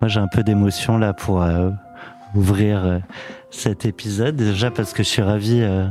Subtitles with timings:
[0.00, 1.70] Moi, j'ai un peu d'émotion là pour euh,
[2.34, 2.98] ouvrir euh,
[3.50, 4.36] cet épisode.
[4.36, 5.86] Déjà parce que je suis ravi euh,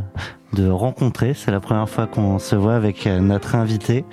[0.54, 1.34] de rencontrer.
[1.34, 4.06] C'est la première fois qu'on se voit avec notre invité,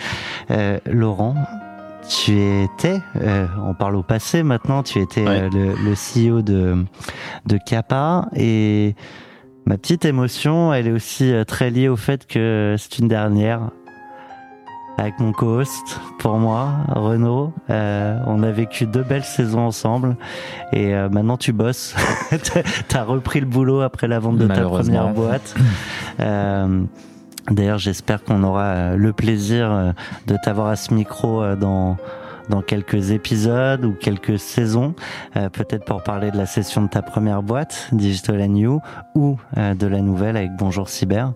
[0.87, 1.35] Laurent.
[2.09, 2.33] Tu
[2.65, 3.01] étais,
[3.65, 5.49] on parle au passé maintenant, tu étais Ouais.
[5.51, 6.85] le, le CEO de,
[7.47, 8.97] de Kappa et
[9.67, 13.71] ma petite émotion, elle est aussi très liée au fait que c'est une dernière
[15.03, 17.53] avec mon co-host pour moi, Renaud.
[17.71, 20.17] Euh, on a vécu deux belles saisons ensemble
[20.73, 21.97] et euh, maintenant tu bosses.
[22.89, 25.55] T'as repris le boulot après la vente de ta première boîte.
[26.21, 26.83] Euh,
[27.51, 29.93] D'ailleurs, j'espère qu'on aura euh, le plaisir euh,
[30.27, 31.97] de t'avoir à ce micro euh, dans
[32.49, 34.95] dans quelques épisodes ou quelques saisons,
[35.37, 38.81] euh, peut-être pour parler de la session de ta première boîte, Digital and You,
[39.15, 41.33] ou euh, de la nouvelle avec Bonjour Cyber.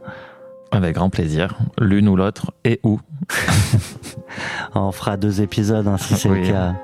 [0.76, 3.00] Avec grand plaisir, l'une ou l'autre, et où?
[4.74, 6.42] On fera deux épisodes hein, si c'est Oui.
[6.46, 6.74] le cas.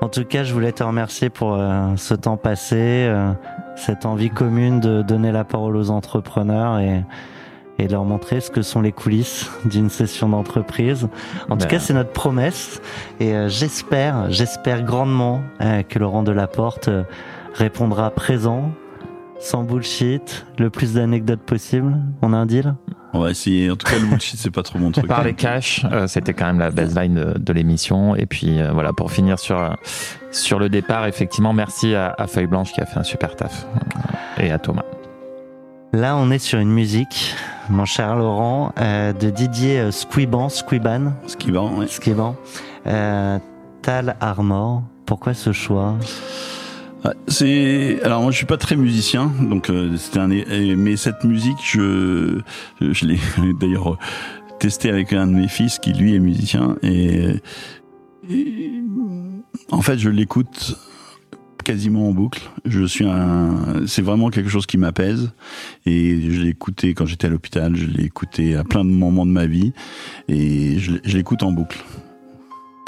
[0.00, 3.32] En tout cas, je voulais te remercier pour euh, ce temps passé, euh,
[3.76, 7.04] cette envie commune de donner la parole aux entrepreneurs et,
[7.78, 11.08] et de leur montrer ce que sont les coulisses d'une session d'entreprise.
[11.48, 11.68] En tout Ben.
[11.68, 12.80] cas, c'est notre promesse
[13.20, 15.40] et euh, j'espère, j'espère grandement
[15.88, 16.90] que Laurent Delaporte
[17.54, 18.70] répondra présent,
[19.40, 21.96] sans bullshit, le plus d'anecdotes possible.
[22.22, 22.74] On a un deal
[23.12, 23.70] On va essayer.
[23.70, 25.06] En tout cas, le bullshit, c'est pas trop mon truc.
[25.06, 28.16] Parler cash, euh, c'était quand même la baseline de, de l'émission.
[28.16, 29.70] Et puis euh, voilà, pour finir sur, euh,
[30.30, 33.66] sur le départ, effectivement, merci à, à Feuille Blanche qui a fait un super taf.
[34.38, 34.82] Et à Thomas.
[35.92, 37.34] Là, on est sur une musique,
[37.70, 41.86] mon cher Laurent, euh, de Didier Squiban, Squiban, Ce qui va, ouais.
[41.86, 42.36] Squiban,
[42.86, 43.38] euh,
[43.82, 44.82] Tal Armor.
[45.06, 45.94] Pourquoi ce choix?
[47.28, 51.58] C'est alors moi je suis pas très musicien donc euh, c'était un mais cette musique
[51.62, 52.40] je
[52.80, 53.18] je l'ai
[53.60, 53.98] d'ailleurs euh,
[54.58, 57.40] testé avec un de mes fils qui lui est musicien et,
[59.70, 60.76] en fait je l'écoute
[61.64, 62.42] quasiment en boucle.
[62.64, 65.32] Je suis un c'est vraiment quelque chose qui m'apaise
[65.84, 69.26] et je l'ai écouté quand j'étais à l'hôpital, je l'ai écouté à plein de moments
[69.26, 69.72] de ma vie
[70.28, 71.84] et je l'écoute en boucle.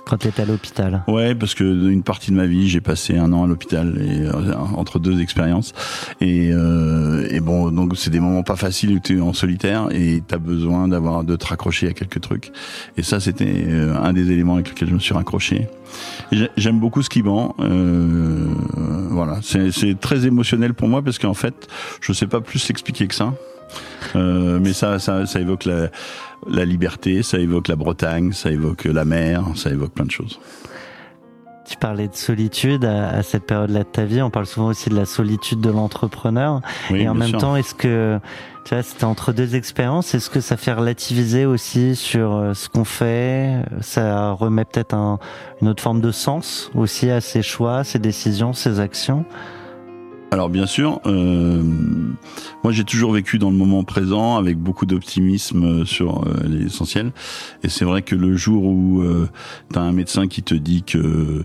[0.09, 3.33] Quand tu à l'hôpital Ouais, parce que une partie de ma vie, j'ai passé un
[3.33, 5.75] an à l'hôpital euh, entre deux expériences.
[6.21, 9.89] Et, euh, et bon, donc c'est des moments pas faciles où tu es en solitaire
[9.91, 12.53] et t'as besoin d'avoir de te raccrocher à quelques trucs.
[12.97, 15.69] Et ça, c'était euh, un des éléments avec lesquels je me suis raccroché.
[16.57, 17.55] J'aime beaucoup ce vend.
[17.61, 18.47] Euh,
[19.11, 21.69] voilà, c'est très émotionnel pour moi parce qu'en fait,
[22.01, 23.35] je sais pas plus l'expliquer que ça.
[24.17, 25.89] Euh, mais ça, ça, ça évoque la,
[26.47, 30.39] la liberté, ça évoque la Bretagne, ça évoque la mer, ça évoque plein de choses.
[31.69, 34.23] Tu parlais de solitude à, à cette période-là de ta vie.
[34.23, 36.63] On parle souvent aussi de la solitude de l'entrepreneur.
[36.91, 37.39] Oui, et en même sûr.
[37.39, 38.19] temps, est-ce que,
[38.65, 42.71] tu vois, c'était entre deux expériences, est-ce que ça fait relativiser aussi sur euh, ce
[42.71, 43.63] qu'on fait?
[43.83, 45.19] Ça remet peut-être un-
[45.61, 49.27] une autre forme de sens aussi à ses choix, ses décisions, ses actions?
[50.31, 51.63] Alors bien sûr, euh,
[52.63, 57.13] moi j'ai toujours vécu dans le moment présent avec beaucoup d'optimisme euh, sur euh, l'essentiel.
[57.63, 59.27] Et c'est vrai que le jour où euh,
[59.73, 61.45] tu as un médecin qui te dit que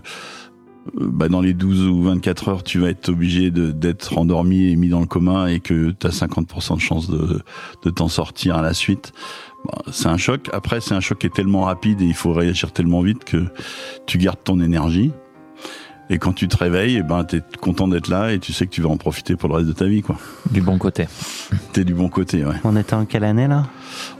[1.00, 4.90] bah, dans les 12 ou 24 heures, tu vas être obligé d'être endormi et mis
[4.90, 7.40] dans le coma et que tu as 50% de chance de,
[7.84, 9.14] de t'en sortir à la suite,
[9.64, 10.50] bah, c'est un choc.
[10.52, 13.46] Après, c'est un choc qui est tellement rapide et il faut réagir tellement vite que
[14.04, 15.10] tu gardes ton énergie.
[16.10, 18.66] Et quand tu te réveilles, eh ben, tu es content d'être là et tu sais
[18.66, 20.02] que tu vas en profiter pour le reste de ta vie.
[20.02, 20.16] quoi.
[20.50, 21.06] Du bon côté.
[21.72, 22.44] Tu es du bon côté.
[22.44, 22.54] Ouais.
[22.64, 23.64] On était en quelle année là?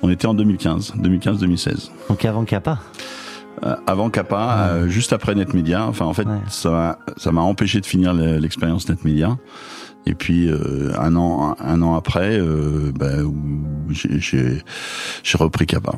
[0.02, 1.90] On était en 2015, 2015-2016.
[2.08, 2.78] Donc avant Kappa?
[3.64, 5.86] Euh, avant Kappa, euh, juste après NetMedia.
[5.86, 6.38] Enfin, en fait, Ouais.
[6.48, 9.36] ça m'a ça m'a empêché de finir le- l'expérience NetMedia.
[10.06, 13.36] Et puis euh, un an un, an après, euh, bah, où
[13.90, 14.62] j'ai- j'ai
[15.22, 15.92] j'ai repris Kappa.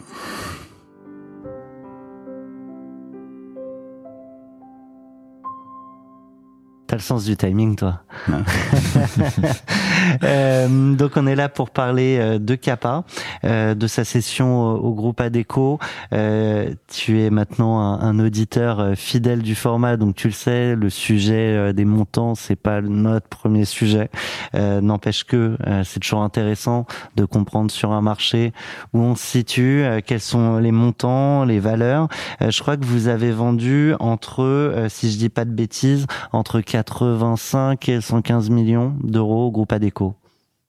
[6.97, 8.01] T'as le sens du timing, toi.
[8.27, 8.37] Ouais.
[10.23, 13.05] Euh, donc on est là pour parler euh, de Kappa,
[13.45, 15.79] euh, de sa session au, groupe Adeco.
[16.11, 21.85] tu es maintenant un, auditeur fidèle du format, donc tu le sais, le sujet des
[21.85, 24.09] montants, c'est pas notre premier sujet.
[24.55, 26.87] N'empêche que c'est toujours intéressant
[27.17, 28.53] de comprendre sur un marché
[28.95, 32.09] où on se situe, quels sont les montants, les valeurs.
[32.41, 37.89] je crois que vous avez vendu entre, si je dis pas de bêtises, entre 85
[37.89, 39.96] et 115 millions d'euros au groupe Adeco.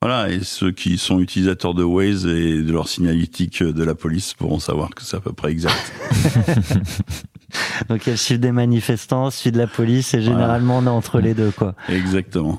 [0.08, 4.34] Voilà, et ceux qui sont utilisateurs de Waze et de leur signalétique de la police
[4.34, 5.92] pourront savoir que c'est à peu près exact.
[7.90, 10.86] Donc il y a le chiffre des manifestants, celui de la police, et généralement on
[10.86, 11.76] est entre les deux, quoi.
[11.90, 12.58] Exactement.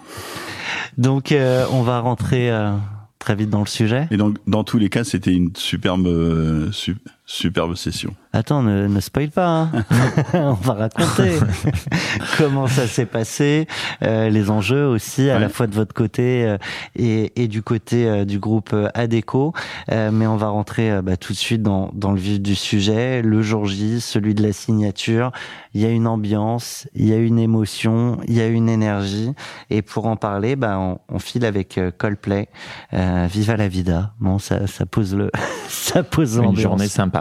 [0.99, 2.73] Donc euh, on va rentrer euh,
[3.19, 4.09] très vite dans le sujet.
[4.11, 6.71] Et donc dans tous les cas, c'était une superbe, euh,
[7.29, 8.15] superbe session.
[8.33, 9.47] Attends, ne, ne spoil pas.
[9.47, 9.85] Hein.
[10.33, 11.39] On va raconter
[12.39, 13.67] comment ça s'est passé,
[14.03, 16.57] euh, les enjeux aussi, à la fois de votre côté euh,
[16.97, 19.53] et, et, du côté euh, du groupe euh, Adeco.
[19.91, 23.21] mais on va rentrer bah, tout de suite dans, dans, le vif du sujet.
[23.21, 25.31] Le jour J, celui de la signature.
[25.75, 29.33] Il y a une ambiance, il y a une émotion, il y a une énergie.
[29.69, 32.49] Et pour en parler, bah, on, on file avec Coldplay.
[32.93, 34.15] Viva la vida.
[34.19, 35.31] Bon, ça, ça pose le,
[35.69, 36.55] ça pose l'ambiance.
[36.55, 37.18] Une journée sympa.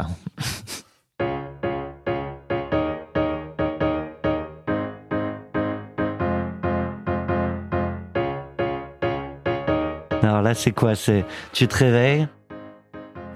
[10.21, 10.95] Alors là, c'est quoi?
[10.95, 12.27] C'est tu te réveilles?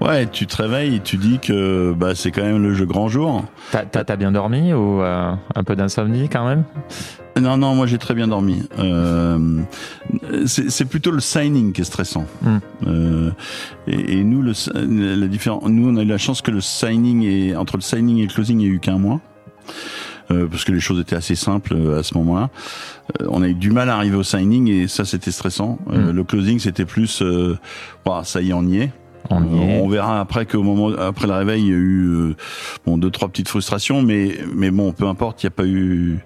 [0.01, 3.07] Ouais, tu te réveilles et tu dis que bah, c'est quand même le jeu grand
[3.07, 3.45] jour.
[3.71, 6.63] T'as bien dormi ou euh, un peu d'insomnie quand même?
[7.39, 8.63] Non, non, moi j'ai très bien dormi.
[8.80, 9.62] Euh,
[10.45, 12.25] c'est plutôt le signing qui est stressant.
[12.42, 12.57] Hmm.
[12.88, 13.31] Euh,
[13.88, 14.53] et, et, nous, le,
[15.15, 18.18] la différence, nous on a eu la chance que le signing et entre le signing
[18.18, 19.21] et le closing, il n'y a eu qu'un mois.
[20.31, 22.50] Euh, parce que les choses étaient assez simples euh, à ce moment-là.
[23.21, 25.80] Euh, on a eu du mal à arriver au signing et ça c'était stressant.
[25.88, 26.12] Mm.
[26.12, 27.24] Le closing c'était plus,
[28.06, 28.92] bah, ça y est,
[29.31, 32.36] on verra après qu'au moment après le réveil, il y a eu
[32.86, 36.19] bon deux trois petites frustrations, mais mais bon, peu importe, il n'y a pas eu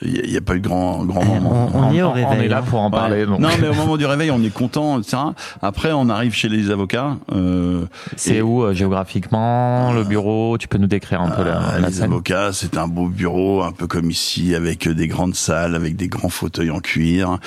[0.00, 1.70] il n'y a, pas eu de grand, grand moment.
[1.74, 2.38] On, on, est au réveil.
[2.38, 3.26] On est là pour en parler.
[3.26, 5.18] Non, mais au moment du réveil, on est content, etc.
[5.60, 7.16] Après, on arrive chez les avocats.
[7.32, 7.84] Euh,
[8.16, 10.56] c'est où euh, géographiquement le bureau?
[10.58, 13.72] Tu peux nous décrire un peu la, la Les avocats, c'est un beau bureau, un
[13.72, 17.38] peu comme ici, avec des grandes salles, avec des grands fauteuils en cuir,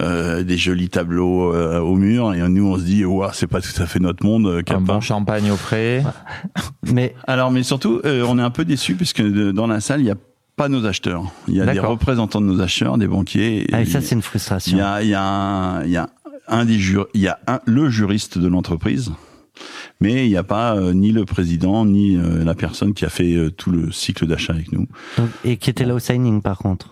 [0.00, 2.34] euh, des jolis tableaux euh, au mur.
[2.34, 4.46] Et nous, on se dit, ouais, c'est pas tout à fait notre monde.
[4.46, 6.02] Euh, un bon champagne au frais.
[6.92, 10.10] mais alors, mais surtout, on est un peu déçus puisque dans la salle, il y
[10.10, 10.16] a
[10.56, 11.32] pas nos acheteurs.
[11.48, 13.66] Il y a des représentants de nos acheteurs, des banquiers.
[13.72, 14.76] Ah, et ça, c'est une frustration.
[14.76, 16.10] Il y a, il y a un, il y a
[16.48, 19.12] un des jur, il y a un, le juriste de l'entreprise,
[20.00, 23.08] mais il n'y a pas euh, ni le président ni euh, la personne qui a
[23.08, 24.86] fait euh, tout le cycle d'achat avec nous.
[25.44, 26.90] et qui était là au signing, par contre?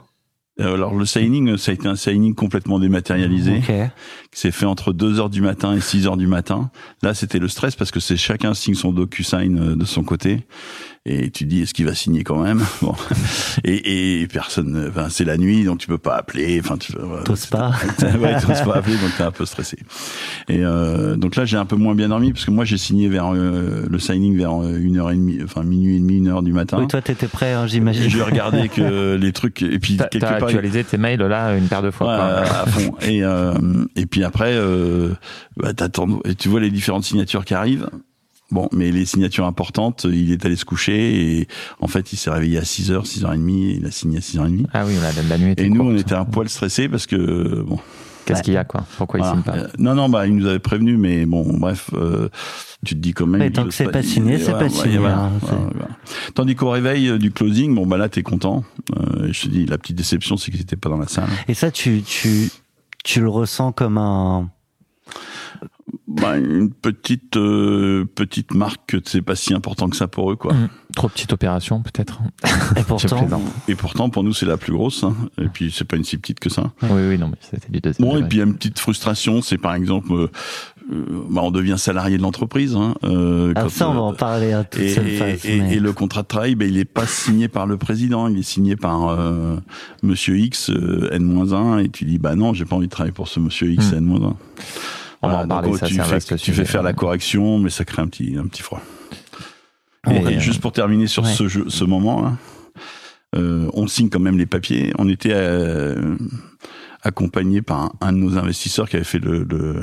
[0.59, 3.87] Alors le signing, ça a été un signing complètement dématérialisé, okay.
[4.31, 6.71] qui s'est fait entre 2 heures du matin et 6 heures du matin.
[7.03, 10.47] Là, c'était le stress parce que c'est chacun signe son DocuSign de son côté
[11.05, 12.95] et tu dis est-ce qu'il va signer quand même bon.
[13.65, 16.93] et, et personne enfin c'est la nuit donc tu peux pas appeler enfin tu
[17.25, 17.73] t'oses pas.
[18.01, 19.79] ouais t'oses pas appeler donc t'es un peu stressé.
[20.49, 23.09] Et euh, donc là j'ai un peu moins bien dormi parce que moi j'ai signé
[23.09, 26.29] vers euh, le signing vers euh, une heure et demie enfin minuit et demi une
[26.29, 26.79] heure du matin.
[26.79, 28.09] Oui toi t'étais prêt hein, j'imagine.
[28.09, 31.83] J'ai regardé que les trucs et puis quelque part actualisé tes mails là une paire
[31.83, 32.95] de fois ouais, à fond.
[33.03, 33.55] Et euh,
[33.97, 35.15] et puis après euh,
[35.57, 37.89] bah, t'attends et tu vois les différentes signatures qui arrivent
[38.53, 41.49] Bon, mais les signatures importantes, il est allé se coucher et
[41.81, 44.67] en fait, il s'est réveillé à 6h, 6h30 et il a signé à 6h30.
[44.75, 47.63] Ah oui, la, la nuit était Et nous, on était un poil stressés parce que,
[47.67, 47.79] bon.
[48.27, 48.85] Qu'est-ce qu'il y a, quoi?
[48.99, 49.57] Pourquoi il signe pas?
[49.57, 52.29] euh, Non, non, bah, il nous avait prévenu, mais bon, bref, euh,
[52.85, 53.41] tu te dis quand même.
[53.41, 54.99] Mais tant que c'est pas signé, c'est pas signé.
[54.99, 55.31] Hein,
[56.35, 58.65] Tandis qu'au réveil euh, du closing, bon, bah là, t'es content.
[58.97, 61.29] Euh, je te dis, la petite déception, c'est qu'il était pas dans la salle.
[61.49, 62.49] Et ça, tu, tu,
[63.03, 64.51] tu le ressens comme un
[66.21, 70.37] bah, une petite euh, petite marque que c'est pas si important que ça pour eux
[70.37, 70.53] quoi.
[70.53, 70.69] Mmh.
[70.95, 72.21] Trop petite opération peut-être.
[72.77, 73.29] Et pourtant
[73.69, 75.15] et pourtant pour nous c'est la plus grosse hein.
[75.39, 76.73] et puis c'est pas une si petite que ça.
[76.83, 78.09] Oui oui non mais c'était du deuxième.
[78.09, 80.31] Bon et puis il y a une petite frustration c'est par exemple euh,
[80.91, 82.75] euh, bah, on devient salarié de l'entreprise.
[82.77, 85.93] Hein, euh, ah, ça, on va en parler à toute et, phase, et, et, le
[85.93, 89.09] contrat de travail, ben, il est pas signé par le président, il est signé par
[89.09, 89.57] euh,
[90.03, 93.41] Monsieur X N-1 et tu dis bah non, j'ai pas envie de travailler pour ce
[93.41, 93.97] Monsieur X mmh.
[93.97, 94.35] N-1.
[95.23, 98.03] On va en parler, ça, tu, fais, tu fais faire la correction, mais ça crée
[98.03, 98.83] un petit, un petit froid.
[100.11, 102.33] Et, juste pour terminer sur ce, jeu, ce moment, là,
[103.37, 104.93] euh, on signe quand même les papiers.
[104.99, 106.17] On était euh,
[107.03, 109.81] accompagné par un, de nos investisseurs qui avait fait le, le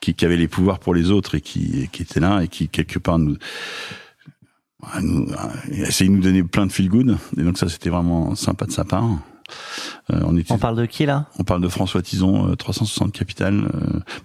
[0.00, 2.68] qui, qui, avait les pouvoirs pour les autres et qui, qui était là et qui
[2.68, 3.36] quelque part nous
[5.00, 5.26] nous,
[5.70, 7.16] essayé de nous donner plein de feel good.
[7.38, 9.18] Et donc ça, c'était vraiment sympa de sa part.
[10.12, 11.26] Euh, on, était, on, parle de qui là?
[11.38, 13.68] On parle de François Tison, 360 Capital.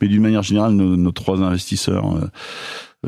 [0.02, 2.30] mais d'une manière générale, nos, nos trois investisseurs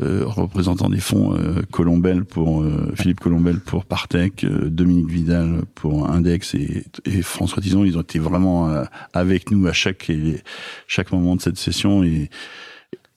[0.00, 6.08] euh, représentant des fonds euh, Colombel pour euh, Philippe Colombel pour Partech, Dominique Vidal pour
[6.08, 8.72] Index et, et, François Tison, ils ont été vraiment
[9.12, 10.10] avec nous à chaque
[10.86, 12.30] chaque moment de cette session et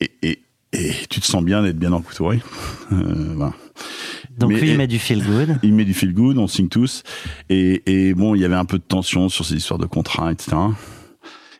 [0.02, 2.42] et, et, et tu te sens bien d'être bien entouré.
[2.90, 3.54] voilà.
[4.38, 5.58] Donc lui, il met du feel good.
[5.64, 7.04] Il met du feel good, on signe tous.
[7.50, 10.32] Et, et bon, il y avait un peu de tension sur ces histoires de contrats,
[10.32, 10.58] etc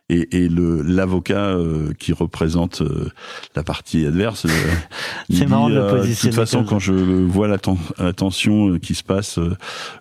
[0.10, 3.10] et, et le l'avocat euh, qui représente euh,
[3.56, 4.46] la partie adverse.
[4.46, 4.50] Euh,
[5.30, 7.58] c'est marrant de De toute façon, quand je vois la,
[7.98, 9.40] la tension qui se passe,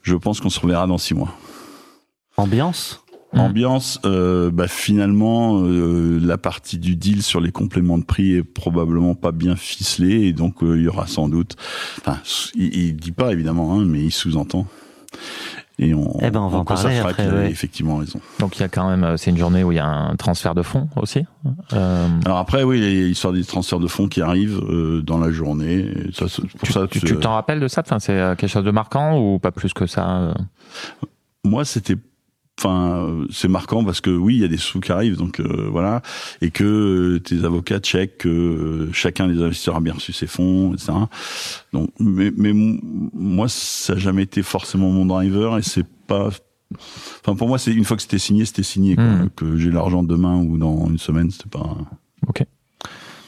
[0.03, 1.35] je pense qu'on se reverra dans six mois.
[2.37, 3.04] Ambiance?
[3.37, 8.43] Ambiance, euh, bah finalement, euh, la partie du deal sur les compléments de prix est
[8.43, 11.57] probablement pas bien ficelée et donc il y aura sans doute.
[12.01, 12.19] Enfin,
[12.55, 14.67] il, il dit pas évidemment, hein, mais il sous-entend.
[15.81, 17.29] Et on, eh ben on va en parler après.
[17.29, 17.51] Ouais.
[17.51, 18.21] effectivement raison.
[18.39, 20.15] Donc il y a quand même, euh, c'est une journée où il y a un
[20.15, 21.25] transfert de fonds aussi.
[21.73, 22.09] Euh...
[22.25, 25.19] Alors après, oui, il y a l'histoire des transferts de fonds qui arrivent euh, dans
[25.19, 25.93] la journée.
[26.13, 27.83] Ça, pour tu, ça, tu, tu t'en rappelles de ça?
[27.85, 30.33] Enfin, c'est euh, quelque chose de marquant ou pas plus que ça
[31.43, 31.97] Moi, c'était
[32.59, 35.69] Enfin, c'est marquant parce que oui, il y a des sous qui arrivent, donc euh,
[35.71, 36.03] voilà,
[36.41, 40.29] et que euh, tes avocats checkent que euh, chacun des investisseurs a bien reçu ses
[40.29, 40.93] fonds, etc.
[41.73, 46.31] Donc, mais, mais moi, ça n'a jamais été forcément mon driver, et c'est pas.
[47.21, 48.95] Enfin, pour moi, c'est une fois que c'était signé, c'était signé.
[48.95, 49.31] Quoi, mmh.
[49.35, 51.77] Que j'ai l'argent demain ou dans une semaine, c'était pas.
[52.29, 52.45] Ok.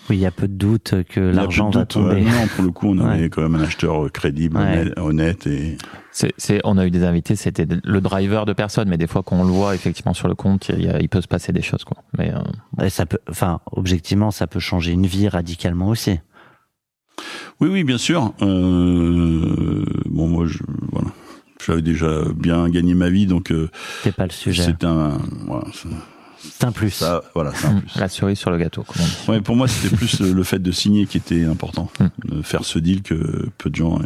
[0.08, 2.22] Oui, il y a peu de doute que l'argent va tomber.
[2.22, 4.58] non, pour le coup, on avait quand même un acheteur crédible,
[4.96, 5.76] honnête, et.
[6.12, 9.36] C'est, on a eu des invités, c'était le driver de personne, mais des fois quand
[9.36, 11.98] on le voit effectivement sur le compte, il, il peut se passer des choses, quoi.
[12.16, 12.88] Mais euh...
[12.88, 16.18] ça peut, enfin, objectivement, ça peut changer une vie radicalement aussi.
[17.60, 18.32] Oui, oui, bien sûr.
[18.40, 19.84] Euh...
[20.06, 20.58] Bon, moi, je,
[20.90, 21.08] voilà,
[21.64, 23.50] j'avais déjà bien gagné ma vie, donc.
[23.50, 23.68] Euh...
[24.02, 24.62] C'est pas le sujet.
[24.62, 25.88] C'est un, voilà, c'est
[26.62, 26.90] un plus.
[26.90, 27.80] Ça, voilà, c'est un mmh.
[27.82, 27.96] plus.
[28.00, 29.16] La cerise sur le gâteau, comme on dit.
[29.28, 31.88] Ouais, pour moi, c'était plus le fait de signer qui était important.
[32.00, 32.06] Mmh.
[32.36, 33.98] De faire ce deal que peu de gens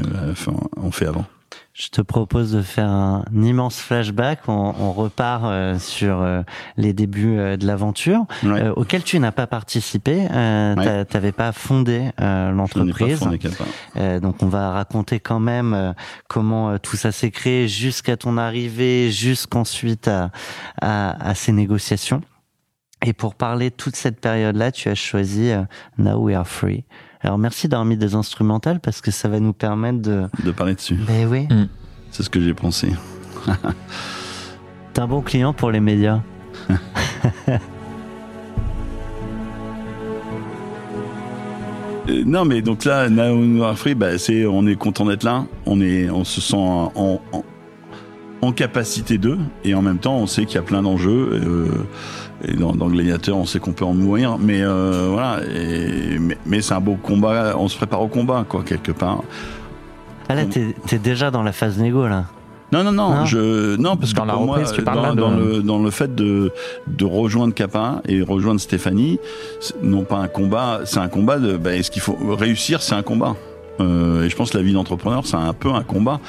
[0.76, 1.24] ont fait avant.
[1.72, 4.40] Je te propose de faire un immense flashback.
[4.48, 6.42] On, on repart euh, sur euh,
[6.76, 8.62] les débuts euh, de l'aventure, ouais.
[8.62, 10.26] euh, auquel tu n'as pas participé.
[10.30, 11.06] Euh, Ouais.
[11.06, 13.20] Tu n'avais pas fondé euh, l'entreprise.
[13.96, 15.92] Euh, donc on va raconter quand même euh,
[16.28, 20.30] comment euh, tout ça s'est créé jusqu'à ton arrivée, jusqu'ensuite à,
[20.82, 22.20] à, à ces négociations.
[23.02, 25.62] Et pour parler toute cette période-là, tu as choisi euh,
[25.96, 26.84] Now We Are Free.
[27.22, 30.24] Alors merci d'avoir mis des instrumentales parce que ça va nous permettre de...
[30.44, 30.96] De parler dessus.
[31.06, 31.46] Ben oui.
[31.50, 31.68] Mm.
[32.10, 32.92] C'est ce que j'ai pensé.
[34.92, 36.20] T'es un bon client pour les médias.
[42.08, 45.22] Euh, non, mais donc là, Now We Are Free, bah, c'est, on est content d'être
[45.22, 45.44] là.
[45.66, 47.44] On est, on se sent en, en,
[48.42, 51.28] en capacité d'eux, et en même temps, on sait qu'il y a plein d'enjeux.
[51.32, 51.66] Euh,
[52.42, 55.40] et dans, dans Gladiator, on sait qu'on peut en mourir, mais euh, voilà.
[55.54, 57.54] Et, mais, mais c'est un beau combat.
[57.58, 59.22] On se prépare au combat, quoi, quelque part.
[60.28, 62.24] Ah là, t'es es déjà dans la phase négo là.
[62.72, 65.10] Non, non, non, Non je, non, parce Dans que la pour reprise, moi, dans, là
[65.10, 66.52] de- dans le, dans le fait de,
[66.86, 69.18] de rejoindre Kappa et rejoindre Stéphanie,
[69.82, 73.02] non pas un combat, c'est un combat de, ben, est-ce qu'il faut réussir, c'est un
[73.02, 73.34] combat.
[73.80, 76.20] Euh, et je pense que la vie d'entrepreneur, c'est un peu un combat.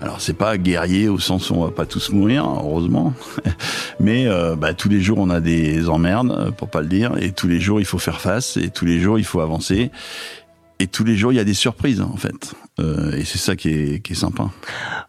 [0.00, 3.12] Alors c'est pas guerrier au sens où on va pas tous mourir, heureusement,
[4.00, 7.12] mais euh, bah, tous les jours on a des emmerdes, euh, pour pas le dire,
[7.20, 9.90] et tous les jours il faut faire face, et tous les jours il faut avancer,
[10.78, 13.56] et tous les jours il y a des surprises en fait, Euh, et c'est ça
[13.56, 14.50] qui est, qui est sympa.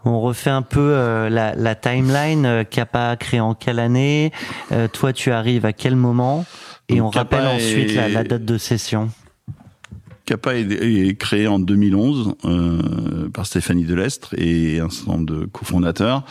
[0.04, 2.44] On refait un peu euh, la, la timeline.
[2.48, 4.32] Euh, Kappa créé en quelle année
[4.72, 6.46] Euh, Toi, tu arrives à quel moment?
[6.88, 9.12] Et Donc, on Kappa rappelle ensuite la, la date de session.
[10.30, 15.46] Kappa est, est créé en 2011 euh, par Stéphanie Delestre et un certain nombre de
[15.46, 16.24] cofondateurs.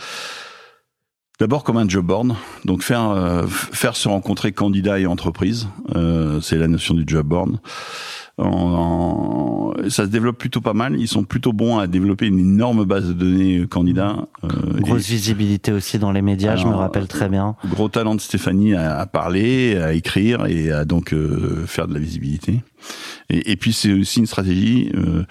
[1.37, 6.39] D'abord comme un job board, donc faire euh, faire se rencontrer candidats et entreprises, euh,
[6.39, 7.59] c'est la notion du job board.
[8.39, 10.99] En- en- ça se développe plutôt pas mal.
[10.99, 14.27] Ils sont plutôt bons à développer une énorme base de données candidats.
[14.43, 14.47] euh,
[14.81, 17.55] Grosse et- visibilité aussi dans les médias, je me rappelle très bien.
[17.69, 21.93] Gros talent de Stéphanie à, à parler, à écrire et à donc euh, faire de
[21.93, 22.61] la visibilité.
[23.29, 25.23] Et, et puis c'est aussi une stratégie euh,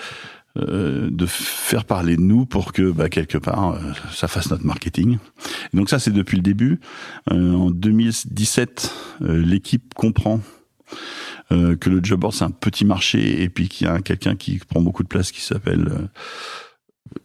[0.59, 3.79] euh, de faire parler de nous pour que bah, quelque part euh,
[4.13, 5.19] ça fasse notre marketing.
[5.73, 6.81] Et donc ça c'est depuis le début.
[7.31, 10.41] Euh, en 2017, euh, l'équipe comprend
[11.53, 14.37] euh, que le job board c'est un petit marché et puis qu'il y a quelqu'un
[14.37, 16.07] qui prend beaucoup de place qui s'appelle euh,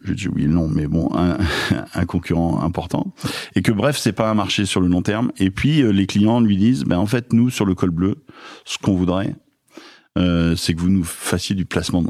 [0.04, 1.38] j'ai oublié le nom, mais bon, un,
[1.94, 3.14] un concurrent important.
[3.56, 5.32] Et que bref, c'est pas un marché sur le long terme.
[5.38, 8.24] Et puis euh, les clients lui disent, ben en fait, nous sur le col bleu,
[8.66, 9.36] ce qu'on voudrait,
[10.18, 12.04] euh, c'est que vous nous fassiez du placement.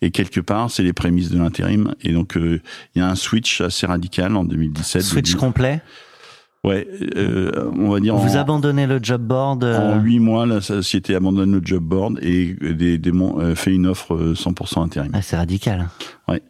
[0.00, 1.94] Et quelque part, c'est les prémices de l'intérim.
[2.02, 2.60] Et donc, euh,
[2.94, 5.02] il y a un switch assez radical en 2017.
[5.02, 5.82] Switch complet?
[6.64, 8.16] Ouais, euh, on va dire.
[8.16, 11.84] Vous en, abandonnez le job board euh, En huit mois, la société abandonne le job
[11.84, 15.10] board et des, des, euh, fait une offre 100% intérim.
[15.14, 15.88] Ah, c'est radical.
[16.26, 16.42] Ouais.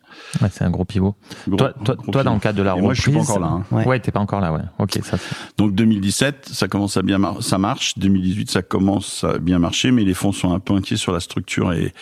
[0.42, 1.14] Ouais, c'est un gros pivot.
[1.46, 2.84] Gros- toi, toi, gros toi, dans le cadre de la Et reprise.
[2.84, 3.46] moi, je suis pas encore là.
[3.46, 3.64] hein.
[3.70, 3.86] Ouais.
[3.86, 4.60] Ouais, t'es pas encore là, ouais.
[4.78, 5.16] Ok, ça.
[5.56, 7.98] Donc 2017, ça commence à bien, mar- ça marche.
[7.98, 11.20] 2018, ça commence à bien marcher, mais les fonds sont un peu inquiets sur la
[11.20, 11.92] structure et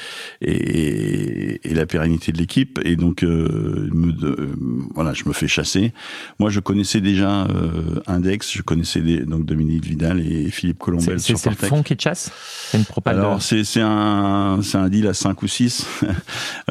[0.40, 2.78] et, et la pérennité de l'équipe.
[2.84, 4.56] Et donc, euh, me, de- euh,
[4.94, 5.92] voilà, je me fais chasser.
[6.38, 11.20] Moi, je connaissais déjà euh, Index, je connaissais des, donc Dominique Vidal et Philippe Colombel
[11.20, 11.68] c'est- sur c'est le Partech.
[11.70, 12.30] fond qui te chasse?
[12.70, 13.42] C'est une Alors de...
[13.42, 15.86] c'est c'est un c'est un deal à 5 ou 6.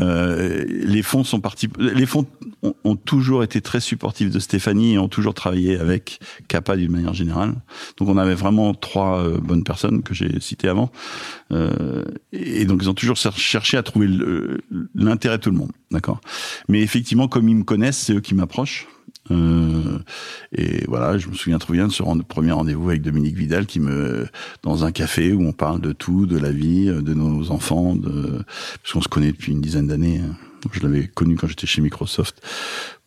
[0.01, 2.25] Euh, les fonds sont partis les fonds
[2.83, 7.13] ont, toujours été très supportifs de Stéphanie et ont toujours travaillé avec Kappa d'une manière
[7.13, 7.53] générale.
[7.97, 10.91] Donc on avait vraiment trois euh, bonnes personnes que j'ai citées avant.
[11.51, 14.07] Euh, et donc ils ont toujours cher- cherché à trouver
[14.95, 16.21] l'intérêt de tout le monde, d'accord?
[16.67, 18.87] Mais effectivement comme ils me connaissent, c'est eux qui m'approchent.
[19.31, 19.97] Euh,
[20.51, 23.79] et voilà, je me souviens très bien de ce premier rendez-vous avec Dominique Vidal qui
[23.79, 24.27] me
[24.61, 28.43] dans un café où on parle de tout, de la vie, de nos enfants, de
[28.81, 30.21] parce qu'on se connaît depuis une dizaine d'années.
[30.71, 32.41] Je l'avais connu quand j'étais chez Microsoft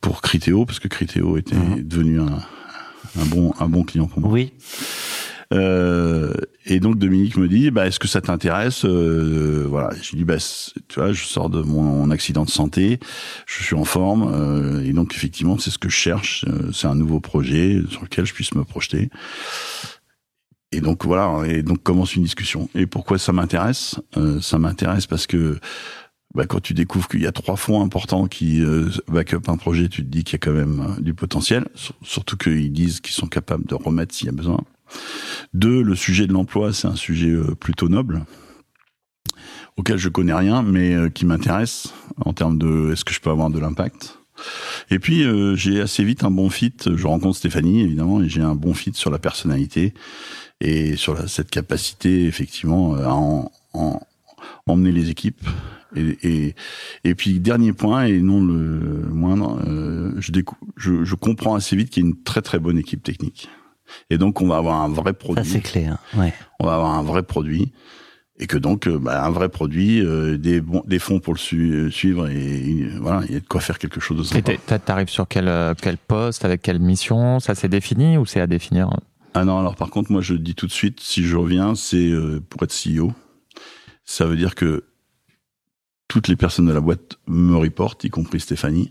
[0.00, 1.82] pour Criteo parce que Criteo était Mhm.
[1.82, 2.38] devenu un,
[3.18, 4.30] un bon un bon client pour moi.
[4.30, 4.52] Oui.
[5.54, 6.34] Euh,
[6.66, 10.24] et donc Dominique me dit, bah, est-ce que ça t'intéresse Euh, Voilà, je lui dis,
[10.24, 10.36] bah,
[10.88, 13.00] tu vois, je sors de mon accident de santé,
[13.46, 16.44] je suis en forme, euh, et donc effectivement, c'est ce que je cherche.
[16.48, 19.08] euh, c'est un nouveau projet sur lequel je puisse me projeter.
[20.70, 22.68] Et donc voilà, et donc commence une discussion.
[22.74, 23.96] Et pourquoi ça m'intéresse?
[24.18, 25.58] Euh, Ça m'intéresse parce que
[26.38, 29.56] bah, quand tu découvres qu'il y a trois fonds importants qui euh, back up un
[29.56, 31.66] projet, tu te dis qu'il y a quand même euh, du potentiel.
[31.74, 34.60] Sur- Surtout qu'ils disent qu'ils sont capables de remettre s'il y a besoin.
[35.52, 38.24] Deux, le sujet de l'emploi, c'est un sujet euh, plutôt noble
[39.76, 41.92] auquel je connais rien, mais euh, qui m'intéresse
[42.24, 44.18] en termes de est-ce que je peux avoir de l'impact.
[44.90, 45.24] Et puis
[45.56, 46.72] j'ai assez vite un bon fit.
[46.86, 49.94] Je rencontre Stéphanie évidemment et j'ai un bon fit sur la personnalité
[50.60, 53.50] et sur cette capacité effectivement à en-
[54.66, 55.44] emmener les équipes.
[55.96, 56.54] Et, et,
[57.04, 61.76] et puis dernier point et non le moindre, euh, je, décou- je, je comprends assez
[61.76, 63.48] vite qu'il y a une très très bonne équipe technique.
[64.10, 65.86] Et donc on va avoir un vrai Ça, produit c'est clé.
[65.86, 65.98] hein.
[66.16, 66.34] Ouais.
[66.60, 67.72] on va avoir un vrai produit
[68.38, 71.38] et que donc euh, bah, un vrai produit, euh, des bons, des fonds pour le
[71.38, 74.22] su- euh, suivre et euh, voilà, il y a de quoi faire quelque chose de
[74.36, 74.52] Et sympa.
[74.66, 77.40] t'as- T'arrives sur quel, quel poste, avec quelle mission?
[77.40, 78.90] Ça c'est défini ou c'est à définir?
[79.34, 82.10] Ah non, alors par contre moi je dis tout de suite, si je reviens, c'est
[82.10, 83.12] euh, pour être CEO.
[84.04, 84.84] Ça veut dire que
[86.08, 88.90] toutes les personnes de la boîte me reportent, y compris Stéphanie.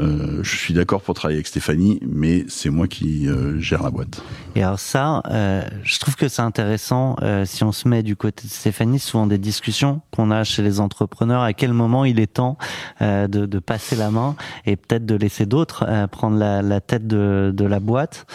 [0.00, 3.90] Euh, je suis d'accord pour travailler avec Stéphanie, mais c'est moi qui euh, gère la
[3.90, 4.22] boîte.
[4.54, 8.16] Et alors ça, euh, je trouve que c'est intéressant euh, si on se met du
[8.16, 12.18] côté de Stéphanie, souvent des discussions qu'on a chez les entrepreneurs, à quel moment il
[12.18, 12.56] est temps
[13.02, 16.80] euh, de, de passer la main et peut-être de laisser d'autres euh, prendre la, la
[16.80, 18.26] tête de, de la boîte.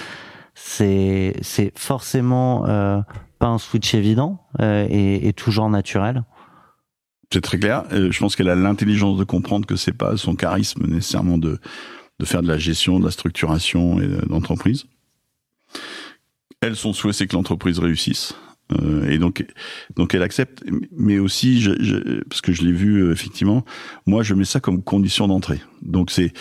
[0.54, 1.34] C'est
[1.76, 2.64] forcément
[3.40, 6.24] pas un switch évident et, et toujours naturel.
[7.34, 7.84] C'est très clair.
[7.92, 11.60] Je pense qu'elle a l'intelligence de comprendre que c'est pas son charisme nécessairement de
[12.20, 14.86] de faire de la gestion, de la structuration et de- d'entreprise.
[16.62, 18.34] Elle, son souhait, c'est que l'entreprise réussisse.
[18.72, 19.46] Euh, et donc,
[19.98, 20.64] donc elle accepte.
[20.92, 23.66] Mais aussi, je, je- parce que je l'ai vu euh, effectivement,
[24.06, 25.60] moi, je mets ça comme condition d'entrée.
[25.82, 26.32] Donc c'est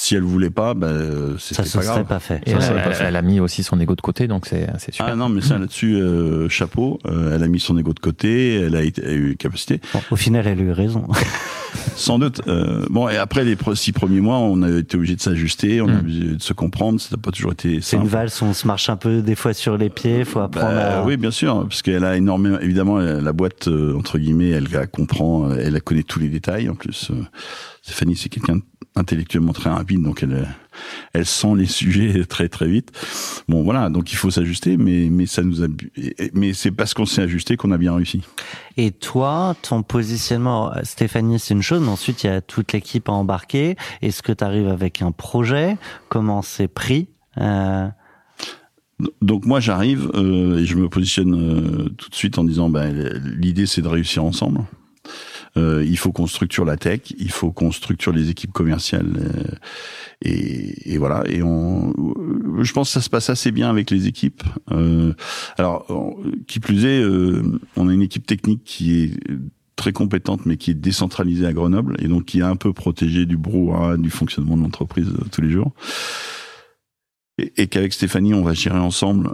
[0.00, 2.04] si elle voulait pas, ben euh, Ça se pas serait grave.
[2.04, 2.40] pas fait.
[2.46, 3.06] Et Ça, elle, ça va pas elle- faire.
[3.08, 5.06] elle a mis aussi son ego de côté, donc c'est super.
[5.10, 7.00] Ah non, mais ça là-dessus, euh, chapeau.
[7.06, 8.60] Euh, elle a mis son ego de côté.
[8.60, 9.80] Elle a, été, elle a eu capacité.
[9.92, 11.08] Bon, au final, elle a eu raison.
[11.96, 12.42] Sans doute.
[12.46, 15.88] Euh, bon, et après les six premiers mois, on a été obligé de s'ajuster, on
[15.88, 15.98] a Mm.
[15.98, 17.00] obligé de se comprendre.
[17.00, 19.52] Ça n'a pas toujours été C'est une valse, on se marche un peu des fois
[19.52, 21.04] sur les pieds, faut apprendre Bah, à...
[21.04, 22.60] Oui, bien sûr, parce qu'elle a énormément.
[22.60, 26.28] Évidemment, elle- la boîte euh, entre guillemets, elle la comprend, elle la connaît tous les
[26.28, 26.68] détails.
[26.68, 27.14] En plus, euh,
[27.88, 28.60] Stéphanie, c'est quelqu'un
[28.96, 30.46] intellectuellement très rapide, donc elle,
[31.14, 32.92] elle sent les sujets très très vite.
[33.48, 35.68] Bon, voilà, donc il faut s'ajuster, mais mais ça nous a.
[36.34, 38.20] Mais c'est parce qu'on s'est ajusté qu'on a bien réussi.
[38.76, 43.08] Et toi, ton positionnement, Stéphanie, c'est une chose, mais ensuite il y a toute l'équipe
[43.08, 43.76] à embarquer.
[44.02, 45.78] Est-ce que tu arrives avec un projet?
[46.10, 47.08] Comment c'est pris?
[47.38, 47.88] Euh,
[49.22, 52.92] Donc moi j'arrive euh, et je me positionne euh, tout de suite en disant ben,
[53.24, 54.60] l'idée c'est de réussir ensemble.
[55.58, 59.54] Euh, il faut qu'on structure la tech, il faut qu'on structure les équipes commerciales euh,
[60.22, 61.24] et, voilà.
[61.28, 64.42] Et on, euh, je pense que ça se passe assez bien avec les équipes.
[65.56, 65.86] Alors
[66.46, 67.04] qui plus est,
[67.76, 69.10] on a une équipe technique qui est
[69.76, 73.26] très compétente mais qui est décentralisée à Grenoble et donc qui est un peu protégée
[73.26, 75.72] du brouhaha du fonctionnement de l'entreprise tous les jours
[77.56, 79.30] et qu'avec Stéphanie, on va gérer ensemble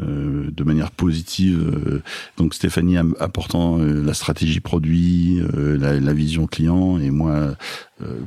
[0.00, 1.58] euh, de manière positive.
[1.58, 2.02] euh,
[2.36, 7.56] donc Stéphanie apportant euh, la stratégie produit, la, la vision client, et moi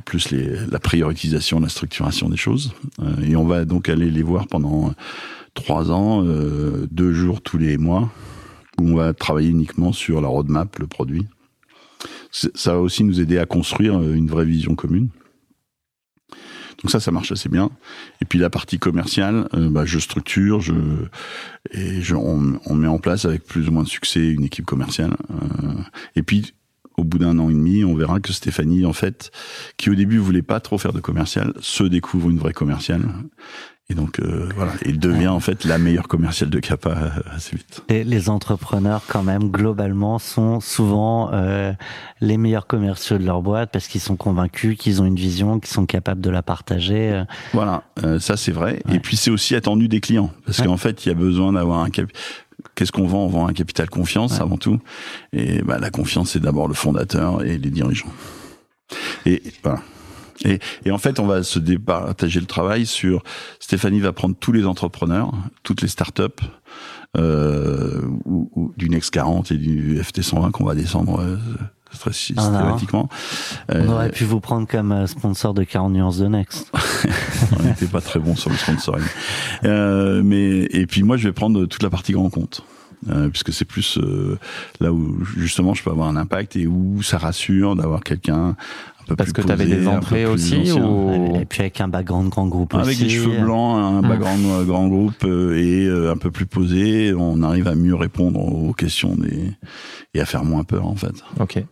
[0.04, 2.72] plus les, la prioritisation, la structuration des choses.
[3.22, 4.94] Et on va donc aller les voir pendant
[5.54, 6.22] trois ans,
[6.90, 8.10] deux jours tous les mois,
[8.78, 11.26] où on va travailler uniquement sur la roadmap, le produit.
[12.30, 15.08] Ça va aussi nous aider à construire une vraie vision commune.
[16.80, 17.70] Donc ça, ça marche assez bien.
[18.20, 20.74] Et puis la partie commerciale, bah, je structure, je
[21.70, 24.66] et je, on, on, met en place avec plus ou moins de succès une équipe
[24.66, 25.16] commerciale.
[25.30, 25.74] Euh,
[26.16, 26.54] et puis
[26.96, 29.30] au bout d'un an et demi, on verra que Stéphanie, en fait,
[29.76, 33.02] qui au début voulait pas trop faire de commercial, se découvre une vraie commerciale.
[33.92, 37.56] Et donc euh, voilà, il devient en fait la meilleure commerciale de Kappa euh, assez
[37.56, 37.82] vite.
[37.88, 41.72] Et les entrepreneurs quand même globalement sont souvent euh,
[42.22, 45.74] les meilleurs commerciaux de leur boîte parce qu'ils sont convaincus qu'ils ont une vision, qu'ils
[45.74, 47.12] sont capables de la partager.
[47.12, 47.24] Euh.
[47.52, 48.80] Voilà, euh, ça c'est vrai.
[48.86, 48.96] Ouais.
[48.96, 50.66] Et puis c'est aussi attendu des clients parce ouais.
[50.66, 52.06] qu'en fait il y a besoin d'avoir un cap
[52.74, 53.24] Qu'est-ce qu'on vend?
[53.24, 54.42] On vend un capital confiance ouais.
[54.42, 54.78] avant tout.
[55.32, 58.12] Et bah, la confiance, c'est d'abord le fondateur et les dirigeants.
[59.26, 59.80] Et voilà.
[60.44, 63.22] Et, et, en fait, on va se départager le travail sur.
[63.60, 66.22] Stéphanie va prendre tous les entrepreneurs, toutes les startups
[67.16, 71.20] euh, ou, ou du Next 40 et du FT 120 qu'on va descendre.
[71.20, 71.36] Euh,
[71.98, 73.08] très systématiquement.
[73.68, 76.70] On aurait pu vous prendre comme sponsor de 40 nuances de Next.
[77.58, 79.04] on n'était pas très bon sur le sponsoring.
[79.64, 82.62] Euh, mais et puis moi, je vais prendre toute la partie grand compte.
[83.10, 84.38] Euh, puisque c'est plus euh,
[84.78, 89.04] là où justement je peux avoir un impact et où ça rassure d'avoir quelqu'un un
[89.08, 91.34] peu Parce plus que tu avais des entrées aussi ou...
[91.34, 93.02] Et puis avec un background grand groupe avec aussi.
[93.02, 94.64] des cheveux blancs, un background mmh.
[94.66, 99.52] grand groupe et un peu plus posé, on arrive à mieux répondre aux questions des...
[100.14, 101.24] et à faire moins peur en fait.
[101.40, 101.64] Ok.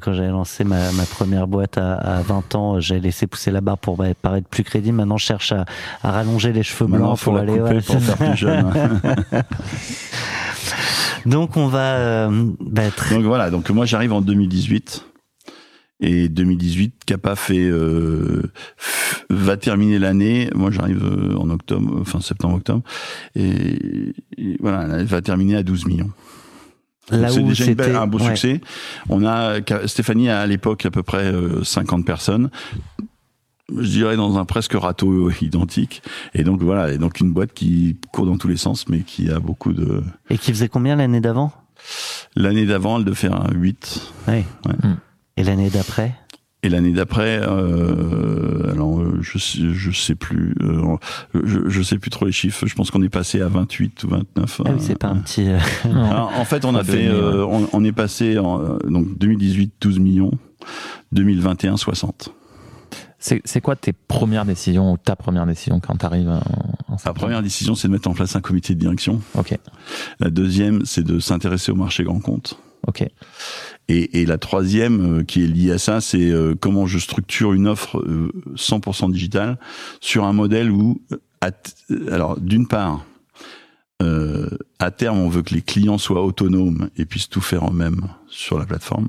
[0.00, 3.60] Quand j'avais lancé ma, ma, première boîte à, à 20 ans, j'ai laissé pousser la
[3.60, 4.96] barre pour paraître plus crédible.
[4.96, 5.64] Maintenant, je cherche à,
[6.02, 8.72] à rallonger les cheveux Maintenant, blancs faut pour la aller ouais, pour faire plus jeune.
[11.26, 13.16] donc on va euh, bah, très...
[13.16, 15.06] Donc voilà, donc moi j'arrive en 2018
[16.00, 18.42] et 2018 Kappa fait euh,
[19.28, 20.50] va terminer l'année.
[20.54, 22.82] Moi j'arrive euh, en octobre, enfin septembre octobre
[23.34, 26.10] et, et voilà, elle va terminer à 12 millions.
[27.08, 28.26] C'est déjà une belle, un beau ouais.
[28.26, 28.60] succès.
[29.08, 32.50] On a Stéphanie a à l'époque à peu près euh, 50 personnes.
[33.76, 36.02] Je dirais dans un presque râteau identique.
[36.34, 39.30] Et donc voilà, et donc une boîte qui court dans tous les sens, mais qui
[39.30, 40.02] a beaucoup de.
[40.28, 41.52] Et qui faisait combien l'année d'avant?
[42.36, 44.12] L'année d'avant, elle devait faire un 8.
[44.28, 44.34] Oui.
[44.34, 44.44] Ouais.
[45.36, 46.14] Et l'année d'après?
[46.62, 50.96] Et l'année d'après, euh, alors je sais, je sais plus, euh,
[51.42, 52.66] je, je sais plus trop les chiffres.
[52.66, 54.60] Je pense qu'on est passé à 28 ou 29.
[54.64, 55.48] Ah oui, c'est pas un petit.
[55.48, 55.58] Euh...
[55.84, 59.98] Alors, en fait, on a fait, euh, on, on, est passé en donc 2018 12
[60.00, 60.32] millions,
[61.12, 62.34] 2021 60.
[63.18, 66.40] C'est quoi tes premières décisions ou ta première décision quand tu arrives en,
[66.92, 69.20] en La première décision, c'est de mettre en place un comité de direction.
[69.34, 69.58] Ok.
[70.20, 72.58] La deuxième, c'est de s'intéresser au marché grand compte.
[72.86, 73.04] Ok.
[73.88, 77.52] Et, et, la troisième euh, qui est liée à ça, c'est euh, comment je structure
[77.52, 79.58] une offre euh, 100% digitale
[80.00, 81.02] sur un modèle où,
[82.08, 83.04] alors d'une part,
[84.02, 88.08] euh, à terme, on veut que les clients soient autonomes et puissent tout faire eux-mêmes
[88.28, 89.08] sur la plateforme.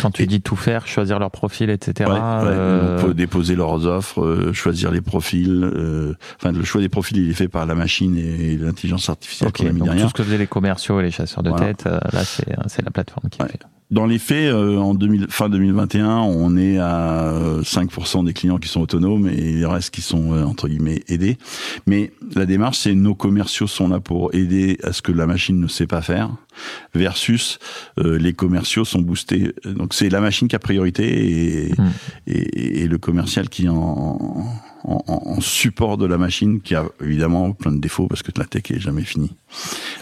[0.00, 2.10] Quand tu et, dis tout faire, choisir leur profil, etc.
[2.10, 2.98] Ouais, ouais, euh...
[2.98, 5.64] on peut déposer leurs offres, euh, choisir les profils.
[5.64, 9.50] Euh, enfin, le choix des profils, il est fait par la machine et l'intelligence artificielle
[9.60, 10.04] mis donc derrière.
[10.04, 11.66] Tout ce que faisaient les commerciaux et les chasseurs de voilà.
[11.66, 13.48] tête, euh, là, c'est la plateforme qui ouais.
[13.48, 13.60] fait.
[13.90, 18.68] Dans les faits, euh, en 2000, fin 2021, on est à 5% des clients qui
[18.68, 21.36] sont autonomes et les restes qui sont euh, entre guillemets aidés.
[21.86, 25.60] Mais la démarche, c'est nos commerciaux sont là pour aider à ce que la machine
[25.60, 26.30] ne sait pas faire,
[26.94, 27.58] versus
[27.98, 29.52] euh, les commerciaux sont boostés.
[29.64, 31.90] Donc c'est la machine qui a priorité et, mmh.
[32.26, 34.44] et, et le commercial qui en
[34.84, 38.44] en, en, support de la machine qui a évidemment plein de défauts parce que la
[38.44, 39.34] tech est jamais finie.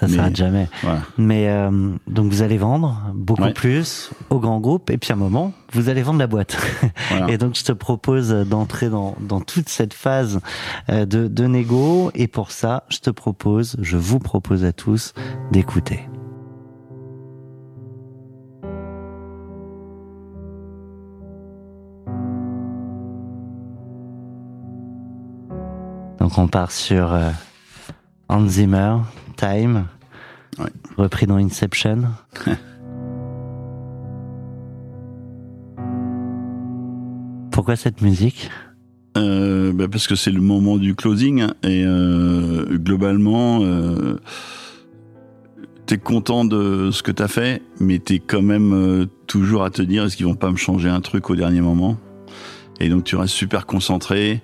[0.01, 0.69] Ça ne s'arrête jamais.
[0.83, 1.03] Voilà.
[1.19, 3.53] Mais euh, donc vous allez vendre beaucoup ouais.
[3.53, 6.57] plus au grand groupe et puis à un moment vous allez vendre la boîte.
[7.11, 7.31] Voilà.
[7.31, 10.41] Et donc je te propose d'entrer dans, dans toute cette phase
[10.89, 15.13] euh, de, de négo et pour ça je te propose, je vous propose à tous
[15.51, 16.01] d'écouter.
[26.23, 27.31] Donc on part sur euh,
[28.29, 28.99] Hans Zimmer,
[29.37, 29.87] Time,
[30.61, 30.71] ouais.
[30.97, 32.05] repris dans Inception.
[37.51, 38.49] Pourquoi cette musique?
[39.17, 44.21] Euh, bah Parce que c'est le moment du closing et euh, globalement, euh,
[45.87, 49.83] t'es content de ce que t'as fait, mais t'es quand même euh, toujours à te
[49.83, 51.97] dire est-ce qu'ils vont pas me changer un truc au dernier moment?
[52.79, 54.41] Et donc tu restes super concentré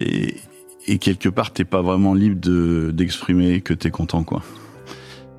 [0.00, 0.34] et,
[0.86, 4.42] et quelque part t'es pas vraiment libre de d'exprimer que t'es content quoi.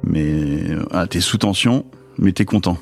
[0.03, 1.85] Mais euh, ah, t'es sous tension,
[2.17, 2.77] mais t'es content.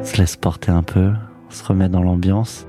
[0.00, 1.10] On se laisse porter un peu,
[1.48, 2.66] on se remet dans l'ambiance.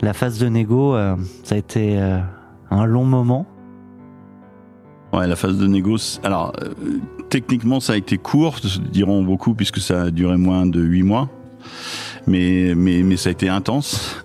[0.00, 2.18] La phase de négo, euh, ça a été euh,
[2.70, 3.46] un long moment.
[5.12, 6.52] Ouais, la phase de négo, alors
[7.30, 8.56] techniquement ça a été court,
[8.90, 11.30] diront beaucoup, puisque ça a duré moins de 8 mois.
[12.26, 14.24] Mais, mais, mais ça a été intense.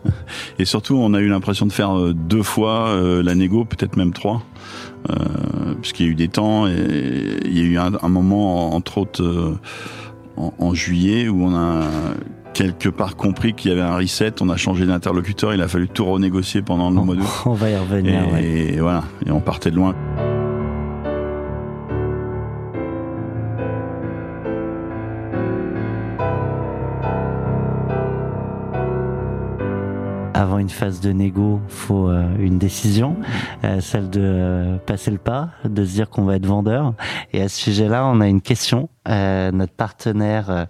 [0.60, 4.44] Et surtout, on a eu l'impression de faire deux fois la négo, peut-être même trois.
[5.10, 6.74] Euh, puisqu'il y a eu des temps, et
[7.46, 9.58] il y a eu un, un moment, entre autres, euh,
[10.36, 11.84] en, en, juillet, où on a
[12.54, 15.88] quelque part compris qu'il y avait un reset, on a changé d'interlocuteur, il a fallu
[15.88, 17.26] tout renégocier pendant le mois d'août.
[17.46, 18.24] On va y revenir.
[18.24, 18.44] Et, ouais.
[18.74, 19.96] et voilà, et on partait de loin.
[30.40, 33.18] Avant une phase de négo, faut euh, une décision,
[33.66, 36.94] euh, celle de euh, passer le pas, de se dire qu'on va être vendeur.
[37.34, 38.90] Et à ce sujet-là, on a une question.
[39.08, 40.68] Notre partenaire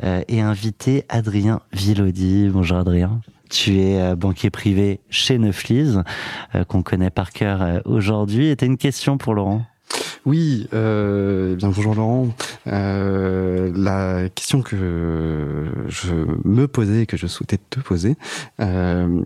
[0.00, 2.48] et invité, Adrien Villaudy.
[2.48, 3.20] Bonjour Adrien.
[3.50, 5.96] Tu es banquier privé chez Neuflis,
[6.68, 8.46] qu'on connaît par cœur aujourd'hui.
[8.46, 9.62] Et as une question pour Laurent
[10.26, 12.28] oui, euh, bien bonjour Laurent.
[12.66, 16.12] Euh, la question que je
[16.44, 18.16] me posais et que je souhaitais te poser
[18.60, 19.22] euh,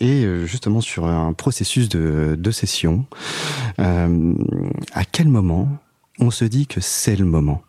[0.00, 3.04] est justement sur un processus de, de session.
[3.78, 4.34] Euh,
[4.92, 5.68] à quel moment
[6.18, 7.62] on se dit que c'est le moment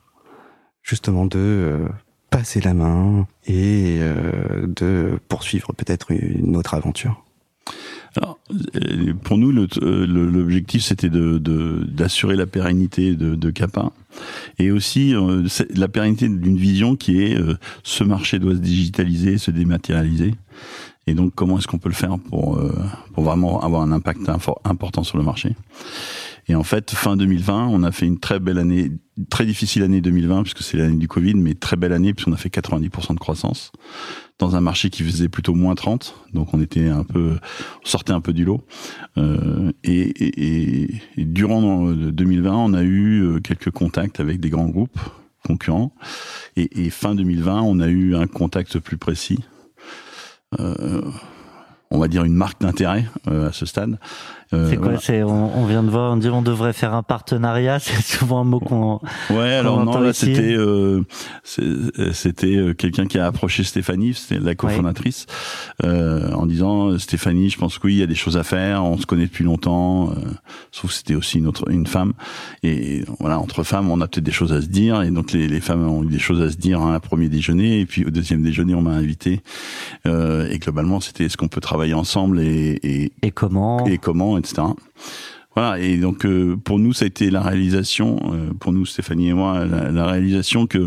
[0.82, 1.88] justement de euh,
[2.30, 7.24] passer la main et euh, de poursuivre peut-être une autre aventure?
[8.16, 8.40] Alors,
[9.24, 11.38] pour nous, l'objectif, c'était de,
[11.88, 13.92] d'assurer la pérennité de, de Kappa
[14.58, 19.38] et aussi euh, la pérennité d'une vision qui est euh, ce marché doit se digitaliser,
[19.38, 20.34] se dématérialiser.
[21.08, 22.74] Et donc, comment est-ce qu'on peut le faire pour, euh,
[23.14, 24.30] pour vraiment avoir un impact
[24.64, 25.56] important sur le marché?
[26.50, 28.92] Et en fait, fin 2020, on a fait une très belle année,
[29.30, 32.38] très difficile année 2020, puisque c'est l'année du Covid, mais très belle année, puisqu'on a
[32.38, 33.72] fait 90% de croissance
[34.40, 37.38] dans un marché qui faisait plutôt moins 30, donc on était un peu,
[37.84, 38.66] on sortait un peu du lot.
[39.18, 45.00] Euh, et, et, et, durant 2020, on a eu quelques contacts avec des grands groupes
[45.46, 45.94] concurrents.
[46.56, 49.40] Et, et fin 2020, on a eu un contact plus précis.
[50.60, 51.02] Euh,
[51.92, 54.00] on va dire une marque d'intérêt euh, à ce stade.
[54.54, 55.28] Euh, c'est quoi voilà.
[55.28, 57.80] On, on, vient de voir, on dit on devrait faire un partenariat.
[57.80, 59.00] C'est souvent un mot qu'on.
[59.30, 61.04] Ouais, alors non, là c'était euh,
[62.14, 65.28] c'était quelqu'un qui a approché Stéphanie, c'était la cofondatrice,
[65.84, 68.84] euh, en disant Stéphanie, je pense que oui, il y a des choses à faire.
[68.84, 70.12] On se connaît depuis longtemps.
[70.12, 70.16] Euh,
[70.72, 72.14] sauf que c'était aussi une autre une femme.
[72.64, 75.02] Et voilà, entre femmes, on a peut-être des choses à se dire.
[75.04, 77.30] Et donc les, les femmes ont eu des choses à se dire à un premier
[77.30, 77.82] déjeuner.
[77.82, 79.42] Et puis au deuxième déjeuner, on m'a invité.
[80.08, 83.86] Euh, et globalement, c'était est-ce qu'on peut travailler ensemble et et, et comment?
[83.86, 84.39] Et comment?
[84.40, 84.64] Etc.
[85.56, 89.30] Voilà, et donc euh, pour nous, ça a été la réalisation, euh, pour nous, Stéphanie
[89.30, 90.78] et moi, la, réalisation que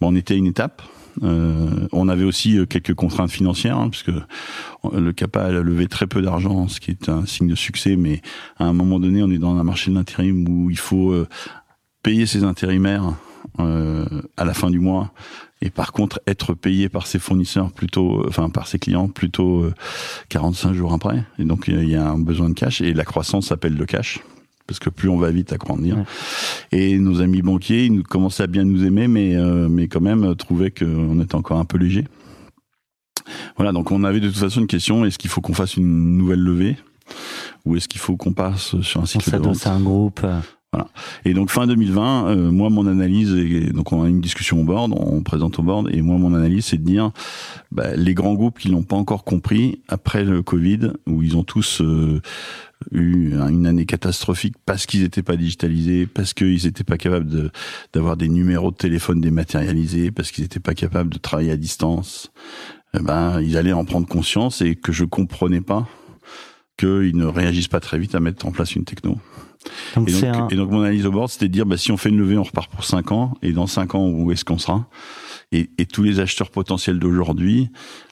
[0.00, 0.82] bon, on était à une étape.
[1.22, 4.12] Euh, on avait aussi quelques contraintes financières, hein, puisque
[4.92, 8.22] le CAPA a levé très peu d'argent, ce qui est un signe de succès, mais
[8.58, 11.14] à un moment donné, on est dans un marché de l'intérim où il faut
[12.02, 13.14] payer ses intérimaires
[13.58, 15.12] à la fin du mois
[15.62, 19.74] et par contre être payé par ses fournisseurs plutôt, enfin par ses clients plutôt euh,
[20.28, 21.24] 45 jours après.
[21.38, 24.20] Et donc il y a un besoin de cash et la croissance s'appelle le cash
[24.66, 25.96] parce que plus on va vite à grandir.
[25.98, 26.04] Ouais.
[26.72, 30.34] Et nos amis banquiers, ils commençaient à bien nous aimer, mais euh, mais quand même
[30.34, 32.06] trouvaient qu'on était encore un peu léger.
[33.56, 36.16] Voilà, donc on avait de toute façon une question est-ce qu'il faut qu'on fasse une
[36.16, 36.76] nouvelle levée?
[37.64, 39.56] Ou est-ce qu'il faut qu'on passe sur un cycle on de vente?
[39.56, 40.26] C'est un groupe.
[40.72, 40.88] Voilà.
[41.26, 44.64] Et donc fin 2020, euh, moi mon analyse, et donc on a une discussion au
[44.64, 47.10] board, on présente au board, et moi mon analyse c'est de dire
[47.70, 51.44] bah, les grands groupes qui l'ont pas encore compris après le Covid, où ils ont
[51.44, 52.22] tous euh,
[52.90, 57.50] eu une année catastrophique parce qu'ils n'étaient pas digitalisés, parce qu'ils n'étaient pas capables
[57.92, 62.32] d'avoir des numéros de téléphone dématérialisés, parce qu'ils n'étaient pas capables de travailler à distance.
[62.94, 65.86] Eh ben ils allaient en prendre conscience et que je comprenais pas
[66.76, 69.18] qu'ils ne réagissent pas très vite à mettre en place une techno.
[69.94, 70.48] Donc et, donc, un...
[70.48, 72.36] et, donc, mon analyse au board, c'était de dire, bah, si on fait une levée,
[72.36, 74.86] on repart pour 5 ans, et dans 5 ans, où est-ce qu'on sera?
[75.52, 77.70] Et, et, tous les acheteurs potentiels d'aujourd'hui,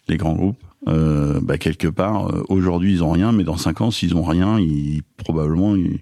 [0.09, 3.81] les grands groupes, euh, bah, quelque part, euh, aujourd'hui, ils ont rien, mais dans 5
[3.81, 6.01] ans, s'ils ont rien, ils, probablement, ils,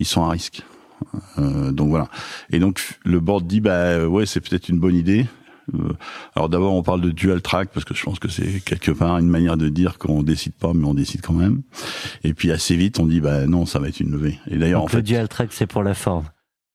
[0.00, 0.62] ils sont à risque.
[1.38, 2.08] Euh, donc voilà.
[2.50, 5.26] Et donc, le board dit, bah, ouais, c'est peut-être une bonne idée.
[5.74, 5.92] Euh,
[6.34, 9.18] Alors d'abord, on parle de dual track parce que je pense que c'est quelque part
[9.18, 11.62] une manière de dire qu'on décide pas, mais on décide quand même.
[12.24, 14.38] Et puis assez vite, on dit bah non, ça va être une levée.
[14.50, 16.24] Et d'ailleurs, en fait, le dual track, c'est pour la forme.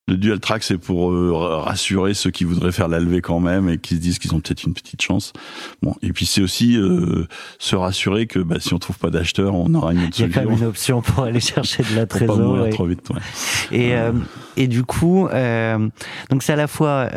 [0.09, 3.67] Le dual track, c'est pour euh, rassurer ceux qui voudraient faire la levée quand même
[3.67, 5.33] et qui se disent qu'ils ont peut-être une petite chance.
[5.81, 7.27] Bon, et puis c'est aussi euh,
[7.59, 10.25] se rassurer que bah, si on trouve pas d'acheteur, on aura une autre solution.
[10.25, 12.37] Il y a quand même une option pour aller chercher de la pour trésor.
[12.37, 12.69] Pas mourir et...
[12.69, 13.09] trop vite.
[13.09, 13.77] Ouais.
[13.77, 14.13] Et, euh,
[14.55, 15.27] et du coup,
[16.29, 17.09] donc c'est à la fois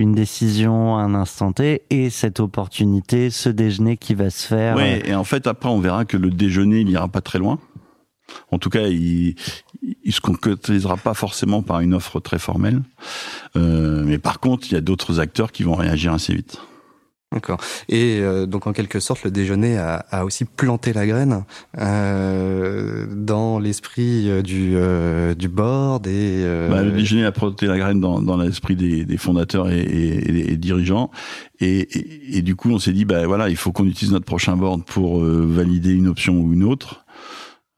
[0.00, 4.76] une décision à un instant T et cette opportunité, ce déjeuner qui va se faire.
[4.76, 7.58] Ouais, et en fait, après, on verra que le déjeuner, il ira pas très loin.
[8.50, 9.34] En tout cas, il,
[10.04, 12.80] il se concrétisera pas forcément par une offre très formelle.
[13.56, 16.58] Euh, mais par contre, il y a d'autres acteurs qui vont réagir assez vite.
[17.32, 17.60] D'accord.
[17.88, 21.44] Et euh, donc en quelque sorte, le déjeuner a, a aussi planté la graine
[21.78, 26.42] euh, dans l'esprit euh, du, euh, du board et.
[26.44, 29.78] Euh, Bah, le déjeuner a planté la graine dans, dans l'esprit des, des fondateurs et,
[29.78, 31.12] et, et dirigeants.
[31.60, 34.24] Et, et, et, du coup, on s'est dit, bah voilà, il faut qu'on utilise notre
[34.24, 37.04] prochain board pour valider une option ou une autre.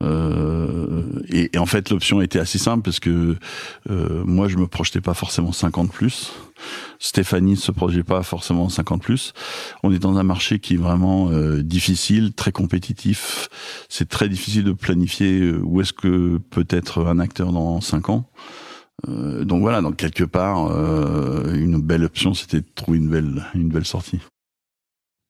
[0.03, 3.37] Euh, et, et, en fait, l'option était assez simple parce que
[3.91, 6.33] euh, moi, je me projetais pas forcément 50 plus.
[6.99, 9.33] Stéphanie ne se projetait pas forcément 50 plus.
[9.83, 13.49] On est dans un marché qui est vraiment euh, difficile, très compétitif.
[13.88, 18.11] C'est très difficile de planifier euh, où est-ce que peut être un acteur dans 5
[18.11, 18.31] ans.
[19.09, 23.45] Euh, donc voilà, donc quelque part, euh, une belle option, c'était de trouver une belle,
[23.55, 24.21] une belle sortie.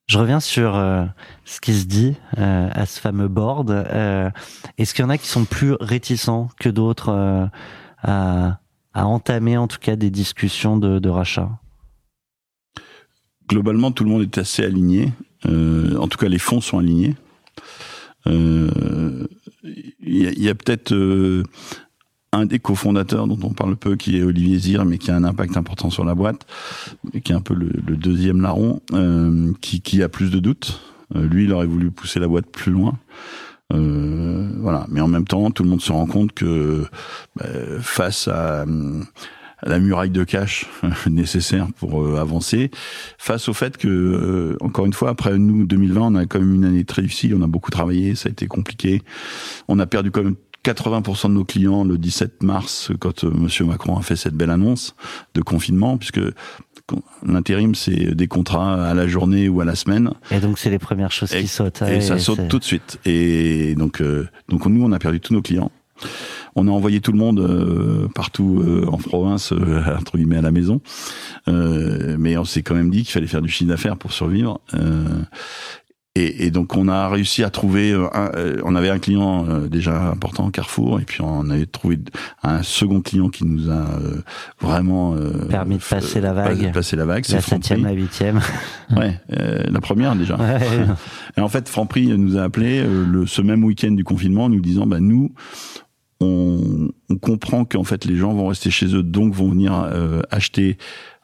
[0.08, 1.04] Je reviens sur euh,
[1.44, 3.70] ce qui se dit euh, à ce fameux board.
[3.70, 4.30] Euh,
[4.78, 7.50] Est-ce qu'il y en a qui sont plus réticents que d'autres
[8.02, 8.58] à,
[8.94, 11.50] entamer en tout cas des discussions de, rachat?
[13.48, 15.12] Globalement, tout le monde est assez aligné.
[15.46, 17.14] En tout cas, les fonds sont alignés.
[18.26, 19.28] Il
[20.02, 20.92] y a peut-être
[22.32, 25.24] un des cofondateurs dont on parle peu, qui est Olivier Zir, mais qui a un
[25.24, 26.46] impact important sur la boîte,
[27.24, 30.80] qui est un peu le, le deuxième larron, euh, qui, qui, a plus de doutes.
[31.14, 32.98] Euh, lui, il aurait voulu pousser la boîte plus loin.
[33.72, 34.86] Euh, voilà.
[34.88, 36.86] Mais en même temps, tout le monde se rend compte que
[37.36, 37.44] bah,
[37.80, 40.66] face à, à, la muraille de cash
[41.06, 42.70] nécessaire pour euh, avancer,
[43.18, 46.54] face au fait que, euh, encore une fois, après nous, 2020, on a quand même
[46.54, 49.02] une année très difficile, on a beaucoup travaillé, ça a été compliqué.
[49.68, 53.64] On a perdu quand même 80% de nos clients le 17 mars, quand euh, Monsieur
[53.64, 54.94] Macron a fait cette belle annonce
[55.34, 56.20] de confinement, puisque
[57.26, 60.12] l'intérim c'est des contrats à la journée ou à la semaine.
[60.30, 61.82] Et donc c'est les premières choses et, qui sautent.
[61.82, 62.98] Et, et ça saute tout de suite.
[63.04, 65.70] Et donc euh, donc nous on a perdu tous nos clients.
[66.54, 70.42] On a envoyé tout le monde euh, partout euh, en province, euh, entre guillemets, à
[70.42, 70.80] la maison.
[71.46, 74.60] mais on s'est quand même dit qu'il fallait faire du chiffre d'affaires pour survivre.
[76.14, 78.30] Et, et, donc on a réussi à trouver, un,
[78.64, 81.98] on avait un client déjà important, Carrefour, et puis on avait trouvé
[82.42, 83.86] un second client qui nous a
[84.60, 85.16] vraiment
[85.48, 86.70] permis de passer la vague.
[86.74, 88.40] Passer la vague, la septième, la huitième.
[88.94, 90.36] Ouais, la première déjà.
[90.36, 90.58] Ouais.
[91.38, 94.86] et en fait, Franprix nous a appelé le, ce même week-end du confinement, nous disant,
[94.86, 95.32] bah nous,
[96.22, 100.22] on, on comprend qu'en fait les gens vont rester chez eux, donc vont venir euh,
[100.30, 100.78] acheter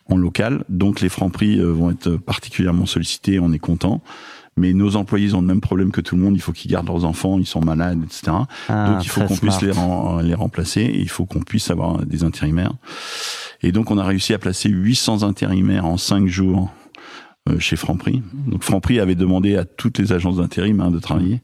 [0.07, 4.03] en local, donc les francs prix euh, vont être particulièrement sollicités, on est content.
[4.59, 6.89] Mais nos employés ont le même problème que tout le monde, il faut qu'ils gardent
[6.89, 8.37] leurs enfants, ils sont malades, etc.
[8.69, 9.73] Ah, donc il faut qu'on puisse les,
[10.23, 12.73] les, remplacer, et il faut qu'on puisse avoir des intérimaires.
[13.63, 16.71] Et donc on a réussi à placer 800 intérimaires en 5 jours
[17.59, 18.23] chez Franprix.
[18.47, 21.41] Donc Franprix avait demandé à toutes les agences d'intérim hein, de travailler.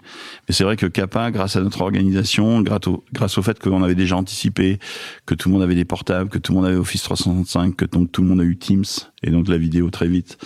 [0.48, 3.83] Mais c'est vrai que Capa, grâce à notre organisation, grâce au, grâce au fait qu'on
[3.83, 4.79] avait déjà anticipé,
[5.27, 7.85] que tout le monde avait des portables, que tout le monde avait Office 365, que
[7.87, 8.85] donc tout le monde a eu Teams
[9.22, 10.38] et donc la vidéo très vite.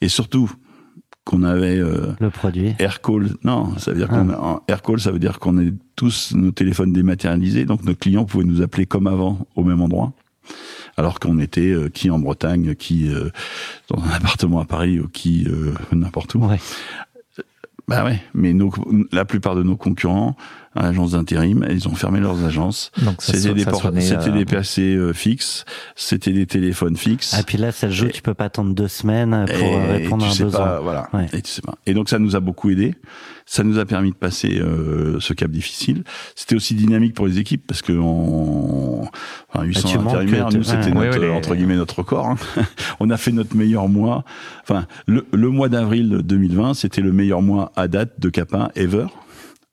[0.00, 0.50] Et surtout
[1.28, 3.28] qu'on avait euh, le produit AirCall.
[3.44, 6.94] Non, ça veut dire qu'on a AirCall, ça veut dire qu'on est tous nos téléphones
[6.94, 10.14] dématérialisés, donc nos clients pouvaient nous appeler comme avant au même endroit
[10.96, 13.28] alors qu'on était euh, qui en Bretagne, qui euh,
[13.88, 16.40] dans un appartement à Paris, ou qui euh, n'importe où.
[16.40, 16.58] Ouais.
[17.86, 18.72] Bah ouais, mais nos,
[19.12, 20.34] la plupart de nos concurrents,
[20.76, 22.90] agences d'intérim, ils ont fermé leurs agences.
[23.18, 23.64] C'était des,
[24.00, 25.64] c'était des PC euh, fixes,
[25.96, 27.38] c'était des téléphones fixes.
[27.38, 30.24] Et puis là, ça joue, et, tu peux pas attendre deux semaines pour et, répondre
[30.24, 30.50] et à un besoin.
[30.50, 31.08] Pas, voilà.
[31.12, 31.26] Ouais.
[31.32, 31.74] Et tu sais pas.
[31.86, 32.94] Et donc ça nous a beaucoup aidé.
[33.50, 36.04] Ça nous a permis de passer euh, ce cap difficile.
[36.34, 39.08] C'était aussi dynamique pour les équipes parce que on,
[39.48, 42.26] enfin, 800 bah, intérimaires, nous c'était ouais, entre guillemets notre record.
[42.26, 42.36] Hein.
[43.00, 44.24] on a fait notre meilleur mois.
[44.64, 49.06] Enfin, le, le mois d'avril 2020, c'était le meilleur mois à date de Capin ever.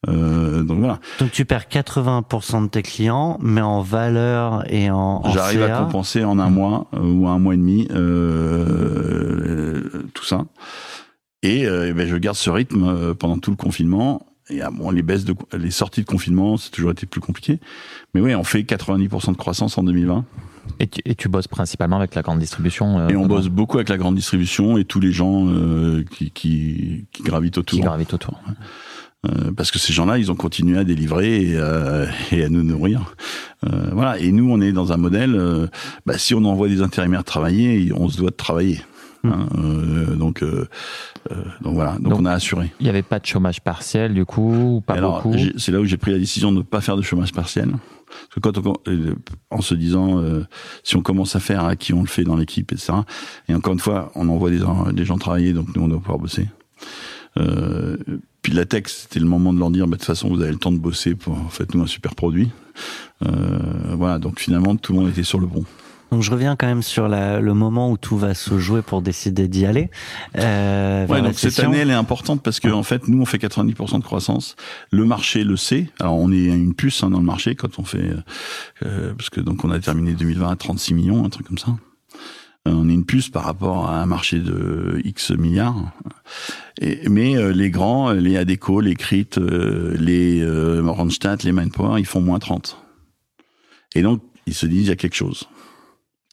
[0.08, 1.00] Euh, donc voilà.
[1.20, 5.22] Donc tu perds 80% de tes clients, mais en valeur et en.
[5.24, 9.82] en J'arrive à compenser en un mois euh, ou un mois et demi euh,
[10.14, 10.46] tout ça.
[11.44, 14.26] Et, euh, ben, je garde ce rythme pendant tout le confinement.
[14.50, 17.60] Et ah, bon, les baisses de les sorties de confinement, c'est toujours été plus compliqué.
[18.14, 20.24] Mais oui, on fait 90% de croissance en 2020.
[20.80, 23.78] Et tu, et tu, bosses principalement avec la grande distribution euh, Et on bosse beaucoup
[23.78, 27.78] avec la grande distribution et tous les gens euh, qui, qui, qui, gravitent autour.
[27.78, 28.40] Qui gravitent autour.
[28.48, 28.54] Ouais.
[29.26, 32.64] Euh, parce que ces gens-là, ils ont continué à délivrer et, euh, et à nous
[32.64, 33.16] nourrir.
[33.66, 34.20] Euh, voilà.
[34.20, 35.70] Et nous, on est dans un modèle.
[36.06, 38.82] Bah, si on envoie des intérimaires travailler, on se doit de travailler.
[39.24, 39.48] Hein,
[40.18, 41.94] donc, donc voilà.
[41.94, 42.72] Donc, donc, on a assuré.
[42.80, 45.36] Il n'y avait pas de chômage partiel du coup, ou pas Alors, beaucoup.
[45.58, 47.72] C'est là où j'ai pris la décision de ne pas faire de chômage partiel.
[47.72, 48.76] Parce que quand on,
[49.50, 50.24] en se disant,
[50.84, 52.94] si on commence à faire, à qui on le fait dans l'équipe, etc.
[53.50, 54.62] Et encore une fois, on envoie des,
[54.94, 56.48] des gens travailler, donc nous, on doit pouvoir bosser.
[57.38, 57.98] Euh,
[58.42, 60.52] puis la tech, c'était le moment de leur dire, bah, de toute façon, vous avez
[60.52, 62.52] le temps de bosser pour, faites-nous un super produit.
[63.26, 63.32] Euh,
[63.98, 65.64] voilà, donc finalement, tout le monde était sur le bon.
[66.12, 69.02] Donc je reviens quand même sur la, le moment où tout va se jouer pour
[69.02, 69.90] décider d'y aller.
[70.38, 73.38] Euh, ouais, donc cette année elle est importante parce que en fait nous on fait
[73.38, 74.56] 90% de croissance.
[74.92, 75.90] Le marché le sait.
[76.00, 78.12] Alors on est une puce hein, dans le marché quand on fait
[78.86, 81.76] euh, parce que donc on a terminé 2020 à 36 millions, un truc comme ça.
[82.68, 85.94] Euh, on est une puce par rapport à un marché de X milliards.
[86.82, 92.00] Et, mais euh, les grands, les Adeco, les Crit, euh, les euh, Randstad, les Mindpower,
[92.00, 92.78] ils font moins 30.
[93.96, 95.48] Et donc ils se disent il y a quelque chose.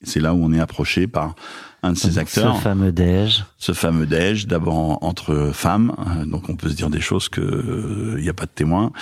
[0.02, 1.36] C'est là où on est approché par
[1.82, 2.56] un de ces acteurs.
[2.56, 3.44] Ce fameux Dej.
[3.58, 5.94] Ce fameux Dej, d'abord entre femmes,
[6.26, 8.92] donc on peut se dire des choses que il euh, n'y a pas de témoins.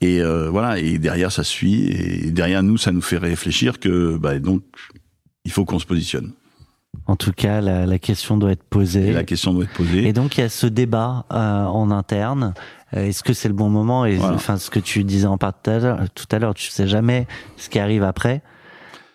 [0.00, 4.16] Et euh, voilà, et derrière ça suit, et derrière nous ça nous fait réfléchir que
[4.16, 4.62] bah, donc
[5.44, 6.32] il faut qu'on se positionne.
[7.06, 9.08] En tout cas, la, la, question doit être posée.
[9.08, 10.06] Et la question doit être posée.
[10.06, 12.54] Et donc il y a ce débat euh, en interne.
[12.92, 14.04] Est-ce que c'est le bon moment?
[14.04, 14.34] Et voilà.
[14.34, 17.26] enfin, ce que tu disais en part tout à l'heure, tu sais jamais
[17.56, 18.42] ce qui arrive après.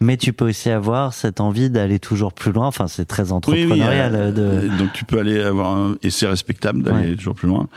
[0.02, 2.68] Mais tu peux aussi avoir cette envie d'aller toujours plus loin.
[2.68, 4.14] Enfin, c'est très entrepreneurial.
[4.14, 4.78] Oui, oui, euh, de...
[4.78, 5.98] Donc tu peux aller avoir un...
[6.02, 7.16] et c'est respectable d'aller ouais.
[7.18, 7.68] toujours plus loin.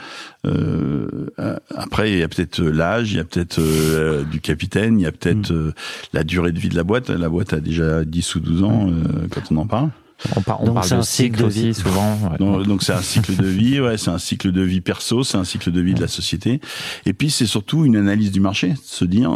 [0.46, 1.26] Euh,
[1.74, 5.06] après, il y a peut-être l'âge, il y a peut-être euh, du capitaine, il y
[5.06, 5.72] a peut-être mm.
[6.12, 7.10] la durée de vie de la boîte.
[7.10, 8.90] La boîte a déjà 10 ou 12 ans
[9.32, 9.90] quand on en parle.
[10.36, 12.16] On, par, on donc parle de cycle, cycle aussi souvent.
[12.30, 12.38] Ouais.
[12.38, 15.38] Donc, donc c'est un cycle de vie, ouais, c'est un cycle de vie perso, c'est
[15.38, 16.60] un cycle de vie de la société.
[17.04, 19.32] Et puis c'est surtout une analyse du marché, se dire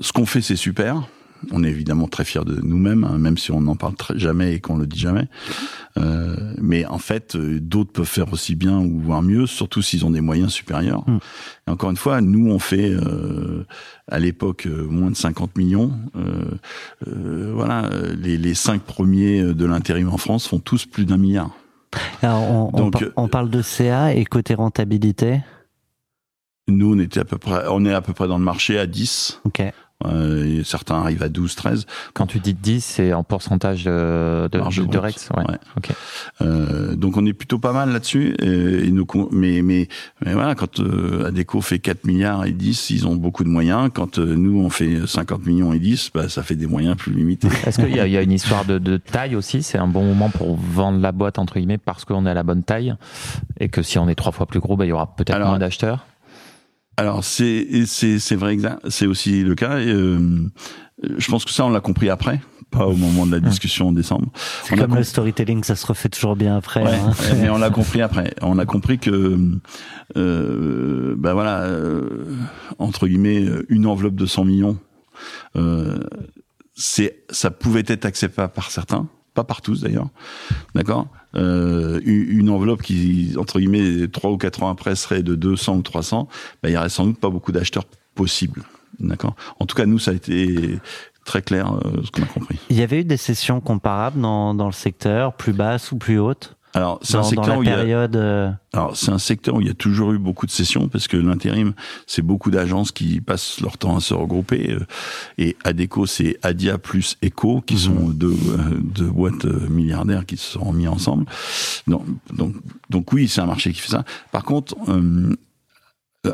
[0.00, 1.04] ce qu'on fait c'est super
[1.50, 4.54] on est évidemment très fiers de nous-mêmes, hein, même si on n'en parle très, jamais
[4.54, 5.28] et qu'on le dit jamais.
[5.96, 10.10] Euh, mais en fait, d'autres peuvent faire aussi bien ou voire mieux, surtout s'ils ont
[10.10, 11.08] des moyens supérieurs.
[11.08, 11.18] Mm.
[11.66, 13.66] Et encore une fois, nous, on fait euh,
[14.08, 15.92] à l'époque moins de 50 millions.
[16.16, 16.44] Euh,
[17.06, 21.50] euh, voilà, les, les cinq premiers de l'intérim en France font tous plus d'un milliard.
[22.22, 25.40] Alors, on, Donc, on, par, on parle de CA et côté rentabilité?
[26.68, 28.86] Nous, on était à peu près, on est à peu près dans le marché à
[28.86, 29.40] 10.
[29.44, 29.62] Ok.
[30.06, 31.86] Euh, certains arrivent à 12, 13.
[32.14, 35.44] Quand tu dis 10, c'est en pourcentage de, de, de Rex ouais.
[35.48, 35.58] ouais.
[35.76, 35.92] Okay.
[36.40, 38.36] Euh, donc on est plutôt pas mal là-dessus.
[38.40, 39.88] Et, nous, mais, mais,
[40.24, 43.90] mais voilà, quand euh, Adeco fait 4 milliards et 10, ils ont beaucoup de moyens.
[43.92, 47.12] Quand euh, nous, on fait 50 millions et 10, bah, ça fait des moyens plus
[47.12, 47.48] limités.
[47.66, 49.64] Est-ce qu'il y, y, a une histoire de, de taille aussi?
[49.64, 52.44] C'est un bon moment pour vendre la boîte, entre guillemets, parce qu'on est à la
[52.44, 52.94] bonne taille
[53.58, 55.58] et que si on est trois fois plus gros, bah, il y aura peut-être moins
[55.58, 56.06] d'acheteurs?
[56.98, 59.78] Alors c'est c'est c'est vrai c'est aussi le cas.
[59.78, 60.18] Et, euh,
[61.16, 62.40] je pense que ça on l'a compris après,
[62.72, 64.26] pas au moment de la discussion en décembre.
[64.64, 66.82] C'est comme le storytelling, ça se refait toujours bien après.
[66.82, 67.12] Ouais, hein.
[67.36, 68.34] mais on l'a compris après.
[68.42, 69.38] On a compris que
[70.16, 72.34] euh, ben voilà euh,
[72.80, 74.76] entre guillemets une enveloppe de 100 millions,
[75.54, 76.00] euh,
[76.74, 80.08] c'est ça pouvait être acceptable par certains, pas par tous d'ailleurs,
[80.74, 81.06] d'accord?
[81.34, 85.82] Euh, une enveloppe qui, entre guillemets, trois ou quatre ans après serait de 200 ou
[85.82, 86.28] 300,
[86.62, 88.62] ben, il y aurait sans doute pas beaucoup d'acheteurs possibles.
[88.98, 89.36] D'accord?
[89.60, 90.78] En tout cas, nous, ça a été
[91.24, 92.58] très clair euh, ce qu'on a compris.
[92.70, 96.18] Il y avait eu des sessions comparables dans, dans le secteur, plus basses ou plus
[96.18, 98.56] hautes alors, c'est un secteur où il y a...
[98.72, 101.16] Alors, c'est un secteur où il y a toujours eu beaucoup de sessions parce que
[101.16, 101.72] l'intérim,
[102.06, 104.76] c'est beaucoup d'agences qui passent leur temps à se regrouper.
[105.38, 107.78] Et Adeco, c'est Adia plus Eco, qui mmh.
[107.78, 108.36] sont deux,
[108.80, 111.26] deux boîtes milliardaires qui se sont mis ensemble.
[111.88, 112.54] Donc, donc,
[112.90, 114.04] donc oui, c'est un marché qui fait ça.
[114.30, 115.34] Par contre, euh,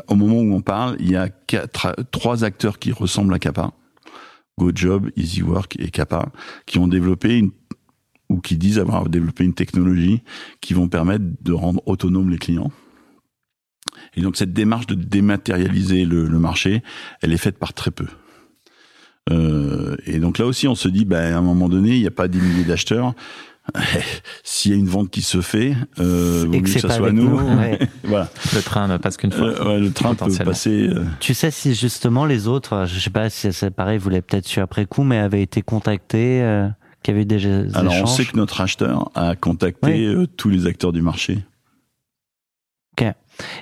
[0.07, 3.71] au moment où on parle, il y a quatre, trois acteurs qui ressemblent à Kappa.
[4.59, 6.27] GoJob, EasyWork et Kappa,
[6.67, 7.51] qui ont développé une
[8.29, 10.23] ou qui disent avoir développé une technologie
[10.61, 12.71] qui vont permettre de rendre autonomes les clients.
[14.15, 16.83] Et donc cette démarche de dématérialiser le, le marché,
[17.21, 18.07] elle est faite par très peu.
[19.31, 22.07] Euh, et donc là aussi, on se dit, bah, à un moment donné, il n'y
[22.07, 23.13] a pas des milliers d'acheteurs.
[24.43, 27.29] S'il y a une vente qui se fait, euh, et que, que ça soit nous.
[27.29, 27.79] nous ouais.
[28.03, 28.29] voilà.
[28.53, 29.47] Le train ne passe qu'une fois.
[29.47, 30.87] Euh, ouais, le train peut passer.
[30.87, 31.03] Euh...
[31.19, 34.45] Tu sais si justement les autres, je sais pas si c'est pareil, vous l'avez peut-être
[34.45, 36.43] su après coup, mais avaient été contactés.
[37.05, 37.45] Qu'il y avait des
[37.75, 38.01] Alors échanges.
[38.01, 40.05] on sait que notre acheteur a contacté Oui.
[40.05, 41.37] euh, tous les acteurs du marché.
[42.97, 43.05] Ok.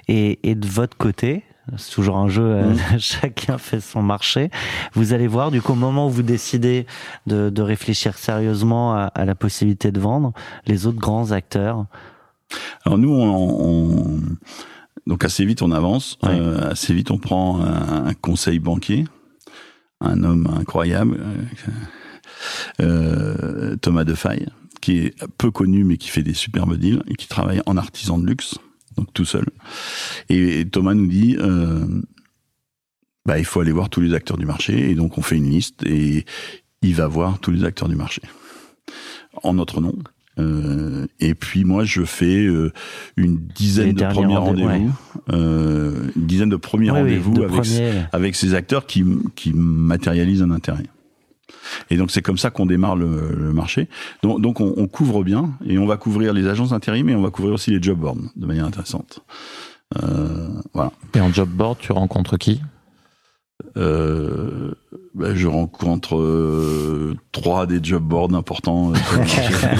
[0.07, 1.43] Et, et de votre côté,
[1.75, 2.77] c'est toujours un jeu, euh, Mm.
[2.99, 4.49] chacun fait son marché.
[4.93, 6.85] Vous allez voir, du coup, au moment où vous décidez
[7.27, 10.31] de, de réfléchir sérieusement à, à la possibilité de vendre,
[10.65, 11.85] les autres grands acteurs.
[12.85, 14.21] Alors nous, on, on-
[15.05, 19.03] donc assez vite on avance, euh, assez vite on prend un, un conseil banquier,
[19.99, 21.71] un homme incroyable, euh,
[22.81, 24.47] euh, Thomas Defaille,
[24.81, 28.17] qui est peu connu mais qui fait des superbes deals et qui travaille en artisan
[28.17, 28.55] de luxe,
[28.97, 29.45] donc tout seul.
[30.29, 31.85] Et, Thomas nous dit, euh,
[33.25, 34.89] bah, il faut aller voir tous les acteurs du marché.
[34.91, 36.25] Et donc, on fait une liste et
[36.81, 38.21] il va voir tous les acteurs du marché.
[39.41, 39.95] En notre nom.
[40.39, 42.71] Euh, et puis moi, je fais euh,
[43.17, 44.91] une dizaine de premiers rendez- rendez-vous,
[45.31, 48.03] euh, une dizaine de premiers Oui, rendez-vous de avec, premiers.
[48.11, 50.85] avec ces acteurs qui, qui matérialisent un intérêt.
[51.89, 53.87] Et donc c'est comme ça qu'on démarre le, le marché.
[54.21, 57.21] Donc, donc on, on couvre bien et on va couvrir les agences d'intérim et on
[57.21, 59.21] va couvrir aussi les job boards de manière intéressante.
[60.01, 60.91] Euh, voilà.
[61.13, 62.61] Et en job board, tu rencontres qui?
[63.77, 64.73] Euh,
[65.15, 68.95] ben, je rencontre euh, trois des job boards importants, euh,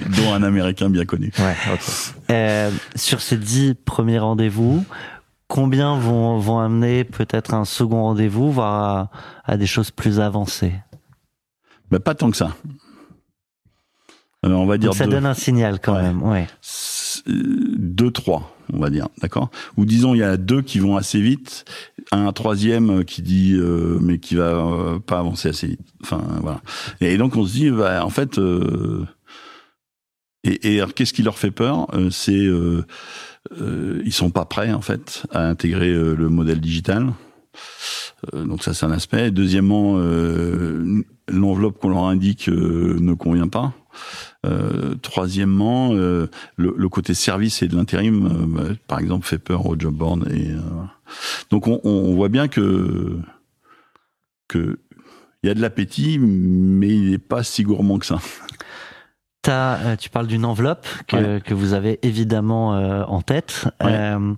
[0.16, 1.32] dont un américain bien connu.
[1.38, 4.84] Ouais, sur ces dix premiers rendez-vous,
[5.48, 9.10] combien vont, vont amener peut-être un second rendez-vous, voire à,
[9.44, 10.74] à des choses plus avancées?
[11.90, 12.56] Ben, pas tant que ça.
[14.46, 15.12] Euh, on va dire Donc ça deux.
[15.12, 16.02] donne un signal quand Ouais.
[16.02, 16.22] même.
[16.22, 16.46] Ouais.
[17.28, 17.32] Euh,
[17.76, 19.50] deux, trois, on va dire, d'accord?
[19.76, 21.64] Ou disons, il y a deux qui vont assez vite,
[22.12, 25.80] un troisième qui dit, euh, mais qui va euh, pas avancer assez vite.
[26.02, 26.62] Enfin, voilà.
[27.00, 29.04] Et donc, on se dit, bah, en fait, euh,
[30.44, 31.88] et, et alors, qu'est-ce qui leur fait peur?
[32.10, 32.86] C'est, euh,
[33.60, 37.12] euh, ils sont pas prêts, en fait, à intégrer le modèle digital.
[38.34, 39.30] Euh, donc ça, c'est un aspect.
[39.30, 43.72] Deuxièmement, euh, l'enveloppe qu'on leur indique euh, ne convient pas.
[45.02, 50.30] Troisièmement, le, côté service et de l'intérim, bah, par exemple, fait peur au job board.
[50.32, 50.48] Et,
[51.50, 53.18] donc on, voit bien que
[54.48, 54.78] que
[55.42, 58.20] il y a de l'appétit, mais il n'est pas si gourmand que ça.
[59.48, 63.64] Euh, tu parles d'une enveloppe que, que vous avez évidemment euh, en tête.
[63.82, 63.90] Ouais.
[63.90, 64.34] Euh,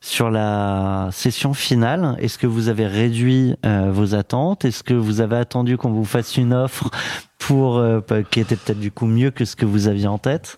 [0.00, 4.64] sur la session finale, est-ce que vous avez réduit euh, vos attentes?
[4.64, 6.90] Est-ce que vous avez attendu qu'on vous fasse une offre
[7.38, 7.82] pour
[8.30, 10.56] qui était peut-être du coup mieux que ce que vous aviez en tête?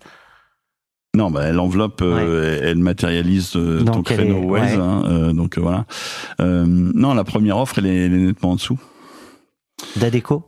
[1.16, 4.72] Non, bah, l'enveloppe, euh, elle, matérialise euh, Donc, ton créneau est- Waze.
[4.76, 4.82] ouais.
[4.82, 5.86] hein, euh, donc voilà.
[6.38, 8.78] Non, la première offre, elle est, elle est nettement en dessous.
[9.96, 10.44] D'Adeco?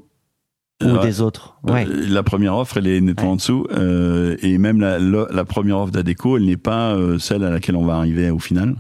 [0.83, 1.87] Ou Euh, des autres Ouais.
[1.89, 3.33] Euh, La première offre, elle est nettement Ouais.
[3.33, 3.67] en dessous.
[3.73, 7.51] euh, et même la, la, la première offre d'Adeco, elle n'est pas euh, celle à
[7.51, 8.77] laquelle on va arriver au final.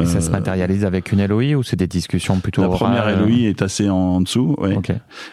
[0.00, 3.10] Et ça se Euh, matérialise avec une LOI ou c'est des discussions plutôt La première
[3.18, 4.76] LOI est assez en, en dessous, ouais.
[4.76, 4.90] Ok.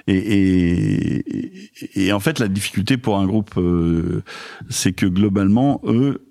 [0.07, 4.23] Et, et, et- et en fait, la difficulté pour un groupe, euh,
[4.69, 6.25] c'est que globalement, eux,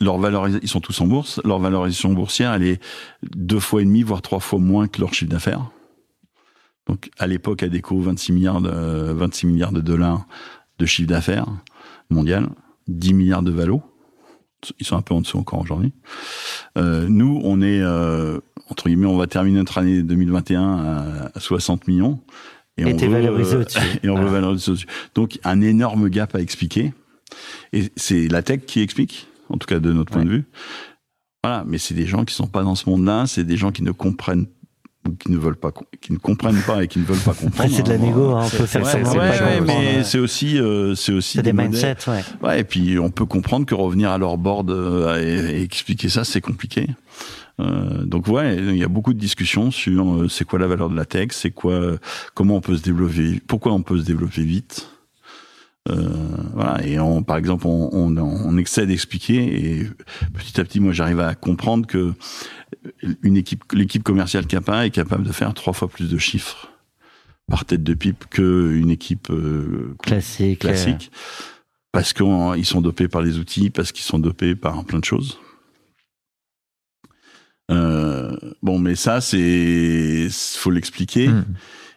[0.00, 2.80] leur valorisation, ils sont tous en bourse, leur valorisation boursière, elle est
[3.34, 5.70] deux fois et demi, voire trois fois moins que leur chiffre d'affaires.
[6.88, 10.26] Donc, à l'époque, Adeco, 26 milliards de, 26 milliards de dollars
[10.78, 11.46] de chiffre d'affaires
[12.10, 12.48] mondial,
[12.88, 13.82] 10 milliards de valo.
[14.80, 15.92] Ils sont un peu en dessous encore aujourd'hui.
[16.76, 21.40] Euh, nous, on est, euh, entre guillemets, on va terminer notre année 2021 à, à
[21.40, 22.20] 60 millions.
[22.76, 23.78] Et on t'es veut, valorisé euh, au-dessus.
[24.02, 24.30] Et on veut Voilà.
[24.40, 24.86] valoriser au-dessus.
[25.14, 26.92] Donc, un énorme gap à expliquer.
[27.72, 30.44] Et c'est la tech qui explique, en tout cas de notre point de vue.
[31.44, 33.82] Voilà, mais c'est des gens qui sont pas dans ce monde-là, c'est des gens qui
[33.82, 34.46] ne comprennent
[35.16, 37.54] qui ne veulent pas, qui ne comprennent pas et qui ne veulent pas comprendre.
[37.54, 37.98] Après, c'est de la hein.
[37.98, 40.04] négo, hein, on peut c'est- faire Ouais, ouais, chaud, mais ouais.
[40.04, 42.24] c'est aussi, euh, c'est aussi des modèles- mindsets, ouais.
[42.42, 45.20] Ouais, et puis on peut comprendre que revenir à leur board euh,
[45.52, 46.86] et, et expliquer ça, c'est compliqué.
[47.60, 50.88] Euh, donc ouais, il y a beaucoup de discussions sur euh, c'est quoi la valeur
[50.90, 51.96] de la tech, c'est quoi,
[52.34, 54.88] comment on peut se développer, pourquoi on peut se développer vite.
[55.88, 56.06] Euh,
[56.52, 59.36] voilà, et on, par exemple, on, on, on essaie d'expliquer
[59.80, 59.86] et
[60.34, 62.12] petit à petit, moi, j'arrive à comprendre que
[63.22, 66.68] une équipe, l'équipe commerciale Kappa est capable de faire trois fois plus de chiffres
[67.48, 70.64] par tête de pipe qu'une équipe euh, Classique.
[70.64, 71.10] euh, classique
[71.92, 75.38] parce qu'ils sont dopés par les outils, parce qu'ils sont dopés par plein de choses.
[77.70, 81.28] Euh, bon, mais ça, c'est faut l'expliquer.
[81.28, 81.44] Hmm.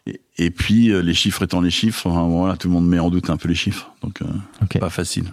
[0.05, 3.09] Et, et puis les chiffres étant les chiffres, hein, voilà, tout le monde met en
[3.09, 4.25] doute un peu les chiffres, donc euh,
[4.63, 4.79] Ok.
[4.79, 5.25] pas facile.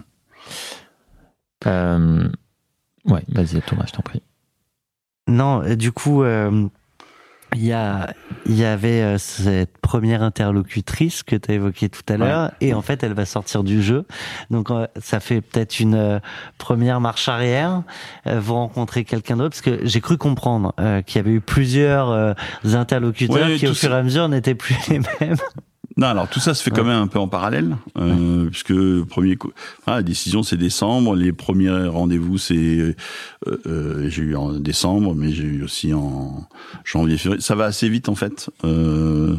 [1.65, 2.29] Euh,
[3.05, 4.21] ouais, vas-y Thomas, je t'en prie.
[5.29, 6.67] Non, euh, du coup, euh,
[7.55, 8.13] il y, a,
[8.45, 12.73] il y avait euh, cette première interlocutrice que tu as évoquée tout à l'heure, et
[12.73, 14.05] en fait, elle va sortir du jeu.
[14.51, 16.19] Donc, euh, ça fait peut-être une euh,
[16.57, 17.81] première marche arrière.
[18.25, 22.09] Vous rencontrez quelqu'un d'autre, parce que j'ai cru comprendre euh, qu'il y avait eu plusieurs
[22.11, 22.33] euh,
[22.65, 25.37] interlocuteurs Ouais, qui, au fur et à mesure, n'étaient plus les mêmes.
[25.97, 28.73] Non, alors tout ça se fait quand même un peu en parallèle, euh, puisque
[29.05, 29.51] premier, co-
[29.85, 32.95] voilà, la décision c'est décembre, les premiers rendez-vous c'est, euh,
[33.65, 36.47] euh, j'ai eu en décembre, mais j'ai eu aussi en
[36.85, 37.41] janvier, février.
[37.41, 39.35] Ça va assez vite en fait, euh,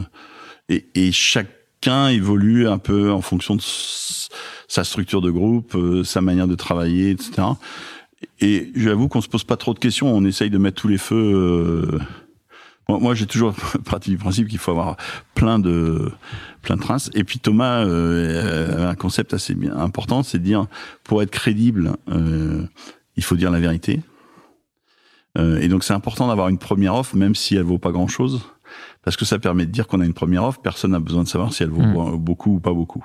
[0.69, 6.21] et, et chacun évolue un peu en fonction de sa structure de groupe, euh, sa
[6.21, 7.43] manière de travailler, etc.
[8.41, 10.99] Et j'avoue qu'on se pose pas trop de questions, on essaye de mettre tous les
[10.99, 11.89] feux.
[12.91, 14.97] Euh, moi, moi, j'ai toujours parti du principe qu'il faut avoir
[15.35, 16.11] plein de
[16.63, 17.11] plein de traces.
[17.15, 20.67] Et puis Thomas euh, avait un concept assez bien important, c'est de dire
[21.05, 22.65] pour être crédible, euh,
[23.17, 24.01] il faut dire la vérité.
[25.39, 28.43] Euh, et donc c'est important d'avoir une première offre, même si elle vaut pas grand-chose,
[29.03, 30.61] parce que ça permet de dire qu'on a une première offre.
[30.61, 32.17] Personne n'a besoin de savoir si elle vaut Mm.
[32.19, 33.05] beaucoup ou pas beaucoup.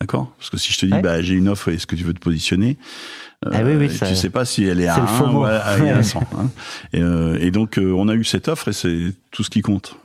[0.00, 0.32] D'accord?
[0.38, 1.02] Parce que si je te dis, Ouais.
[1.02, 2.78] bah, j'ai une offre, est-ce que tu veux te positionner
[3.46, 5.10] Ah oui, oui, Euh, ça- Tu sais pas si elle est à c'est le 1
[5.10, 5.40] FOMO.
[5.40, 6.02] ou à, à- et à Ouais.
[6.02, 6.20] 100.
[6.36, 6.50] hein.
[6.92, 9.62] Et, euh, et donc, euh, on a eu cette offre et c'est tout ce qui
[9.62, 9.96] compte.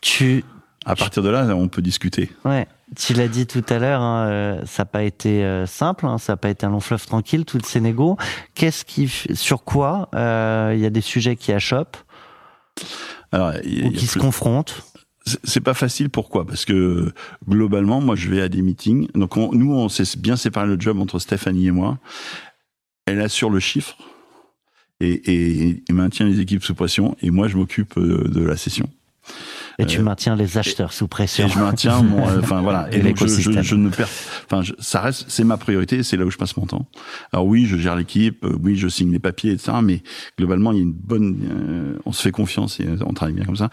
[0.00, 0.44] Tu,
[0.84, 2.30] À partir de là, on peut discuter.
[2.44, 2.66] ouais,
[2.96, 6.36] tu l'as dit tout à l'heure, hein, ça n'a pas été simple, hein, ça n'a
[6.36, 8.16] pas été un long fleuve tranquille, toutes ces négos.
[8.54, 11.96] Qu'est-ce qui, sur quoi euh, il y a des sujets qui achoppent
[13.32, 14.82] Alors, il y a- ou il y a qui se confrontent?
[15.26, 16.46] C'est- pas facile, pourquoi?
[16.46, 17.12] Parce que
[17.48, 19.08] globalement, moi, je vais à des meetings.
[19.14, 21.98] Donc, on- nous, on s'est bien séparé le job entre Stéphanie et moi.
[23.06, 23.96] Elle assure le chiffre
[25.00, 27.16] et, et- et maintient les équipes sous pression.
[27.22, 28.88] Et moi, je m'occupe euh, de la session.
[29.80, 31.46] et tu Euh, maintiens les acheteurs sous pression.
[31.46, 32.88] Et je maintiens mon, euh, enfin voilà.
[32.94, 34.08] Et donc, je, je, je ne perds,
[34.48, 36.86] enfin, ça reste, c'est ma priorité, c'est là où je passe mon temps.
[37.32, 39.72] Alors oui, je gère l'équipe, oui, je signe les papiers, etc.
[39.82, 40.02] Mais
[40.38, 43.44] globalement, il y a une bonne, euh, on se fait confiance et on travaille bien
[43.44, 43.68] comme ça.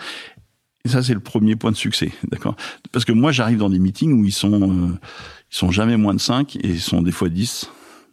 [0.85, 2.55] Et ça, c'est le premier point de succès, d'accord?
[2.91, 4.87] Parce que moi, j'arrive dans des meetings où ils sont, euh,
[5.51, 7.69] ils sont jamais moins de 5 et ils sont des fois 10.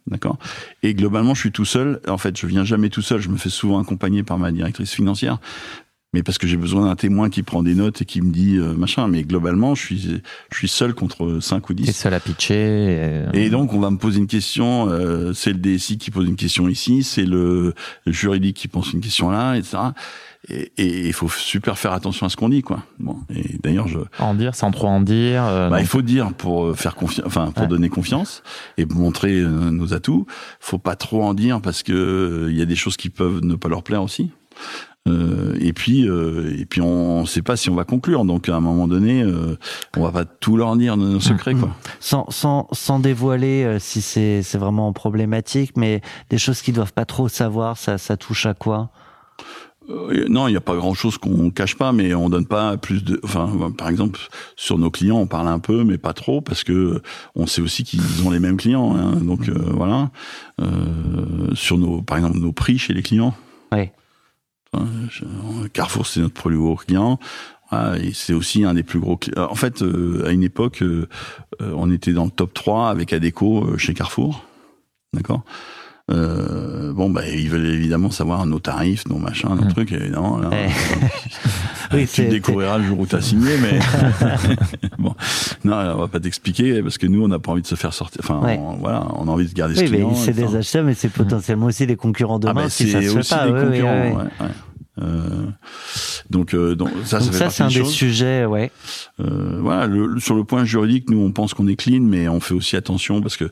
[0.07, 0.39] D'accord?
[0.81, 1.99] Et globalement, je suis tout seul.
[2.07, 3.21] En fait, je viens jamais tout seul.
[3.21, 5.37] Je me fais souvent accompagner par ma directrice financière.
[6.13, 8.57] Mais parce que j'ai besoin d'un témoin qui prend des notes et qui me dit
[8.57, 9.07] euh, machin.
[9.07, 11.85] Mais globalement, je suis, je suis seul contre 5 ou 10.
[11.85, 13.27] T'es seul à pitcher.
[13.33, 14.89] et- Et donc, on va me poser une question.
[14.89, 17.73] euh, c'est le DSI qui pose une question ici, c'est le,
[18.07, 19.77] juridique qui pose une question là, etc.
[20.49, 20.71] Et
[21.07, 22.79] il faut super faire attention à ce qu'on dit, quoi.
[22.99, 23.17] Bon.
[23.29, 25.43] Et d'ailleurs, je, En dire, sans trop en dire.
[25.45, 27.67] euh, bah, il faut dire pour euh, faire confiance, enfin pour Ouais.
[27.69, 28.41] donner confiance
[28.77, 30.25] et montrer euh, nos atouts.
[30.59, 33.41] Faut pas trop en dire parce que euh, il y a des choses qui peuvent
[33.43, 34.31] ne pas leur plaire aussi.
[35.07, 38.23] Euh, et puis euh, et puis on ne sait pas si on va conclure.
[38.25, 39.57] Donc à un moment donné, euh,
[39.97, 41.75] on va pas tout leur dire nos secrets, quoi.
[41.99, 47.05] Sans, sans, sans dévoiler si c'est c'est vraiment problématique, mais des choses qu'ils doivent pas
[47.05, 48.89] trop savoir, ça, ça touche à quoi?
[49.91, 53.03] Euh, non, il n'y a pas grand-chose qu'on cache pas, mais on donne pas plus
[53.03, 53.19] de.
[53.23, 54.19] Enfin, par exemple,
[54.55, 57.01] sur nos clients, on parle un peu, mais pas trop, parce que
[57.35, 58.95] on sait aussi qu'ils ont les mêmes clients.
[58.95, 59.15] hein.
[59.17, 60.09] donc euh, voilà.
[60.61, 63.35] Euh, sur nos, par exemple, nos prix chez les clients.
[63.71, 63.91] Ouais.
[64.73, 67.19] Enfin, je- Carrefour, c'est notre plus gros client.
[68.13, 69.47] C'est aussi un des plus gros clients.
[69.49, 71.07] En fait, euh, à une époque, euh,
[71.61, 74.43] on était dans le top 3 avec Adeco euh, chez Carrefour.
[75.13, 75.43] D'accord?
[76.11, 79.73] Euh, bon, bah, ils veulent évidemment savoir nos tarifs, nos machins, nos Mm.
[79.73, 80.37] trucs, évidemment.
[80.37, 80.49] Là,
[81.93, 83.79] oui, Oui, tu découvriras le jour où tu as signé, mais
[84.99, 85.15] bon,
[85.63, 87.93] non, on va pas t'expliquer parce que nous, on n'a pas envie de se faire
[87.93, 88.21] sortir.
[88.23, 88.59] Enfin, Ouais.
[88.61, 91.09] on, voilà, on a envie de garder ce Oui, mais c'est des acheteurs, mais c'est
[91.09, 93.45] potentiellement aussi des concurrents Ah, demain bah, si ça c'est se fait aussi pas.
[93.47, 94.01] des Oui, concurrents.
[94.03, 94.09] oui.
[94.11, 94.51] ouais, ouais.
[95.01, 95.45] Euh,
[96.29, 98.69] donc, euh, donc ça, Donc ça fait ça, partie c'est un des sujets, ouais.
[99.21, 102.39] Euh, voilà, le- sur le point juridique, nous, on pense qu'on est clean, mais on
[102.41, 103.49] fait aussi attention parce que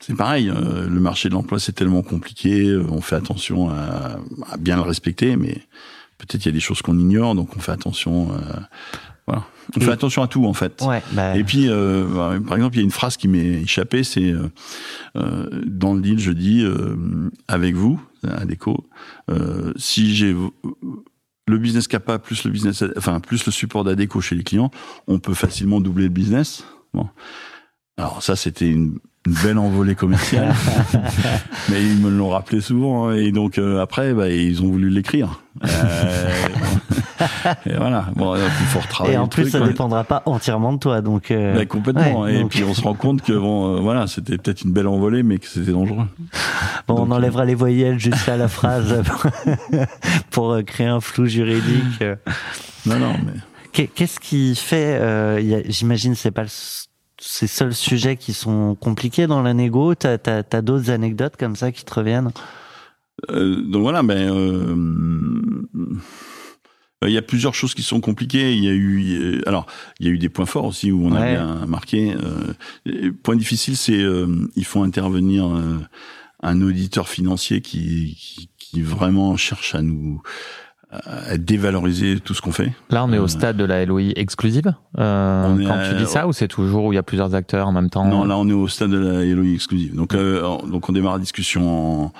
[0.00, 0.48] c'est pareil.
[0.50, 2.68] euh, le marché de l'emploi, c'est tellement compliqué.
[2.68, 4.18] euh, On fait attention à,
[4.50, 5.54] à bien le respecter, mais
[6.18, 8.32] peut-être il y a des choses qu'on ignore, donc on fait attention.
[8.32, 8.36] euh,
[9.26, 9.44] voilà,
[9.76, 10.82] on Et- fait attention à tout en fait.
[10.82, 13.62] Ouais, bah, Et puis, euh, bah, par exemple, il y a une phrase qui m'est
[13.62, 14.48] échappée, c'est euh,
[15.16, 16.96] euh, dans le deal, je dis euh,
[17.48, 18.86] avec vous, à Déco,
[19.30, 20.34] euh, si j'ai
[21.46, 24.70] le business capa plus le business, enfin plus le support d'Adeco chez les clients,
[25.06, 26.64] on peut facilement doubler le business.
[26.92, 27.08] Bon,
[27.96, 30.54] alors ça, c'était une, une belle envolée commerciale,
[31.68, 34.88] mais ils me l'ont rappelé souvent, hein, et donc euh, après, bah, ils ont voulu
[34.88, 35.40] l'écrire.
[35.64, 36.30] Euh,
[37.66, 38.06] et voilà.
[38.16, 39.16] Bon, il faut retravailler.
[39.16, 39.68] et en plus, truc, ça ouais.
[39.68, 41.30] dépendra pas entièrement de toi, donc.
[41.30, 42.20] euh, Bah, complètement.
[42.22, 44.72] ouais, et donc- puis on se rend compte que bon, euh, voilà, c'était peut-être une
[44.72, 46.06] belle envolée, mais que c'était dangereux.
[46.88, 49.02] Bon, on enlèvera les voyelles jusqu'à la phrase
[50.30, 52.02] pour créer un flou juridique.
[52.86, 53.32] Non, non, mais
[53.72, 56.48] Qu'est- Qu'est-ce qui fait euh, J'imagine c'est pas le
[57.20, 59.94] ces seuls sujets qui sont compliqués dans la négo.
[59.94, 62.32] T'as as, d'autres anecdotes comme ça qui te reviennent?
[63.30, 64.16] Euh, donc voilà, ben.
[64.16, 65.66] euh,
[67.06, 68.54] il y a plusieurs choses qui sont compliquées.
[68.54, 69.66] Il y a eu, alors,
[70.00, 72.14] il y a eu des points forts aussi où on a bien marqué.
[72.14, 75.46] Euh, point difficile, c'est euh, il faut intervenir
[76.42, 80.22] un auditeur financier qui, qui, qui vraiment cherche à nous
[80.92, 82.72] à dévaloriser tout ce qu'on fait.
[82.90, 84.74] Là, on est Euh, au stade de la LOI exclusive.
[84.98, 87.68] Euh, quand à- tu dis ça, ou c'est toujours où il y a plusieurs acteurs
[87.68, 89.94] en même temps Non, là, on est au stade de la LOI exclusive.
[89.94, 92.12] Donc, euh, donc on démarre la discussion en,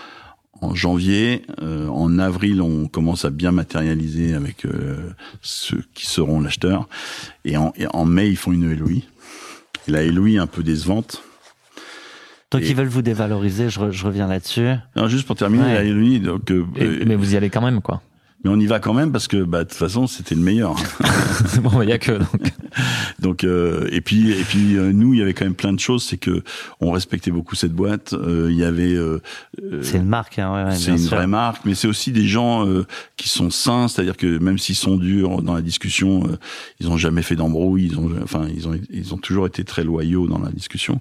[0.60, 1.42] en janvier.
[1.62, 5.10] Euh, en avril, on commence à bien matérialiser avec euh,
[5.42, 6.88] ceux qui seront l'acheteurs.
[7.44, 9.02] Et en, et en mai, ils font une LOI.
[9.88, 11.22] Et la LOI est un peu décevante.
[12.52, 13.68] Donc Et- ils veulent vous dévaloriser.
[13.70, 14.70] Je, re- je reviens là-dessus.
[15.06, 15.74] Juste pour terminer, Ouais.
[15.74, 18.00] la LOI, donc, euh, Et- euh, mais vous y allez quand même, quoi.
[18.44, 20.74] Mais on y va quand même parce que, bah, de toute façon, c'était le meilleur.
[21.62, 22.12] bon, il y a que.
[22.12, 22.52] Donc.
[23.20, 25.78] Donc euh, et puis et puis euh, nous il y avait quand même plein de
[25.80, 26.42] choses, c'est que
[26.80, 28.12] on respectait beaucoup cette boîte.
[28.12, 29.20] Euh, il y avait euh,
[29.62, 31.16] euh, C'est une marque, hein, ouais, ouais, c'est une sûr.
[31.16, 32.86] vraie marque, mais c'est aussi des gens euh,
[33.16, 36.38] qui sont sains, c'est-à-dire que même s'ils sont durs dans la discussion, euh,
[36.80, 39.84] ils ont jamais fait d'embrouille, ils ont, enfin, ils ont, ils ont toujours été très
[39.84, 41.00] loyaux dans la discussion.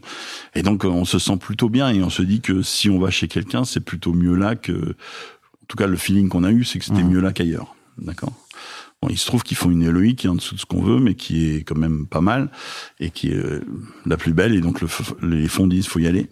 [0.55, 3.09] Et donc, on se sent plutôt bien et on se dit que si on va
[3.11, 4.95] chez quelqu'un, c'est plutôt mieux là que,
[5.69, 7.11] tout cas, le feeling qu'on a eu, c'est que c'était Mhm.
[7.11, 7.75] mieux là qu'ailleurs.
[7.97, 8.33] D'accord?
[9.01, 10.81] Bon, il se trouve qu'ils font une Eloï qui est en dessous de ce qu'on
[10.81, 12.49] veut, mais qui est quand même pas mal
[12.99, 13.61] et qui est euh,
[14.05, 14.53] la plus belle.
[14.55, 14.87] Et donc, le,
[15.21, 16.27] les fonds disent faut y aller.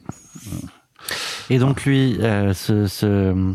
[1.49, 3.53] Et donc lui, euh, ce, ce-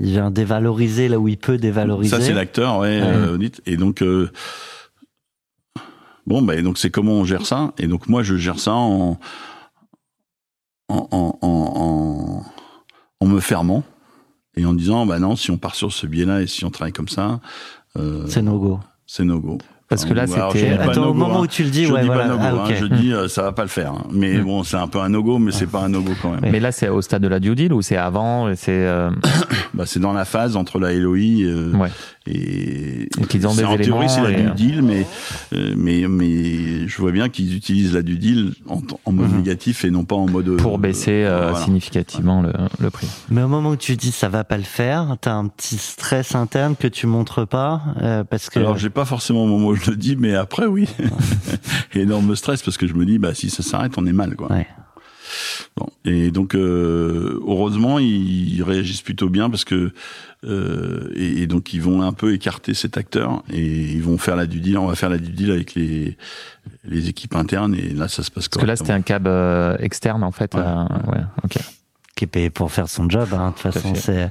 [0.00, 2.10] il vient dévaloriser là où il peut dévaloriser.
[2.16, 3.06] Ça, c'est l'acteur, ouais, Ouais.
[3.06, 3.48] euh.
[3.66, 4.30] Et donc, euh,
[6.26, 7.72] bon, bah, donc c'est comment on gère ça.
[7.78, 9.18] Et donc moi, je gère ça en
[10.88, 12.44] en, en, en, en,
[13.20, 13.84] en me fermant
[14.58, 16.92] et en disant, bah non, si on part sur ce biais-là et si on travaille
[16.92, 17.40] comme ça,
[17.96, 18.80] euh, C'est no go.
[19.06, 19.58] c'est no go.
[19.88, 21.42] Parce que là, c'était- Attends, au moment hein.
[21.42, 22.24] où tu le dis, je ouais, dis voilà.
[22.24, 22.74] pas no go, Ah, hein.
[22.78, 23.92] je dis euh, ça va pas le faire.
[23.92, 24.04] hein.
[24.12, 24.44] Mais Mm.
[24.44, 26.40] bon, c'est un peu un no go, mais c'est pas un no go quand même.
[26.52, 29.10] Mais là, c'est au stade de la due deal ou c'est avant et c'est euh,
[29.74, 31.88] Bah, c'est dans la phase entre la LOI euh, ouais.
[32.26, 35.06] et, Et qu'ils ont des en théorie c'est la due et- deal mais
[35.54, 39.36] euh, mais mais je vois bien qu'ils utilisent la due deal en, en mode Mhm.
[39.38, 41.64] négatif et non pas en mode pour baisser euh, voilà.
[41.64, 43.06] significativement le, le prix.
[43.30, 46.34] Mais au moment où tu dis ça va pas le faire, t'as un petit stress
[46.34, 49.76] interne que tu montres pas euh, parce que alors j'ai pas forcément au moment où
[49.82, 50.88] je le dis mais après oui
[51.94, 54.50] énorme stress parce que je me dis bah si ça s'arrête on est mal quoi
[54.52, 54.66] Ouais.
[55.76, 55.86] Bon.
[56.06, 59.92] et donc euh, heureusement ils, ils réagissent plutôt bien parce que
[60.44, 63.62] euh, et, et donc ils vont un peu écarter cet acteur et
[63.92, 66.16] ils vont faire la due deal on va faire la due deal avec les
[66.84, 69.76] les équipes internes et là ça se passe Parce que là, c'était un cab euh,
[69.78, 70.54] externe en fait.
[70.54, 70.60] Ouais.
[70.64, 71.58] euh, ouais, ok.
[72.16, 73.28] qui est payé pour faire son job.
[73.32, 74.30] Hein, de toute façon, c'est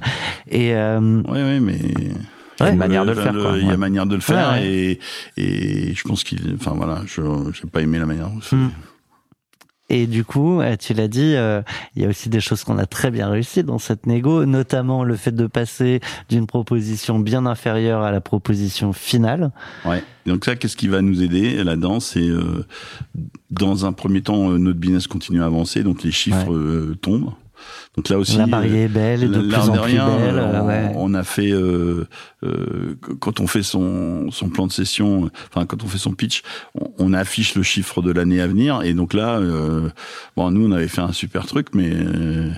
[0.50, 1.78] et euh, Oui, oui, mais
[2.60, 3.56] Il y a une manière de le faire, quoi.
[3.56, 3.76] Il y a Ouais.
[3.76, 5.00] manière de le faire Ouais, et
[5.36, 8.30] et je pense qu'il, enfin voilà, je j'ai pas aimé la manière.
[8.52, 8.68] Hmm.
[9.90, 11.62] Et du coup, euh, tu l'as dit, euh,
[11.96, 15.02] il y a aussi des choses qu'on a très bien réussi dans cette négo, notamment
[15.02, 19.50] le fait de passer d'une proposition bien inférieure à la proposition finale.
[19.86, 20.02] Ouais.
[20.26, 22.00] Donc ça, qu'est-ce qui va nous aider là-dedans?
[22.00, 22.66] C'est euh,
[23.50, 27.30] dans un premier temps, notre business continue à avancer, donc les chiffres euh, tombent.
[27.98, 30.34] Donc là aussi, la est belle, et de plus en de plus rien, belle.
[30.36, 30.92] on, euh, ouais.
[30.94, 32.06] on a fait euh,
[32.44, 36.44] euh, quand on fait son son plan de session, enfin quand on fait son pitch,
[36.76, 39.90] on, on affiche le chiffre de l'année à venir et donc là, euh,
[40.36, 42.52] bon nous on avait fait un super truc, mais euh,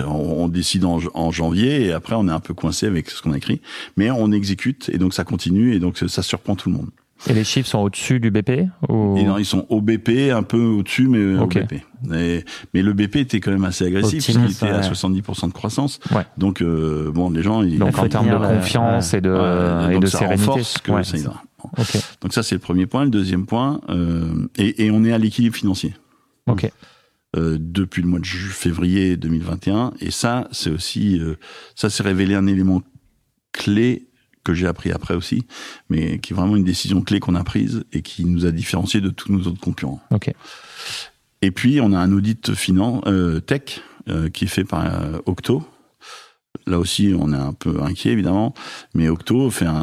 [0.00, 0.12] on,
[0.44, 3.32] on décide en, en janvier et après on est un peu coincé avec ce qu'on
[3.32, 3.62] a écrit,
[3.96, 6.90] mais on exécute et donc ça continue et donc ça surprend tout le monde.
[7.28, 9.16] Et les chiffres sont au-dessus du BP ou...
[9.16, 11.74] Et non, ils sont au BP, un peu au-dessus, mais au BP.
[12.12, 12.44] Et-
[12.74, 14.86] mais le BP était quand même assez agressif, puisqu'il était à ouais.
[14.88, 16.00] 70% de croissance.
[16.14, 16.26] Ouais.
[16.36, 19.90] Donc, euh, bon, les gens, ils, Donc en termes de la- confiance et de, Ouais,
[19.90, 20.46] et donc de ça sérénité.
[20.48, 21.42] renforce que Ouais, ça ira.
[21.62, 21.70] Bon.
[21.78, 21.96] Ok.
[22.20, 23.04] Donc ça, c'est le premier point.
[23.04, 25.94] Le deuxième point, euh, et, et on est à l'équilibre financier.
[26.46, 26.70] Ok.
[27.36, 29.92] euh, depuis le mois de février 2021.
[30.00, 31.36] Et ça, c'est aussi, euh,
[31.74, 32.82] ça s'est révélé un élément
[33.52, 34.08] clé
[34.44, 35.44] que j'ai appris après aussi,
[35.88, 39.00] mais qui est vraiment une décision clé qu'on a prise et qui nous a différenciés
[39.00, 40.00] de tous nos autres concurrents.
[40.10, 40.30] Ok.
[41.42, 45.18] Et puis, on a un audit finan euh, tech euh, qui est fait par euh,
[45.26, 45.66] Octo.
[46.66, 48.54] Là aussi, on est un peu inquiet, évidemment,
[48.94, 49.74] mais Octo fait un,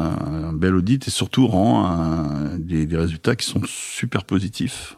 [0.48, 4.96] un bel audit et surtout rend un- des, des résultats qui sont super positifs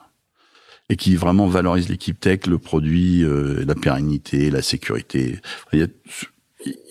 [0.88, 5.40] et qui vraiment valorisent l'équipe tech, le produit, euh, la pérennité, la sécurité.
[5.74, 5.86] Il y a-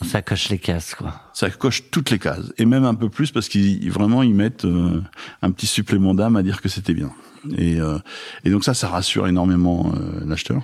[0.04, 1.14] Ça coche les cases, quoi.
[1.34, 4.66] ça coche toutes les cases et même un peu plus parce qu'ils vraiment ils mettent
[4.66, 5.02] euh,
[5.42, 7.12] un petit supplément d'âme à dire que c'était bien
[7.58, 7.98] et, euh,
[8.46, 10.62] et donc ça ça rassure énormément euh, l'acheteur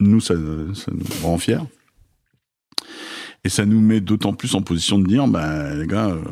[0.00, 0.34] nous ça,
[0.74, 1.58] ça nous rend fiers
[3.44, 6.22] et ça nous met d'autant plus en position de dire bah les gars euh,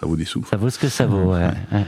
[0.00, 1.50] ça vaut des sous Ça vaut ce que ça vaut, ouais.
[1.72, 1.86] ouais.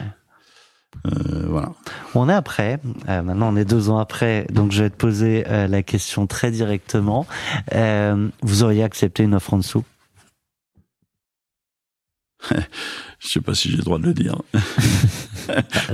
[1.06, 1.72] Euh, voilà
[2.14, 2.78] On est après.
[3.08, 4.46] Euh, maintenant, on est deux ans après.
[4.52, 7.26] Donc, je vais te poser euh, la question très directement.
[7.74, 9.84] Euh, vous auriez accepté une offre en dessous?
[13.20, 14.34] Je sais pas si j'ai le droit de le dire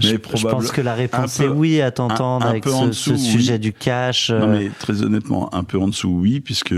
[0.00, 2.86] je, je probable- pense que la réponse est oui à t'entendre avec peu en ce,
[2.88, 3.18] dessous, ce oui.
[3.32, 4.30] sujet du cash.
[4.30, 6.74] non mais très honnêtement un peu en dessous oui puisque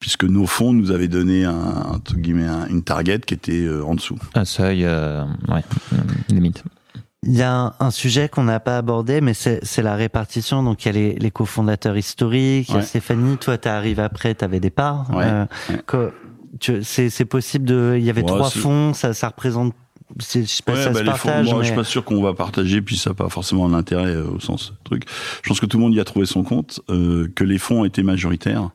[0.00, 3.94] puisque nos fonds nous avaient donné un, entre guillemets un- une target qui était en
[3.94, 5.62] dessous Un seuil, euh, ouais,
[6.30, 6.64] limite.
[7.26, 10.62] Il y a un, un sujet qu'on n'a pas abordé, mais c'est la répartition.
[10.62, 12.68] Donc, il y a les, les cofondateurs historiques.
[12.68, 12.82] Il y a.
[12.82, 15.10] Stéphanie, toi, tu arrives après, tu avais des parts.
[15.14, 15.44] Ouais, Euh,
[15.92, 16.82] ouais.
[16.82, 17.96] C'est possible de.
[17.98, 19.74] Il y avait trois fonds, ça, ça représente.
[20.20, 21.46] Je sais pas si Ouais, ça bah, se les fonds, partage.
[21.46, 24.06] moi, je mais- suis pas sûr qu'on va partager, puis ça n'a pas forcément l'intérêt
[24.14, 25.02] euh, au sens truc.
[25.42, 27.84] Je pense que tout le monde y a trouvé son compte, euh, que les fonds
[27.84, 28.70] étaient majoritaires,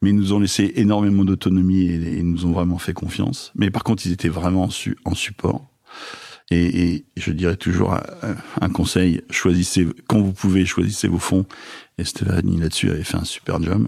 [0.00, 3.52] mais ils nous ont laissé énormément d'autonomie et, et nous ont vraiment fait confiance.
[3.56, 5.66] Mais par contre, ils étaient vraiment en, su- en support.
[6.52, 8.02] Et, et je dirais toujours un,
[8.60, 11.46] un conseil choisissez quand vous pouvez, choisissez vos fonds.
[11.98, 13.86] Et Stéphanie là-dessus avait fait un super job.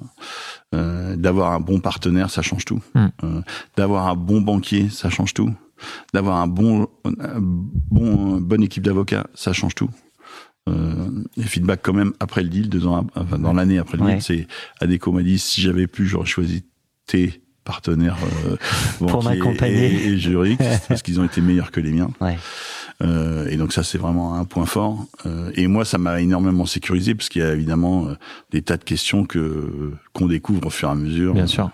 [0.74, 2.80] Euh, d'avoir un bon partenaire, ça change tout.
[2.94, 3.06] Mm.
[3.24, 3.40] Euh,
[3.76, 5.52] d'avoir un bon banquier, ça change tout.
[6.14, 9.90] D'avoir un bon, un bon, bonne équipe d'avocats, ça change tout.
[10.68, 14.04] Euh, les feedbacks quand même après le deal, deux ans, enfin, dans l'année après le
[14.04, 14.12] Ouais.
[14.14, 14.46] deal, c'est
[14.80, 16.62] Adeco m'a dit si j'avais pu, j'aurais choisi
[17.06, 18.56] tes partenaires euh,
[18.98, 20.08] Pour m'accompagner.
[20.08, 20.56] et, et
[20.88, 22.10] parce qu'ils ont été meilleurs que les miens.
[22.20, 22.38] Ouais.
[23.02, 25.06] Euh, et donc ça c'est vraiment un point fort.
[25.26, 28.14] Euh, et moi ça m'a énormément sécurisé parce qu'il y a évidemment euh,
[28.50, 31.34] des tas de questions que qu'on découvre au fur et à mesure.
[31.34, 31.70] Bien sûr.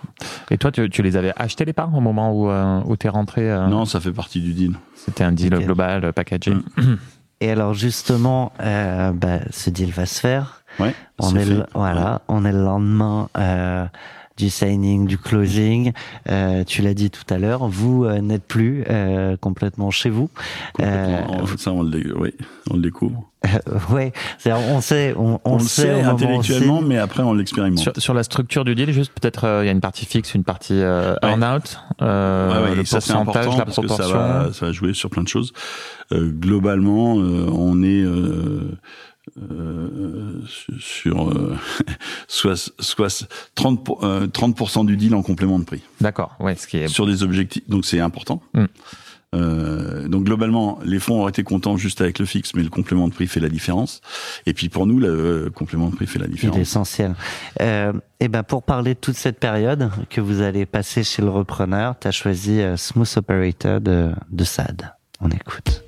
[0.51, 3.09] Et toi, tu, tu les avais achetés les parts au moment où, euh, où t'es
[3.09, 4.75] rentré euh, Non, ça fait partie du deal.
[4.95, 6.53] C'était un deal global, packagé.
[6.53, 6.97] Mm.
[7.41, 10.63] Et alors justement, euh, bah, ce deal va se faire.
[10.81, 10.95] Ouais.
[11.19, 13.87] On c'est est, le, voilà, on est le lendemain euh,
[14.39, 15.93] du signing, du closing.
[16.31, 20.31] Euh, tu l'as dit tout à l'heure, vous euh, n'êtes plus euh, complètement chez vous.
[20.75, 21.35] Complètement.
[21.39, 22.31] Euh, En fait, ça on le, oui,
[22.71, 23.25] on le découvre.
[23.91, 27.79] Ouais, c'est-à-dire, on sait, on, on, On, le sait, intellectuellement, mais après on l'expérimente.
[27.79, 30.35] Sur, sur la structure du deal, juste peut-être euh, il y a une partie fixe,
[30.35, 31.31] une partie euh, Ouais.
[31.31, 34.13] earn-out, euh, Ouais, ouais, le ça c'est pourcentage, important la parce que proportion.
[34.13, 35.53] ça va, ça va jouer sur plein de choses.
[36.13, 38.03] Euh, globalement, euh, on est
[39.51, 40.41] euh,
[40.79, 41.57] sur euh,
[42.29, 46.67] soit, soit 30, pour- euh, 30% du deal en complément de prix D'accord, ouais, ce
[46.67, 47.69] qui est sur des objectifs.
[47.69, 48.43] Donc c'est important.
[48.55, 48.65] Mm.
[49.35, 53.09] Euh, donc globalement, les fonds auraient été contents juste avec le fixe, mais le complément
[53.09, 54.01] de prix fait la différence.
[54.47, 56.57] Et puis pour nous, le euh, complément de prix fait la Il est différence.
[56.59, 57.15] essentiel.
[57.61, 61.95] Et ben pour parler de toute cette période que vous allez passer chez le repreneur,
[62.01, 64.91] tu as choisi Smooth Operator de, de SAD.
[65.21, 65.85] On écoute.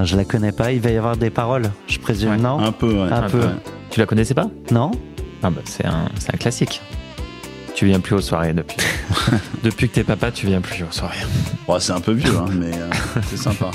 [0.00, 0.72] Enfin, je la connais pas.
[0.72, 2.36] Il va y avoir des paroles, je présume, Ouais.
[2.38, 3.12] non Un peu, ouais.
[3.12, 3.42] Un peu.
[3.90, 4.48] Tu la connaissais pas?
[4.70, 4.92] Non
[5.42, 6.80] Ah bah c'est un, c'est un classique.
[7.74, 8.78] Tu viens plus aux soirées depuis.
[9.62, 11.18] depuis que t'es papa, tu viens plus aux soirées.
[11.66, 12.88] Bon, c'est un peu vieux, hein, mais euh,
[13.28, 13.70] c'est sympa.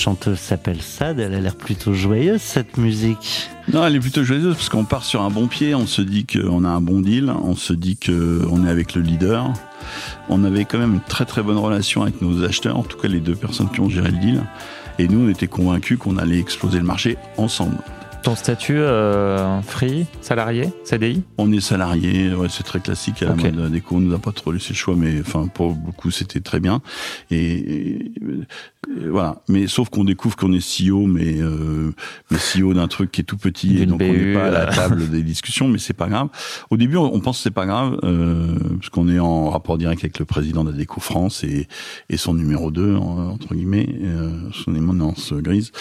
[0.00, 3.50] Chanteuse s'appelle SAD, elle a l'air plutôt joyeuse cette musique.
[3.70, 6.24] Non, elle est plutôt joyeuse parce qu'on part sur un bon pied, on se dit
[6.24, 9.52] qu'on a un bon deal, on se dit qu'on est avec le leader.
[10.30, 13.08] On avait quand même une très très bonne relation avec nos acheteurs, en tout cas
[13.08, 14.42] les deux personnes qui ont géré le deal.
[14.98, 17.76] Et nous, on était convaincus qu'on allait exploser le marché ensemble.
[18.22, 23.32] Ton statut euh, free, salarié, CDI On est salarié, ouais, c'est très classique à la
[23.32, 23.44] Ok.
[23.44, 23.96] mode déco.
[23.96, 26.82] On nous a pas trop laissé le choix, mais enfin pour beaucoup c'était très bien.
[27.30, 28.12] Et, et-
[28.98, 29.42] et voilà.
[29.48, 30.58] Mais sauf qu'on découvre qu'on est
[30.88, 31.36] CEO, mais
[32.30, 34.68] mais CEO d'un truc qui est tout petit et donc on n'est pas à la
[34.70, 34.74] euh.
[34.74, 35.68] table des discussions.
[35.68, 36.28] Mais c'est pas grave.
[36.70, 40.02] Au début, on pense que c'est pas grave euh, parce qu'on est en rapport direct
[40.02, 41.68] avec le président de la Déco France et
[42.10, 44.30] et son numéro 2 entre guillemets, euh,
[44.64, 45.72] son éminence grise.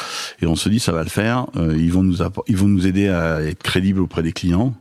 [0.41, 1.47] Et on se dit ça va le faire.
[1.57, 4.73] Euh, ils vont nous appor- ils vont nous aider à être crédibles auprès des clients.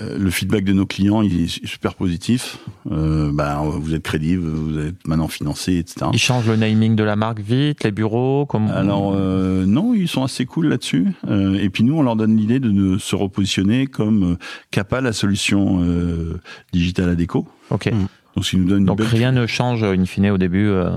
[0.00, 2.58] Euh, le feedback de nos clients il est super positif.
[2.90, 6.06] Euh, bah, vous êtes crédible, vous êtes maintenant financé, etc.
[6.12, 10.08] Ils changent le naming de la marque vite, les bureaux, comme Alors euh, non, ils
[10.08, 11.06] sont assez cool là-dessus.
[11.28, 14.36] Euh, et puis nous, on leur donne l'idée de se repositionner comme
[14.72, 16.40] Kappa, la solution euh,
[16.72, 17.46] digitale à déco.
[17.70, 17.88] Ok.
[18.34, 20.66] Donc, ils nous donnent une Donc belle- rien ne change in fine au début.
[20.66, 20.90] euh,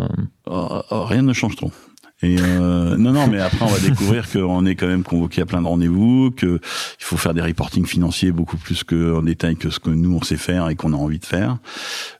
[0.47, 1.71] Oh, oh, rien ne change trop.
[2.21, 5.45] Et euh, non, non, mais après on va découvrir qu'on est quand même convoqué à
[5.45, 6.59] plein de rendez-vous, que
[6.99, 10.13] il faut faire des reportings financiers beaucoup plus que en détail que ce que nous
[10.15, 11.57] on sait faire et qu'on a envie de faire.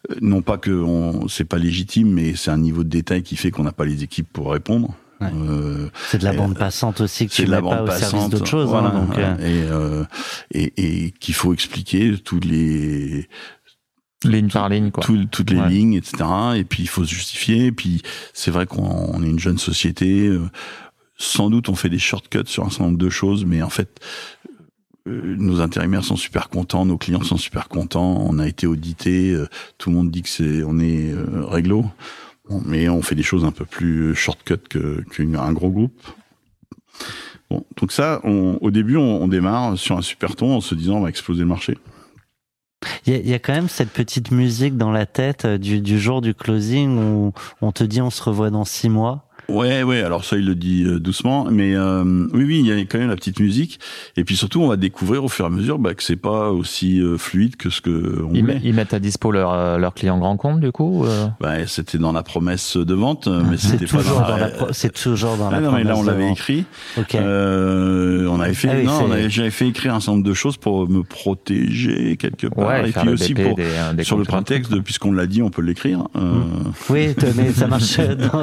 [0.09, 3.35] Euh, Non pas que on, c'est pas légitime, mais c'est un niveau de détail qui
[3.35, 4.95] fait qu'on n'a pas les équipes pour répondre.
[5.19, 5.27] Ouais.
[5.35, 7.75] Euh, C'est de la bande euh, passante aussi que c'est tu de la mets pas
[7.79, 8.69] bande au service passante, d'autre chose.
[8.69, 9.33] voilà, hein, donc, voilà.
[9.41, 10.05] et, euh,
[10.51, 13.27] et, et qu'il faut expliquer tous les
[14.23, 15.03] ligne par ligne, quoi.
[15.03, 15.69] tout- toutes les Ouais.
[15.69, 16.23] lignes, etc.
[16.57, 17.67] Et puis il faut se justifier.
[17.67, 18.01] Et puis
[18.33, 20.27] c'est vrai qu'on on est une jeune société.
[20.27, 20.41] euh,
[21.21, 23.99] Sans doute on fait des shortcuts sur un certain nombre de choses, mais en fait
[25.07, 28.25] euh, nos intérimaires sont super contents, nos clients sont super contents.
[28.25, 29.47] On a été audité, euh,
[29.77, 31.13] tout le monde dit que c'est on est
[31.49, 31.85] réglo.
[32.65, 36.01] Mais on fait des choses un peu plus shortcut que qu'un gros groupe.
[37.49, 40.73] Bon, donc ça, on- au début, on, on démarre sur un super ton en se
[40.75, 41.77] disant on va exploser le marché.
[43.05, 45.99] Il y, y a quand même cette petite musique dans la tête euh, du, du
[45.99, 49.28] jour du closing où on te dit on se revoit dans six mois.
[49.49, 50.01] Ouais, ouais.
[50.01, 52.97] Alors ça, il le dit euh, doucement, mais euh, oui, oui, il y a quand
[52.99, 53.79] même la petite musique.
[54.17, 56.49] Et puis surtout, on va découvrir au fur et à mesure bah, que c'est pas
[56.51, 59.93] aussi euh, fluide que ce que on Ils, ils mettent à dispo leurs euh, leurs
[59.93, 61.27] clients grand compte, du coup euh?
[61.39, 64.49] Bah, c'était dans la promesse de vente, mais C'est c'était pas toujours dans dans la.
[64.71, 66.65] c'est toujours dans Ah la non, mais là, on l'avait écrit.
[66.97, 67.15] Ok.
[67.15, 70.57] Euh, on avait fait, Ah oui, non, j'avais fait écrire un certain nombre de choses
[70.57, 74.71] pour me protéger quelque part, Ouais, et puis aussi pour des, des sur le prétexte
[74.71, 76.07] de puisqu'on l'a dit, on peut l'écrire.
[76.89, 78.41] Oui, mais ça marche dans,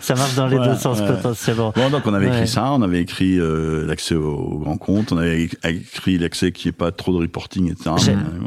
[0.00, 1.72] ça marche dans les Voilà, deux sens potentiellement.
[1.76, 5.12] Bon, donc on avait écrit ça, on avait écrit euh, l'accès au, au grand compte,
[5.12, 7.90] on avait écrit l'accès qui est pas trop de reporting, etc.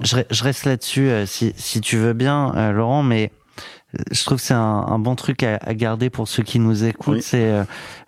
[0.04, 3.32] Je, reste là-dessus euh, si, si tu veux bien, euh, Laurent, mais
[3.96, 6.60] euh, je trouve que c'est un, un bon truc à, à garder pour ceux qui
[6.60, 7.16] nous écoutent.
[7.16, 7.22] Oui.
[7.22, 7.64] C'est euh,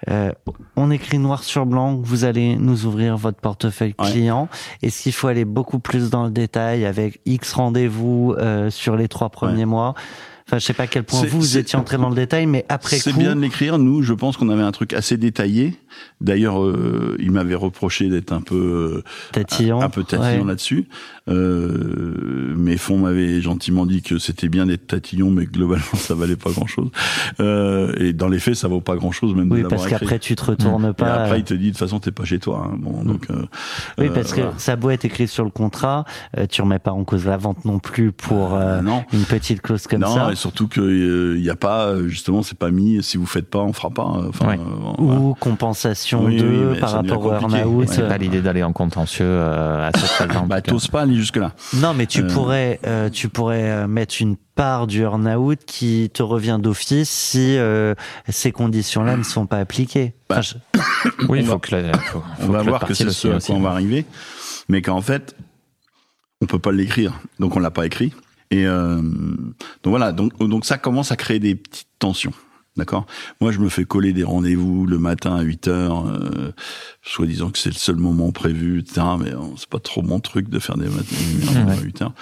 [0.09, 0.31] euh,
[0.75, 4.11] on écrit noir sur blanc, vous allez nous ouvrir votre portefeuille Ouais.
[4.11, 4.49] client.
[4.81, 9.07] Est-ce qu'il faut aller beaucoup plus dans le détail avec X rendez-vous euh, sur les
[9.07, 9.93] trois premiers mois
[10.49, 12.97] Enfin, je sais pas à quel point vous, étiez entré dans le détail, mais après
[12.97, 13.77] C'est bien de l'écrire.
[13.77, 15.75] Nous, je pense qu'on avait un truc assez détaillé.
[16.21, 19.79] D'ailleurs, euh, il m'avait reproché d'être un peu euh, tatillon.
[19.79, 20.47] un peu tatillon ouais.
[20.47, 20.87] là-dessus.
[21.29, 26.15] Euh, mes fonds m'avaient gentiment dit que c'était bien d'être tatillon, mais que globalement ça
[26.15, 26.89] valait pas grand-chose.
[27.39, 30.35] Euh, et dans les faits, ça vaut pas grand-chose même de Oui, parce qu'après tu
[30.35, 31.13] te retournes Et pas.
[31.23, 32.67] après, il te dit de toute façon, t'es pas chez toi.
[32.71, 32.77] hein.
[32.79, 33.27] Bon, donc.
[33.29, 33.45] euh,
[33.97, 34.55] Oui, euh, parce que voilà.
[34.57, 36.05] ça a beau être écrit sur le contrat,
[36.37, 39.03] euh, tu remets pas en cause la vente non plus pour euh, non.
[39.13, 40.31] une petite clause comme non, ça.
[40.31, 43.01] et surtout que il y a pas justement, c'est pas mis.
[43.03, 44.03] Si vous faites pas, on fera pas.
[44.03, 44.59] Enfin, Ouais.
[44.59, 45.19] euh, voilà.
[45.21, 47.83] Ou compensation Oui, de oui, mais par rapport au.
[47.83, 50.61] Et c'est pas l'idée d'aller en contentieux euh, à ce stade Bah,
[50.91, 51.53] pas aller jusque là.
[51.73, 52.27] Non, mais tu Euh.
[52.27, 57.57] pourrais, euh, tu pourrais euh, mettre une part du earn-out qui te revient d'office si
[57.57, 57.93] euh,
[58.29, 60.13] ces conditions-là ne sont pas appliquées.
[60.29, 60.41] Bah, Enfin,
[60.73, 60.79] je-
[61.29, 63.11] Oui, il on faut va- que la, faut, on va que voir que c'est le
[63.11, 64.05] ce à quoi on va arriver,
[64.67, 65.35] mais qu'en fait,
[66.41, 68.13] on peut pas l'écrire, donc on l'a pas écrit.
[68.51, 72.33] Et euh, donc voilà, donc donc ça commence à créer des petites tensions.
[72.79, 73.05] D'accord
[73.41, 76.51] Moi, je me fais coller des rendez-vous le matin à 8 heures, euh,
[77.03, 79.01] soi-disant que c'est le seul moment prévu, etc.
[79.19, 81.77] Mais euh, c'est pas trop mon truc de faire des matins à Ouais.
[81.83, 82.13] 8 heures.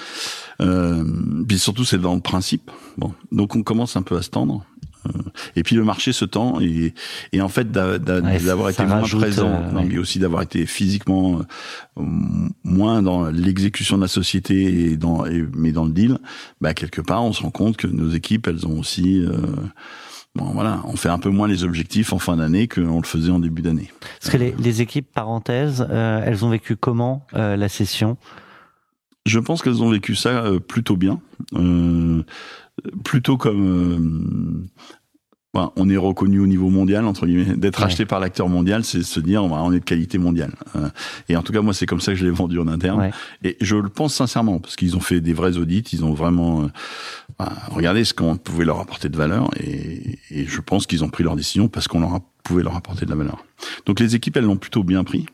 [0.62, 1.04] Euh,
[1.48, 2.72] puis surtout, c'est dans le principe.
[2.98, 4.66] Bon, donc on commence un peu à se tendre.
[5.08, 5.12] Euh,
[5.56, 6.94] et puis le marché se tend et,
[7.32, 9.86] et en fait Ouais, d'avoir été moins présent, euh, non, ouais.
[9.88, 11.40] mais aussi d'avoir été physiquement
[11.98, 12.04] euh,
[12.64, 16.18] moins dans l'exécution de la société et dans et- mais dans le deal,
[16.62, 19.32] bah quelque part on se rend compte que nos équipes elles ont aussi euh,
[20.36, 23.32] bon voilà, on fait un peu moins les objectifs en fin d'année qu'on le faisait
[23.32, 23.92] en début d'année.
[24.20, 28.18] Parce que les, les équipes parenthèses, euh, elles ont vécu comment euh, la session?
[29.26, 31.20] Je pense qu'elles ont vécu ça euh, plutôt bien,
[31.54, 32.24] euh,
[33.04, 34.68] plutôt comme
[35.76, 37.86] on est reconnu au niveau mondial entre guillemets, d'être Ouais.
[37.86, 40.54] acheté par l'acteur mondial, c'est se dire voilà, on est de qualité mondiale.
[40.76, 40.90] Euh,
[41.30, 43.00] et en tout cas moi c'est comme ça que je l'ai vendu en interne.
[43.00, 43.12] Ouais.
[43.44, 46.64] Et je le pense sincèrement parce qu'ils ont fait des vrais audits, ils ont vraiment
[46.64, 46.68] euh,
[47.40, 51.10] bah, regardé ce qu'on pouvait leur apporter de valeur et, et je pense qu'ils ont
[51.10, 53.44] pris leur décision parce qu'on leur a, pouvait leur apporter de la valeur.
[53.86, 55.26] Donc les équipes elles l'ont plutôt bien pris.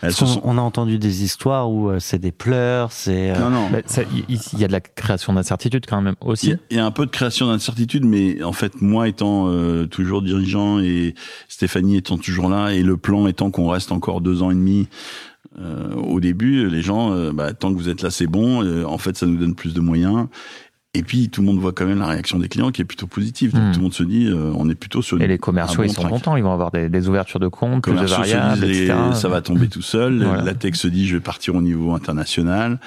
[0.00, 3.30] Elles sont On a entendu des histoires où euh, c'est des pleurs, c'est.
[3.30, 3.68] euh, non non
[4.30, 6.54] Il y a de la création d'incertitude quand même aussi.
[6.70, 10.22] il y a un peu de création d'incertitude, mais en fait, moi étant euh, toujours
[10.22, 11.14] dirigeant et
[11.48, 14.88] Stéphanie étant toujours là, et le plan étant qu'on reste encore deux ans et demi,
[15.58, 18.62] euh, au début, les gens, euh, bah, tant que vous êtes là, c'est bon.
[18.64, 20.26] euh, en fait, ça nous donne plus de moyens.
[20.94, 23.06] Et puis, tout le monde voit quand même la réaction des clients qui est plutôt
[23.06, 23.54] positive.
[23.54, 23.70] Donc, Hmm.
[23.72, 25.88] tout le monde se dit, euh, on est plutôt sur Et les commerciaux, un ils
[25.90, 26.12] sont track.
[26.12, 28.98] contents, ils vont avoir des, des ouvertures de compte, plus de se variables, les- etc.
[29.14, 30.22] ça va tomber tout seul.
[30.22, 30.42] Voilà.
[30.44, 32.78] La tech se dit, je vais partir au niveau international.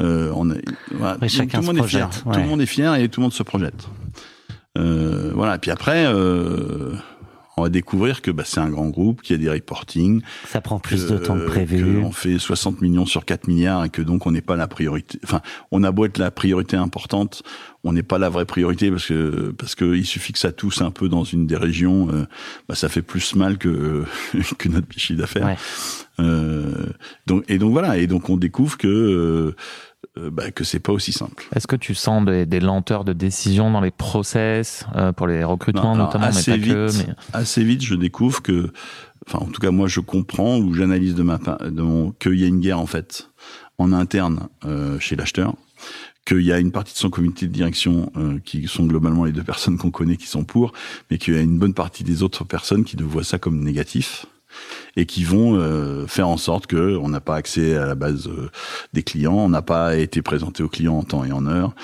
[0.00, 0.60] Euh, on est,
[0.92, 1.14] voilà.
[1.14, 2.10] Tout le se monde est fier.
[2.10, 3.86] Tout le monde est fier et tout le monde se projette.
[4.76, 5.56] Euh, voilà.
[5.58, 6.94] Puis après, euh,
[7.56, 10.60] on va découvrir que bah, c'est un grand groupe, qu'il y a des reporting, Ça
[10.60, 11.98] prend plus que- de temps que prévu.
[11.98, 15.18] On fait 60 millions sur 4 milliards et que donc on n'est pas la priorité.
[15.24, 17.42] Enfin, on a beau être la priorité importante,
[17.84, 20.80] on n'est pas la vraie priorité parce que parce que il suffit que ça tousse
[20.80, 22.26] un peu dans une des régions, euh,
[22.68, 24.04] bah, ça fait plus mal que
[24.58, 25.46] que notre chiffre d'affaires.
[25.46, 25.56] Ouais.
[26.20, 26.86] Euh,
[27.26, 29.54] donc et donc voilà et donc on découvre que
[30.18, 31.44] euh, bah, que c'est pas aussi simple.
[31.54, 35.44] Est-ce que tu sens des, des lenteurs de décision dans les process euh, pour les
[35.44, 37.14] recrutements Non, notamment, mais assez pas vite, que mais...
[37.32, 38.72] assez vite, je découvre que,
[39.26, 42.34] enfin, en tout cas, moi, je comprends ou j'analyse de ma part de mon- qu'il
[42.40, 43.30] y a une guerre en fait
[43.78, 45.54] en interne euh, chez l'acheteur,
[46.24, 49.32] qu'il y a une partie de son comité de direction euh, qui sont globalement les
[49.32, 50.72] deux personnes qu'on connaît qui sont pour,
[51.10, 54.26] mais qu'il y a une bonne partie des autres personnes qui voient ça comme négatif
[54.96, 58.28] et qui vont euh, faire en sorte que on n'a pas accès à la base
[58.28, 58.50] euh,
[58.92, 61.74] des clients, on n'a pas été présenté aux clients en temps et en heure,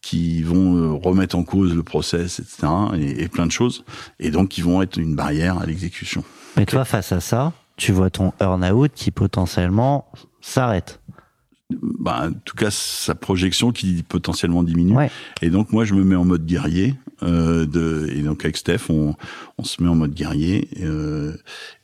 [0.00, 2.68] qui vont euh, remettre en cause le process, etc.
[2.96, 3.84] Et, et plein de choses,
[4.20, 6.24] et donc qui vont être une barrière à l'exécution.
[6.56, 10.10] Mais toi, face à ça, tu vois ton earn-out qui potentiellement
[10.40, 11.00] s'arrête.
[11.70, 14.94] Bah, en tout cas sa projection qui potentiellement diminue.
[14.94, 15.10] Ouais.
[15.42, 16.94] Et donc moi je me mets en mode guerrier.
[17.22, 19.14] Euh, de, et donc avec Steph, on,
[19.56, 21.32] on se met en mode guerrier euh,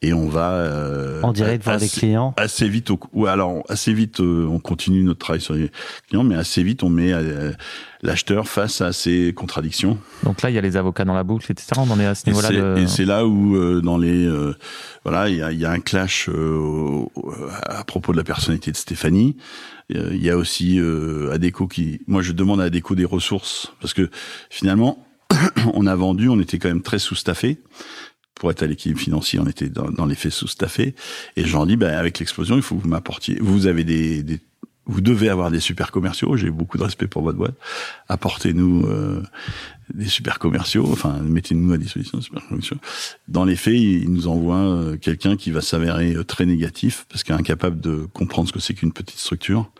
[0.02, 2.34] et on va euh, En direct voir les assez- clients.
[2.36, 5.70] assez vite au, ou alors assez vite euh, on continue notre travail sur les
[6.08, 7.52] clients mais assez vite on met euh,
[8.02, 11.50] l'acheteur face à ses contradictions Donc là, il y a les avocats dans la boucle,
[11.52, 11.68] etc.
[11.76, 12.48] On en est à ce niveau-là.
[12.50, 14.54] de- et c'est là où euh, dans les euh,
[15.04, 17.04] voilà il y a, y a un clash euh,
[17.64, 19.36] à propos de la personnalité de Stéphanie
[19.94, 23.72] Euh, il y a aussi euh, Adéco qui moi je demande à Adéco des ressources
[23.80, 24.08] parce que
[24.50, 25.06] finalement
[25.74, 27.58] on a vendu on était quand même très sous-staffé
[28.34, 30.96] pour être à l'équilibre financier, on était dans, dans les faits sous-staffés.
[31.36, 33.36] Et je leur dis, ben, avec l'explosion, il faut que vous m'apportiez.
[33.40, 34.40] Vous avez des, des-
[34.86, 36.36] vous devez avoir des super commerciaux.
[36.36, 37.54] J'ai beaucoup de respect pour votre boîte.
[38.08, 39.22] Apportez-nous euh,
[39.94, 40.88] des super commerciaux.
[40.90, 42.76] Enfin, mettez-nous à disposition des super commerciaux.
[43.28, 47.22] Dans les faits, ils nous envoient euh, quelqu'un qui va s'avérer euh, très négatif parce
[47.22, 49.70] qu'il est incapable de comprendre ce que c'est qu'une petite structure,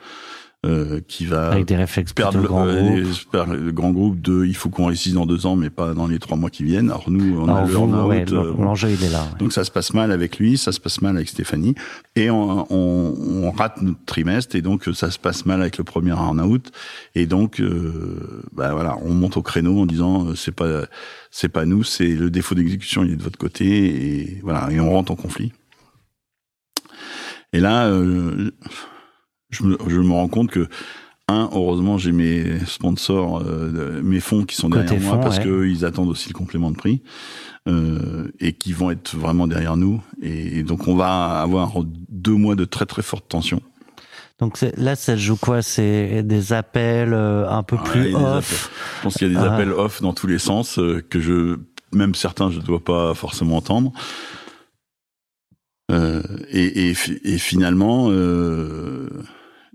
[0.64, 3.48] euh, qui va Avec des réflexes perdre le, grand euh, groupe.
[3.50, 6.06] les- le grand groupe de il faut qu'on réussisse dans deux ans mais pas dans
[6.06, 8.52] les trois mois qui viennent alors nous on a Alors le vous, burn-out, ouais, euh,
[8.58, 9.22] l'enjeu il est là.
[9.22, 9.38] ouais.
[9.40, 11.74] donc ça se passe mal avec lui ça se passe mal avec Stéphanie
[12.14, 15.78] et on, on, on rate notre trimestre et donc euh, ça se passe mal avec
[15.78, 16.70] le premier en out
[17.16, 20.82] et donc euh, bah voilà on monte au créneau en disant c'est pas
[21.32, 24.78] c'est pas nous c'est le défaut d'exécution il est de votre côté et voilà et
[24.78, 25.50] on rentre en conflit
[27.52, 28.52] et là euh,
[29.52, 30.66] je me, je me rends compte que
[31.28, 35.38] un, heureusement, j'ai mes sponsors, euh, mes fonds qui sont Côté derrière moi fonds, parce
[35.38, 35.44] ouais.
[35.44, 37.00] qu'ils attendent aussi le complément de prix
[37.68, 40.02] euh, et qui vont être vraiment derrière nous.
[40.20, 41.72] Et, et donc, on va avoir
[42.08, 43.62] deux mois de très très forte tension.
[44.40, 45.62] Donc là, ça joue quoi?
[45.62, 48.72] C'est des appels euh, un peu plus off?
[48.98, 49.54] Je pense qu'il y a des Ah.
[49.54, 51.60] appels off dans tous les sens que je,
[51.92, 53.92] même certains, je ne dois pas forcément entendre.
[55.92, 58.08] Euh, et, et, fi- et finalement,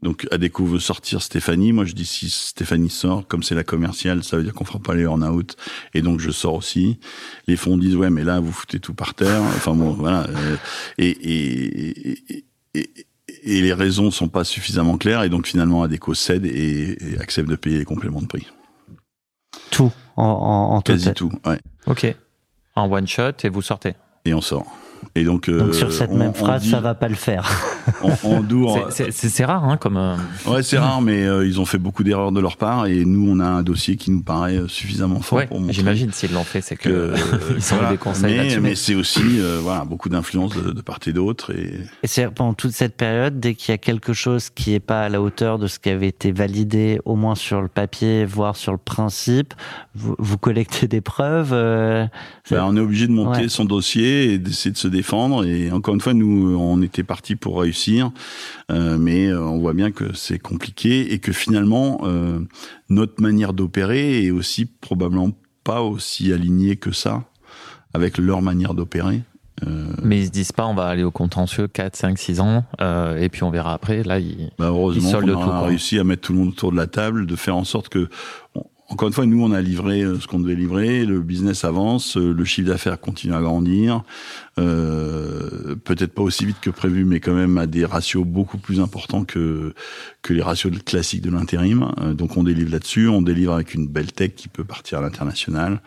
[0.01, 1.73] donc Adéco veut sortir Stéphanie.
[1.73, 4.79] Moi, je dis si Stéphanie sort, comme c'est la commerciale, ça veut dire qu'on fera
[4.79, 5.55] pas les earn-out.
[5.95, 6.99] Et donc, je sors aussi.
[7.47, 9.41] Les fonds disent ouais, mais là, vous foutez tout par terre.
[9.41, 10.27] Enfin bon, voilà.
[10.29, 10.55] euh,
[10.99, 12.45] et, et, et,
[12.75, 12.89] et,
[13.43, 15.23] et les raisons sont pas suffisamment claires.
[15.23, 18.45] Et donc, finalement, Adéco cède et, et accepte de payer les compléments de prix.
[19.71, 21.13] Tout en, en, en Quasi total.
[21.15, 21.31] tout.
[21.45, 21.59] Ouais.
[21.87, 22.15] Ok.
[22.75, 23.95] En one shot et vous sortez.
[24.25, 24.65] Et on sort.
[25.15, 27.49] Et donc, euh, Donc sur cette on- même phrase, dit- ça va pas le faire.
[28.47, 29.97] Dourt- C'est- rare, hein, comme.
[29.97, 30.15] euh,
[30.45, 33.29] Ouais, c'est rare, mais euh, ils ont fait beaucoup d'erreurs de leur part et nous,
[33.29, 36.33] on a un dossier qui nous paraît euh, suffisamment fort Ouais, pour montrer j'imagine s'ils
[36.33, 37.15] l'ont fait, c'est que, que euh,
[37.55, 37.89] ils sont voilà.
[37.89, 41.51] eu des conseils Mais, c'est aussi euh, voilà beaucoup d'influence de, de part et d'autre
[41.53, 41.73] et
[42.03, 45.03] Et c'est pendant toute cette période, dès qu'il y a quelque chose qui est pas
[45.03, 48.55] à la hauteur de ce qui avait été validé, au moins sur le papier, voire
[48.55, 49.53] sur le principe,
[49.95, 51.51] vous, vous collectez des preuves.
[51.53, 52.05] euh,
[52.49, 53.49] ben, on est obligé de monter Ouais.
[53.49, 57.35] son dossier et d'essayer de se défendre et encore une fois nous on était parti
[57.35, 57.76] pour réussir
[58.71, 62.39] euh, mais euh, on voit bien que c'est compliqué et que finalement euh,
[62.89, 65.31] notre manière d'opérer est aussi probablement
[65.63, 67.23] pas aussi alignée que ça
[67.93, 69.21] avec leur manière d'opérer
[69.65, 72.63] Euh, Mais ils se disent pas, on va aller au contentieux 4, 5, 6 ans,
[72.79, 74.03] euh, et puis on verra après.
[74.03, 74.51] Là, ils...
[74.59, 76.85] Bah heureusement Ils soldent a tout, réussi à mettre tout le monde autour de la
[76.85, 78.07] table, de faire en sorte que,
[78.53, 78.65] on-
[78.97, 82.17] encore une fois, nous on a livré euh, ce qu'on devait livrer, le business avance,
[82.17, 84.01] euh, le chiffre d'affaires continue à grandir,
[84.57, 88.79] euh, peut-être pas aussi vite que prévu, mais quand même à des ratios beaucoup plus
[88.79, 89.75] importants que
[90.23, 91.91] que les ratios classiques de l'intérim.
[91.99, 95.01] Euh, donc on délivre là-dessus, on délivre avec une belle tech qui peut partir à
[95.01, 95.79] l'international.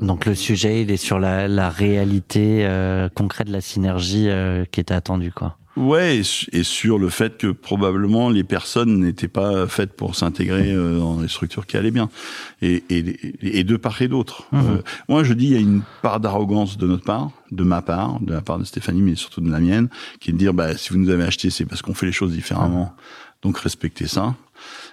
[0.00, 4.64] Donc le sujet, il est sur la, la réalité euh, concrète de la synergie euh,
[4.64, 5.58] qui était attendue, quoi.
[5.76, 10.14] Ouais, et, su- et sur le fait que probablement les personnes n'étaient pas faites pour
[10.16, 12.08] s'intégrer euh, dans les structures qui allaient bien,
[12.62, 14.46] et, et, et de part et d'autre.
[14.52, 14.60] Mhm.
[14.60, 17.82] Euh, moi, je dis il y a une part d'arrogance de notre part, de ma
[17.82, 20.54] part, de la part de Stéphanie, mais surtout de la mienne, qui est de dire
[20.54, 22.94] bah si vous nous avez acheté, c'est parce qu'on fait les choses différemment,
[23.42, 24.34] donc respectez ça.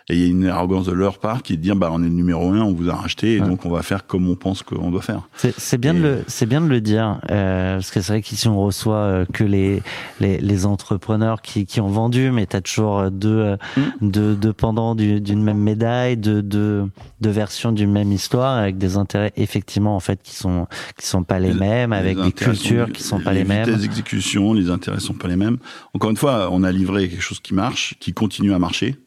[0.10, 2.00] Et il y a une arrogance de leur part qui est de dire bah on
[2.02, 3.48] est le numéro un, on vous a racheté, et Ouais.
[3.48, 5.22] donc on va faire comme on pense qu'on doit faire.
[5.38, 8.62] C'est bien, de le, bien de le dire, euh, parce que c'est vrai qu'ici on
[8.62, 9.82] reçoit euh, que les,
[10.20, 14.10] les, les entrepreneurs qui, qui ont vendu, mais tu as toujours euh, deux, euh, Mm.
[14.10, 16.84] deux, deux pendants du- d'une même médaille, deux, deux,
[17.22, 20.68] deux versions d'une même histoire, avec des intérêts effectivement en fait qui sont
[21.00, 23.46] qui sont pas les, Les- mêmes, avec Les des cultures sont- qui sont pas les,
[23.46, 23.66] mêmes.
[23.66, 25.58] vitesses d'exécution, les intérêts sont pas les mêmes.
[25.94, 28.98] Encore une fois, on a livré quelque chose qui marche, qui continue à marcher.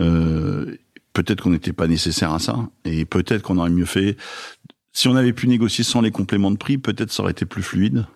[0.00, 0.76] Euh,
[1.12, 4.16] peut-être qu'on n'était pas nécessaire à ça, et peut-être qu'on aurait mieux fait.
[4.92, 7.62] Si on avait pu négocier sans les compléments de prix, peut-être ça aurait été plus
[7.62, 8.06] fluide.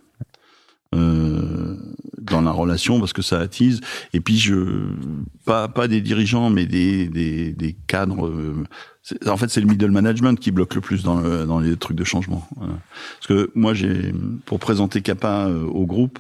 [0.95, 1.77] Euh,
[2.21, 3.81] dans la relation parce que ça attise.
[4.13, 4.87] Et puis je
[5.45, 8.29] pas pas des dirigeants mais des des, des cadres.
[8.29, 8.65] euh,
[9.27, 11.97] en fait, c'est le middle management qui bloque le plus dans le, dans les trucs
[11.97, 12.49] de changement.
[12.57, 12.79] Voilà.
[13.19, 14.15] Parce que moi, j'ai
[14.47, 16.19] pour présenter Kappa euh, au groupe,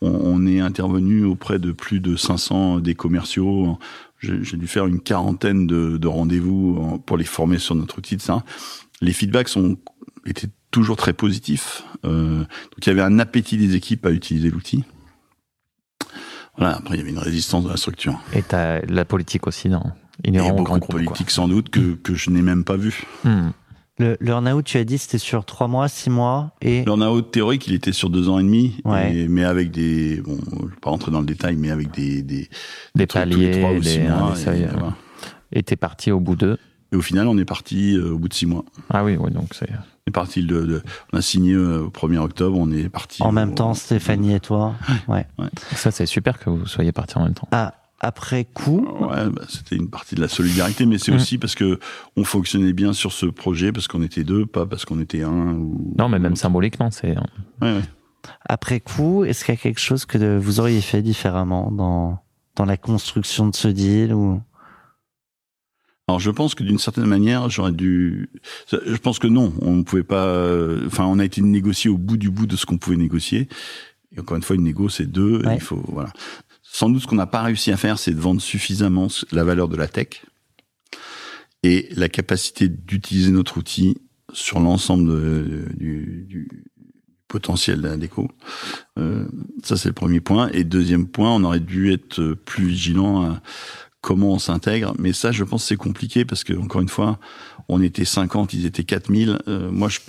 [0.00, 3.78] on est intervenu auprès de plus de 500 des commerciaux.
[4.20, 8.16] J'ai dû faire une quarantaine de, de rendez-vous en- pour les former sur notre outil
[8.16, 8.44] de ça.
[9.00, 9.78] Les feedbacks sont
[10.26, 11.84] étaient toujours très positifs.
[12.04, 12.46] Euh, donc
[12.82, 14.84] il y avait un appétit des équipes à utiliser l'outil.
[16.58, 16.76] Voilà.
[16.76, 18.20] Après, il y avait une résistance de la structure.
[18.34, 19.82] Et la politique aussi, non?
[20.24, 21.02] Et Inhérent au beaucoup de groupe, quoi.
[21.04, 23.02] politique sans doute que, que je n'ai même pas vu.
[23.24, 23.48] Hmm.
[24.00, 27.66] Le, le earn-out, tu as dit, c'était sur trois mois, six mois, et Burnout théorique,
[27.66, 29.14] il était sur deux ans et demi, Ouais.
[29.14, 32.22] et- mais avec des, bon, je vais pas rentrer dans le détail, mais avec des
[32.22, 32.48] des,
[32.94, 34.94] Des trucs tous les paliers, trois ou six des, mois, des et, seuils, voilà.
[35.52, 36.56] Et t'es parti au bout d'eux.
[36.92, 38.64] Et au final, on est parti euh, au bout de six mois.
[38.88, 39.68] Ah oui, oui, donc c'est.
[39.70, 40.82] On est parti de, de-
[41.12, 44.34] on a signé euh, au 1er octobre, on est parti en au- même temps, Stéphanie
[44.34, 44.74] et toi.
[45.08, 45.26] Ouais.
[45.76, 47.48] Ça, c'est super que vous soyez partis en même temps.
[47.52, 51.16] Ah, après coup, Ouais, bah, c'était une partie de la solidarité, mais c'est Mhm.
[51.18, 51.78] aussi parce que
[52.16, 55.52] on fonctionnait bien sur ce projet, parce qu'on était deux, pas parce qu'on était un.
[55.54, 55.94] Ou...
[55.98, 57.16] Non, mais même symboliquement, c'est.
[57.60, 57.82] Ouais, ouais.
[58.48, 62.18] après coup, est-ce qu'il y a quelque chose que vous auriez fait différemment dans,
[62.56, 64.40] dans la construction de ce deal ou?
[66.08, 68.30] Alors je pense que d'une certaine manière, j'aurais dû.
[68.72, 70.26] Je pense que non, on ne pouvait pas.
[70.86, 73.48] Enfin, on a été négocié au bout du bout de ce qu'on pouvait négocier.
[74.16, 75.40] Et encore une fois, une négo, c'est deux.
[75.46, 75.54] Ouais.
[75.56, 76.12] Il faut voilà.
[76.72, 79.68] Sans doute, ce qu'on n'a pas réussi à faire, c'est de vendre suffisamment la valeur
[79.68, 80.24] de la tech
[81.64, 83.98] et la capacité d'utiliser notre outil
[84.32, 85.10] sur l'ensemble
[85.76, 86.48] du,
[87.26, 88.28] potentiel la déco.
[88.98, 89.26] Euh,
[89.62, 90.48] ça, c'est le premier point.
[90.52, 93.42] Et deuxième point, on aurait dû être plus vigilant à
[94.00, 94.94] comment on s'intègre.
[94.98, 97.18] Mais ça, je pense, c'est compliqué parce que, encore une fois,
[97.68, 99.38] on était 50, ils étaient 4000.
[99.48, 100.00] Euh, moi, je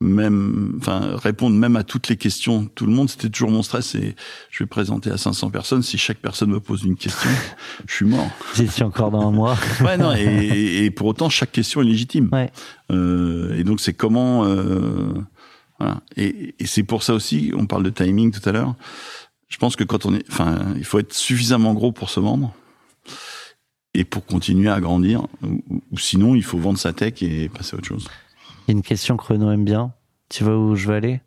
[0.00, 3.94] même, enfin, répondre même à toutes les questions, tout le monde, c'était toujours mon stress.
[3.94, 4.14] Et
[4.50, 5.82] je vais présenter à 500 personnes.
[5.82, 7.30] Si chaque personne me pose une question,
[7.86, 8.30] je suis mort.
[8.54, 11.84] j'y suis encore dans un mois Ouais, non, et, et pour autant, chaque question est
[11.84, 12.28] légitime.
[12.32, 12.50] Ouais.
[12.92, 14.44] Euh, et donc, c'est comment.
[14.44, 15.12] Euh,
[15.78, 16.00] voilà.
[16.16, 18.74] Et, et c'est pour ça aussi, on parle de timing tout à l'heure.
[19.48, 20.24] Je pense que quand on est.
[20.30, 22.54] Enfin, il faut être suffisamment gros pour se vendre
[23.94, 25.22] et pour continuer à grandir.
[25.42, 25.62] Ou,
[25.92, 28.08] ou sinon, il faut vendre sa tech et passer à autre chose.
[28.66, 29.92] Il y a une question que Renaud aime bien.
[30.28, 31.20] Tu vois où je veux aller?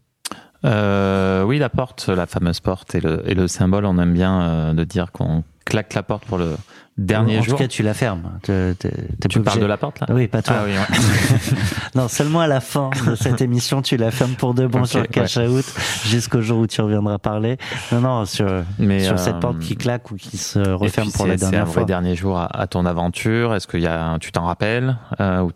[0.65, 4.41] Euh, oui, la porte, la fameuse porte et le, et le symbole, on aime bien
[4.41, 6.55] euh, de dire qu'on claque la porte pour le
[6.97, 7.55] dernier En jour.
[7.57, 8.23] tout cas, tu la fermes.
[8.43, 10.07] Tu parles obligé- de la porte là?
[10.09, 10.55] Oui, pas toi.
[10.59, 11.37] Ah oui, ouais.
[11.95, 14.87] Non, seulement à la fin de cette émission, tu la fermes pour de bon Ok,
[14.87, 15.65] sur Cash Out
[16.05, 17.57] jusqu'au jour où tu reviendras parler.
[17.91, 18.47] Non, non, sur,
[18.79, 21.83] Mais, sur euh, cette porte qui claque ou qui se referme pour la dernière fois.
[21.85, 23.55] dernier jour à, à ton aventure.
[23.55, 25.51] Est-ce qu'il y a, tu t'en rappelles euh, ou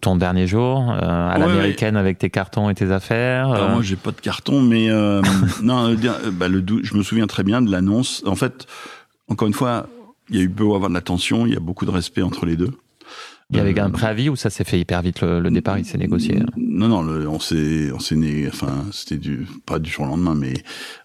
[0.00, 3.72] ton dernier jour euh, à Ouais, l'américaine avec tes cartons et tes affaires Alors euh,
[3.74, 5.22] moi, j'ai pas de carton, mais euh,
[5.62, 8.22] non, euh, euh, bah, le, je me souviens très bien de l'annonce.
[8.26, 8.66] En fait,
[9.28, 9.86] encore une fois,
[10.30, 12.22] il y a eu beau avoir de la tension, il y a beaucoup de respect
[12.22, 12.70] entre les deux.
[13.52, 15.76] Il y avait Euh, un préavis ou ça s'est fait hyper vite le, le départ
[15.76, 16.38] Il s'est négocié.
[16.40, 20.04] hein Non, non, le- on s'est, on s'est né, enfin, c'était du, pas du jour
[20.04, 20.54] au lendemain, mais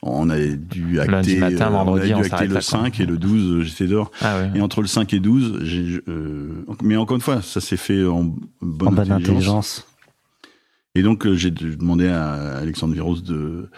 [0.03, 2.59] on a dû acter, Lundi matin, euh, vendredi, on a on dû acter le là,
[2.59, 2.61] quoi.
[2.61, 4.11] 5 et le 12, euh, j'étais dehors.
[4.21, 4.51] Ah ouais.
[4.53, 8.05] Et entre le 5 et 12, j'ai, euh, mais encore une fois, ça s'est fait
[8.05, 8.25] en
[8.61, 9.15] bonne, En bonne intelligence.
[9.31, 9.87] intelligence.
[10.93, 13.69] Et donc, euh, j'ai de- demandé à Alexandre Viros de,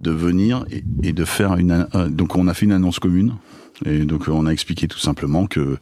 [0.00, 3.36] de venir et, et de faire une, euh, donc on a fait une annonce commune.
[3.84, 5.78] Et donc, on a expliqué tout simplement que,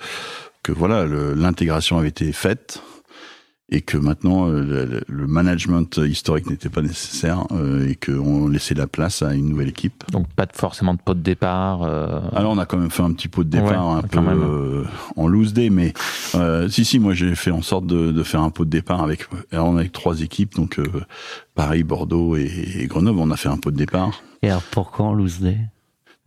[0.63, 2.83] que voilà, l'intégration avait été faite
[3.73, 8.75] et que maintenant euh, le, le management historique n'était pas nécessaire euh, et qu'on laissait
[8.75, 10.03] la place à une nouvelle équipe.
[10.11, 11.85] Donc pas de, forcément de pot de départ.
[11.85, 14.19] euh, Alors on a quand même fait un petit pot de départ Ouais, un peu
[14.19, 14.85] euh,
[15.17, 15.93] en loose day, mais
[16.35, 19.05] euh, si si moi j'ai fait en sorte de, de faire un pot de départ
[19.05, 20.85] avec alors, on est avec trois équipes donc euh,
[21.55, 24.21] Paris, Bordeaux et, et Grenoble on a fait un pot de départ.
[24.43, 25.59] Et alors pourquoi en loose day?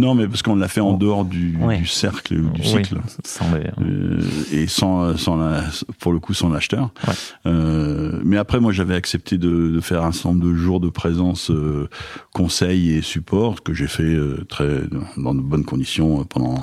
[0.03, 1.77] Non mais parce qu'on l'a fait en dehors du, Ouais.
[1.77, 2.97] du cercle ou du oui, cycle.
[3.23, 4.19] sans les- Euh,
[4.51, 5.63] et sans, sans la,
[5.99, 6.89] pour le coup sans l'acheteur.
[7.07, 7.13] Ouais.
[7.45, 10.89] Euh, mais après, moi, j'avais accepté de, de faire un certain nombre de jours de
[10.89, 11.89] présence, euh,
[12.34, 14.81] conseil et support que j'ai fait euh, très
[15.17, 16.61] dans de bonnes conditions pendant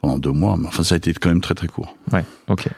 [0.00, 0.56] pendant deux mois.
[0.58, 1.96] Mais enfin, ça a été quand même très très court.
[2.12, 2.68] Ouais, ok.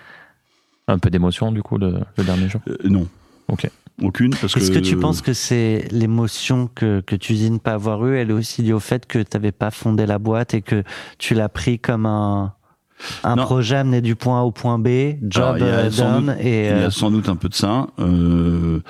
[0.89, 2.61] Un peu d'émotion du coup le, le dernier jour?
[2.85, 3.07] Non.
[3.49, 3.71] Ok.
[4.03, 4.47] Aucune que.
[4.47, 8.17] Est-ce que tu penses que c'est l'émotion que, que tu dis ne pas avoir eue,
[8.17, 10.83] elle est aussi liée au fait que tu n'avais pas fondé la boîte et que
[11.19, 12.53] tu l'as pris comme un,
[13.23, 13.43] un Non.
[13.45, 16.21] projet amené du point A au point B, job Alors, il y a euh, sans
[16.21, 17.87] done, et Il y euh, a sans doute un peu de ça.
[18.01, 18.81] Euh,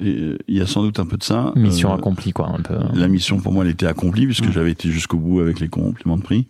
[0.00, 1.52] il y a sans doute un peu de ça.
[1.56, 2.76] Mission Euh, accomplie quoi, un peu.
[2.94, 4.52] La mission pour moi elle était accomplie puisque Mm.
[4.52, 6.46] j'avais été jusqu'au bout avec les compléments de prix.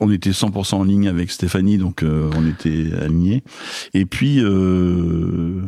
[0.00, 3.44] On était 100% en ligne avec Stéphanie donc euh, on était alignés.
[3.92, 5.60] Et puis euh,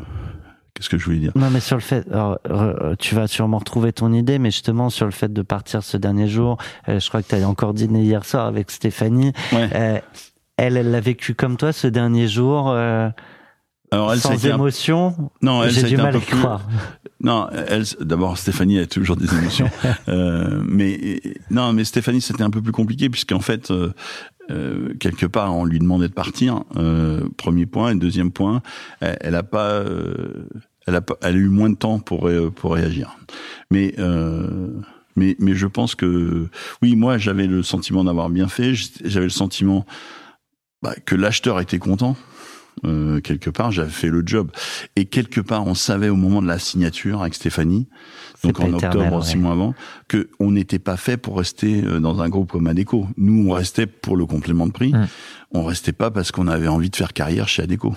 [0.77, 1.33] Qu'est-ce que je voulais dire?
[1.35, 2.39] Non, mais sur le fait, alors,
[2.99, 6.29] tu vas sûrement retrouver ton idée, mais justement sur le fait de partir ce dernier
[6.29, 6.59] jour,
[6.89, 9.33] euh, je crois que tu as encore dîné hier soir avec Stéphanie.
[9.53, 9.69] Ouais.
[9.75, 9.99] Euh,
[10.59, 13.09] elle, elle l'a vécu comme toi ce dernier jour, euh,
[13.91, 15.31] Alors elle, sans un- émotion?
[15.43, 16.69] non, elle, J'ai du mal à y plus- croire.
[17.21, 19.71] Non, elle, d'abord Stéphanie a toujours des émotions,
[20.09, 21.21] Euh, mais
[21.51, 23.73] non, mais Stéphanie c'était un peu plus compliqué puisqu'en fait.
[24.51, 26.65] Euh, quelque part, on lui demandait de partir.
[26.77, 28.63] euh, premier point, et deuxième point,
[29.01, 30.49] elle, elle a pas, euh,
[30.87, 33.17] elle a pas, elle a eu moins de temps pour pour réagir.
[33.71, 34.71] Mais euh,
[35.17, 36.49] mais mais je pense que
[36.83, 38.75] oui, moi j'avais le sentiment d'avoir bien fait.
[39.05, 39.87] J'avais le sentiment
[40.83, 42.17] bah, que l'acheteur était content.
[42.85, 44.51] Euh, quelque part, j'avais fait le job.
[44.97, 47.89] Et quelque part, on savait au moment de la signature avec Stéphanie,
[48.45, 49.25] donc en éternel, octobre, ouais.
[49.25, 49.75] six mois avant,
[50.09, 53.09] que on n'était pas fait pour rester euh, dans un groupe comme Adéco.
[53.17, 54.93] Nous, on restait pour le complément de prix.
[54.93, 55.09] Mm.
[55.53, 57.95] On restait pas parce qu'on avait envie de faire carrière chez Adéco.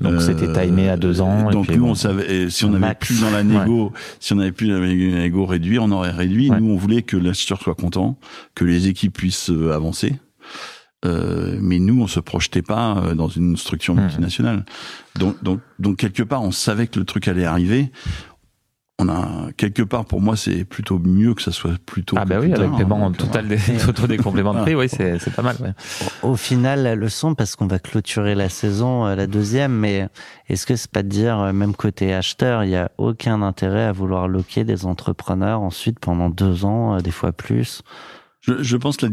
[0.00, 1.50] Donc Euh, c'était timé à deux ans.
[1.50, 1.90] et Donc puis nous, bon.
[1.90, 3.06] on savait, si on avait Max.
[3.06, 6.50] plus dans la négo, si on avait plus dans la négo réduit, on aurait réduit.
[6.50, 6.60] Ouais.
[6.60, 8.18] Nous, on voulait que l'acheteur soit content,
[8.54, 10.14] que les équipes puissent euh, avancer.
[11.06, 14.02] Euh, mais nous, on se projetait pas euh, dans une structure Mhm.
[14.02, 14.64] multinationale.
[15.18, 17.90] Donc, donc, donc quelque part, on savait que le truc allait arriver.
[18.98, 22.16] On a quelque part, pour moi, c'est plutôt mieux que ça soit plutôt.
[22.18, 25.34] Ah bah oui, avec paiement total des, total des compléments de prix, oui, c'est c'est
[25.34, 25.54] pas mal.
[25.60, 25.74] ouais.
[26.22, 30.08] Au final, la leçon, parce qu'on va clôturer la saison, la deuxième, mais
[30.48, 33.92] est-ce que c'est pas de dire, même côté acheteur, il y a aucun intérêt à
[33.92, 37.82] vouloir loquer des entrepreneurs ensuite pendant deux ans, des fois plus?
[38.46, 39.12] Je, je pense que la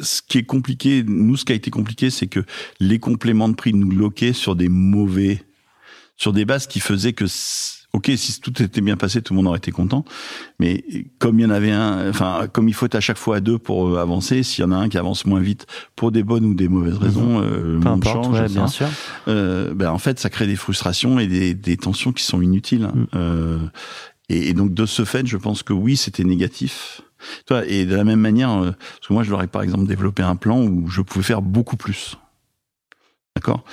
[0.00, 2.40] ce qui est compliqué, nous, ce qui a été compliqué, c'est que
[2.80, 5.42] les compléments de prix nous loquaient sur des mauvais,
[6.16, 7.26] sur des bases qui faisaient que,
[7.92, 10.04] ok, si tout était bien passé, tout le monde aurait été content.
[10.58, 10.82] Mais
[11.18, 13.40] comme il y en avait un, enfin, comme il faut être à chaque fois à
[13.40, 16.22] deux pour euh, avancer, s'il y en a un qui avance moins vite pour des
[16.22, 18.40] bonnes ou des mauvaises raisons, euh, le Peu monde importe, change.
[18.40, 18.88] ouais, bien sûr.
[19.28, 22.88] euh, ben en fait, ça crée des frustrations et des, des tensions qui sont inutiles.
[22.94, 23.06] Mm.
[23.14, 23.58] Euh,
[24.28, 27.02] et, et donc de ce fait, je pense que oui, c'était négatif.
[27.66, 30.22] Et de la même manière, euh, parce que moi, je leur ai par exemple développé
[30.22, 32.16] un plan où je pouvais faire beaucoup plus.
[33.36, 33.64] D'accord?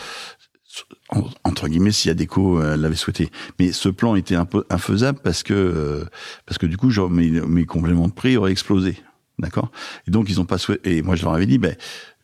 [1.10, 3.30] En- Entre guillemets, si Adeco euh, l'avait souhaité.
[3.60, 6.06] Mais ce plan était un peu infaisable parce que euh,
[6.46, 8.98] parce que du coup, genre, mes, mes compléments de prix auraient explosé.
[9.40, 9.72] D'accord?
[10.08, 10.98] Et donc, ils ont pas souhaité.
[10.98, 11.76] Et moi, je leur avais dit, ben,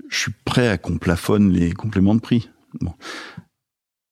[0.09, 2.49] je suis prêt à qu'on plafonne les compléments de prix.
[2.79, 2.93] Bon.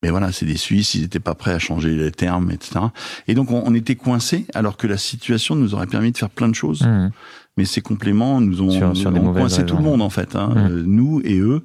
[0.02, 2.80] Mais voilà, c'est des Suisses, ils n'étaient pas prêts à changer les termes, etc.
[3.28, 6.30] Et donc, on, on était coincés, alors que la situation nous aurait permis de faire
[6.30, 6.84] plein de choses.
[6.84, 7.12] Mhm.
[7.58, 10.36] Mais ces compléments nous ont, Sur- sur des ont coincé tout le monde, en fait.
[10.38, 10.58] Hein, Mhm.
[10.72, 11.64] euh, nous et eux.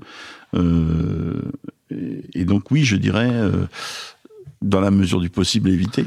[0.54, 1.40] Euh,
[1.90, 3.66] et, et donc, oui, je dirais, euh,
[4.62, 6.04] dans la mesure du possible, éviter.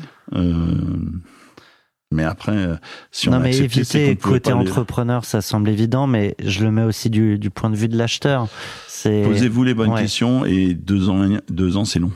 [2.12, 2.76] Mais après, euh,
[3.12, 3.80] si on non, a mais accepté,
[4.12, 7.70] éviter côté les- entrepreneur, ça semble évident, mais je le mets aussi du, du point
[7.70, 8.48] de vue de l'acheteur.
[8.88, 10.02] C'est Posez-vous les bonnes Ouais.
[10.04, 12.12] questions et deux ans, deux ans, c'est long.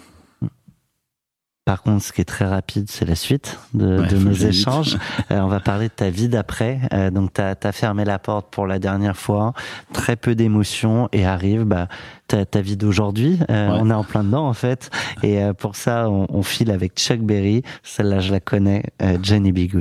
[1.72, 4.34] Par contre, ce qui est très rapide, c'est la suite de, Ouais, de faut nos
[4.34, 4.98] échanges.
[5.32, 6.82] Euh, on va parler de ta vie d'après.
[6.92, 9.54] Euh, donc, tu as, fermé la porte pour la dernière fois,
[9.94, 11.88] très peu d'émotions, et arrive bah,
[12.28, 13.40] ta, ta vie d'aujourd'hui.
[13.50, 13.78] Euh, Ouais.
[13.80, 14.90] On est en plein dedans, en fait.
[15.24, 17.64] Et pour ça, on, on file avec Chuck Berry.
[17.84, 18.84] Celle-là, je la connais,
[19.22, 19.72] Jenny Be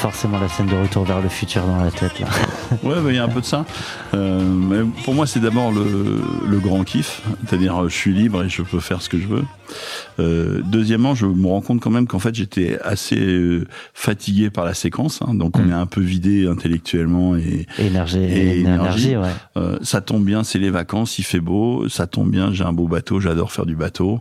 [0.00, 2.18] forcément la scène de retour vers le futur dans la tête.
[2.20, 2.26] Là.
[2.82, 3.66] Ouais, bah, il y a un peu de ça.
[4.14, 8.42] Euh, mais pour moi, c'est d'abord le, le grand kiff, c'est-à-dire euh, je suis libre
[8.42, 9.44] et je peux faire ce que je veux.
[10.20, 13.64] Euh, deuxièmement, je me rends compte quand même qu'en fait, j'étais assez euh,
[13.94, 15.70] fatigué par la séquence, hein, donc on Mm.
[15.70, 19.16] est un peu vidé intellectuellement et Énergie, Et énergie, énergie.
[19.16, 19.28] ouais.
[19.56, 22.72] euh, ça tombe bien, c'est les vacances, il fait beau, ça tombe bien, j'ai un
[22.72, 24.20] beau bateau, j'adore faire du bateau.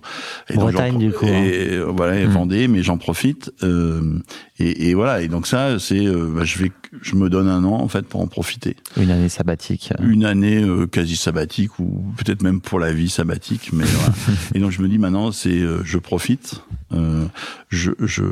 [0.50, 2.32] Et Bretagne, du coup, Et euh, voilà, et Mm.
[2.32, 3.52] Vendée, mais j'en profite.
[3.64, 4.20] euh,
[4.62, 6.72] et, et voilà, et donc ça, c'est, bah, je vais,
[7.02, 8.76] je me donne un an en fait pour en profiter.
[8.98, 9.94] Une année sabbatique.
[10.02, 14.14] Une année quasi sabbatique ou peut-être même pour la vie sabbatique, mais voilà.
[14.56, 16.62] et donc je me dis maintenant, c'est, je profite
[16.92, 17.26] Euh,
[17.70, 18.24] je, je,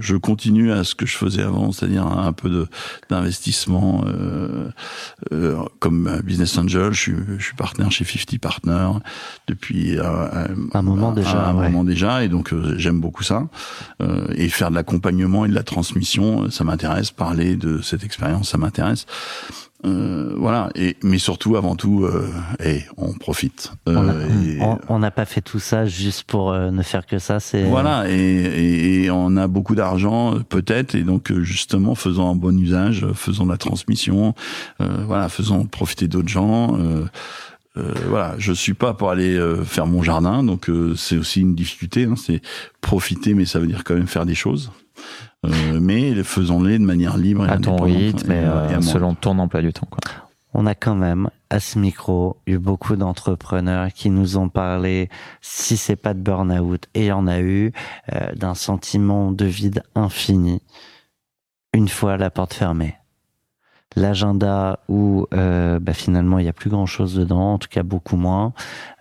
[0.00, 2.66] je continue à ce que je faisais avant, c'est-à-dire un peu de
[3.10, 4.70] d'investissement euh,
[5.32, 6.92] euh, comme business angel.
[6.94, 8.98] Je suis, je suis partenaire chez 50 Partners
[9.48, 11.68] depuis euh, Un moment déjà, un ouais.
[11.68, 13.46] moment déjà, et donc euh, j'aime beaucoup ça.
[14.00, 17.10] Euh, et faire de l'accompagnement et de la transmission, ça m'intéresse.
[17.10, 19.04] Parler de cette expérience, ça m'intéresse.
[19.86, 20.68] Euh, voilà.
[20.74, 22.28] Et mais surtout, avant tout, euh,
[22.96, 23.72] on profite.
[23.88, 24.58] Euh,
[24.88, 27.38] On n'a pas fait tout ça juste pour euh, ne faire que ça.
[27.40, 31.94] C'est voilà, et, et, et on a beaucoup d'argent, euh, peut-être, et donc euh, justement,
[31.94, 34.34] faisons un bon usage, euh, faisons de la transmission,
[34.80, 36.76] euh, voilà, faisons profiter d'autres gens.
[36.78, 37.04] euh,
[37.76, 41.42] euh, voilà, je suis pas pour aller euh, faire mon jardin, donc euh, c'est aussi
[41.42, 42.04] une difficulté.
[42.04, 42.40] Hein, c'est
[42.80, 44.70] profiter, mais ça veut dire quand même faire des choses.
[45.46, 48.82] Euh, mais faisons-les de manière libre et À ton rythme et, euh, et moi.
[48.82, 49.88] selon ton emploi du temps.
[49.90, 50.00] Quoi.
[50.54, 55.10] On a quand même à ce micro eu beaucoup d'entrepreneurs qui nous ont parlé,
[55.40, 57.72] si c'est pas de burn-out, et il y en a eu,
[58.14, 60.62] euh, d'un sentiment de vide infini
[61.76, 62.96] une fois la porte fermée.
[63.96, 67.82] L'agenda où euh, bah, finalement il y a plus grand chose dedans, en tout cas
[67.82, 68.52] beaucoup moins,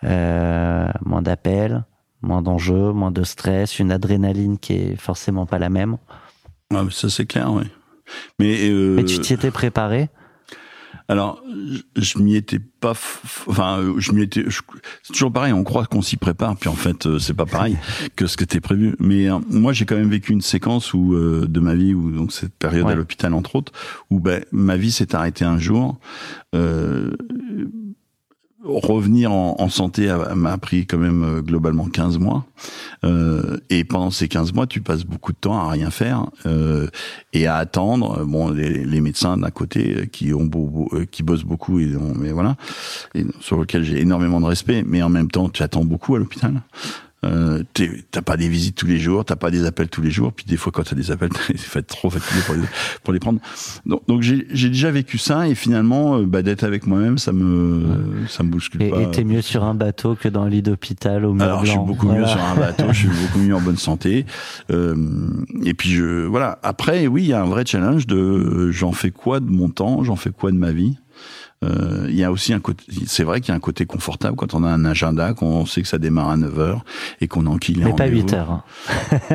[0.03, 1.83] euh, moins d'appels,
[2.21, 5.97] moins d'enjeux, moins de stress, une adrénaline qui est forcément pas la même.
[6.73, 7.63] Ah, ça c'est clair, oui.
[8.39, 10.09] Mais, euh, Mais tu t'y étais préparé?
[11.07, 11.43] Alors,
[11.95, 14.43] je, m'y étais pas, enfin, je m'y étais.
[15.03, 15.53] C'est toujours pareil.
[15.53, 17.77] On croit qu'on s'y prépare, puis en fait, euh, c'est pas pareil
[18.15, 18.95] que ce que t'es prévu.
[18.99, 22.09] Mais euh, moi, j'ai quand même vécu une séquence où euh, de ma vie, où
[22.09, 22.93] donc cette période Ouais.
[22.93, 23.71] à l'hôpital entre autres,
[24.09, 25.99] où ben ma vie s'est arrêtée un jour.
[26.55, 27.11] Euh,
[28.65, 32.45] revenir en, santé m'a pris quand même euh, globalement 15 mois.
[33.03, 36.87] Euh, et pendant ces 15 mois, tu passes beaucoup de temps à rien faire euh,
[37.33, 38.25] et à attendre.
[38.25, 42.55] Bon, les, médecins d'un côté euh, qui ont beau, euh, qui bossent beaucoup, mais voilà,
[43.39, 44.83] sur lequel j'ai énormément de respect.
[44.85, 46.61] Mais en même temps, tu attends beaucoup à l'hôpital.
[47.25, 47.63] Euh,
[48.11, 50.45] t'as pas des visites tous les jours, t'as pas des appels tous les jours, puis
[50.45, 52.61] des fois quand t'as des appels, t'es fait trop fatigué pour les,
[53.03, 53.39] pour les prendre.
[53.85, 57.31] Donc, donc j'ai j'ai déjà vécu ça et finalement, euh, bah, d'être avec moi-même, ça
[57.31, 57.83] me
[58.27, 59.01] ça me bouscule Et pas.
[59.01, 61.71] et t'es mieux sur un bateau que dans un lit d'hôpital au mur Alors, je
[61.71, 64.25] suis beaucoup mieux sur un bateau, je suis beaucoup mieux en bonne santé.
[64.71, 64.95] Euh,
[65.63, 66.59] et puis, je, voilà.
[66.63, 69.69] Après, oui, il y a un vrai challenge de euh, j'en fais quoi de mon
[69.69, 70.97] temps, j'en fais quoi de ma vie?
[71.65, 74.35] Euh, Il y a aussi un côté, c'est vrai qu'il y a un côté confortable
[74.35, 76.85] quand on a un agenda, qu'on sait que ça démarre à 9 heures
[77.21, 78.27] et qu'on enquille Mais pas rendez-vous.
[78.27, 78.63] 8 heures.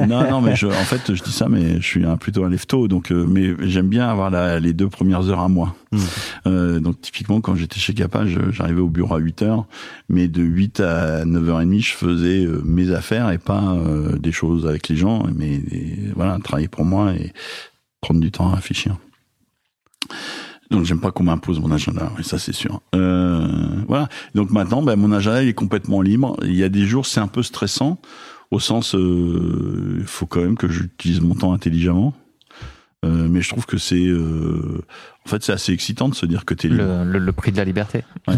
[0.08, 2.48] Non, non, mais je, en fait, je dis ça, mais je suis un, plutôt un
[2.48, 5.74] lève-tôt, donc, euh, mais j'aime bien avoir la, les deux premières heures à moi.
[5.92, 5.98] Mm.
[6.46, 9.66] Euh, donc, typiquement, quand j'étais chez Capa, j'arrivais au bureau à 8 heures,
[10.08, 13.76] mais de 8 à 9h30, je faisais mes affaires et pas
[14.18, 15.60] des choses avec les gens, mais
[16.14, 17.32] voilà, travailler pour moi et
[18.00, 18.96] prendre du temps à réfléchir.
[20.70, 22.80] Donc j'aime pas qu'on m'impose mon agenda, oui, ça c'est sûr.
[22.94, 23.48] Euh,
[23.88, 24.08] voilà.
[24.34, 26.36] Donc maintenant, ben, mon agenda il est complètement libre.
[26.42, 27.98] Il y a des jours c'est un peu stressant,
[28.50, 32.14] au sens, euh, il faut quand même que j'utilise mon temps intelligemment.
[33.02, 34.84] Euh, mais je trouve que c'est, euh,
[35.24, 36.82] en fait, c'est assez excitant de se dire que t'es libre.
[36.82, 38.04] Le, le, le prix de la liberté.
[38.28, 38.34] Ouais.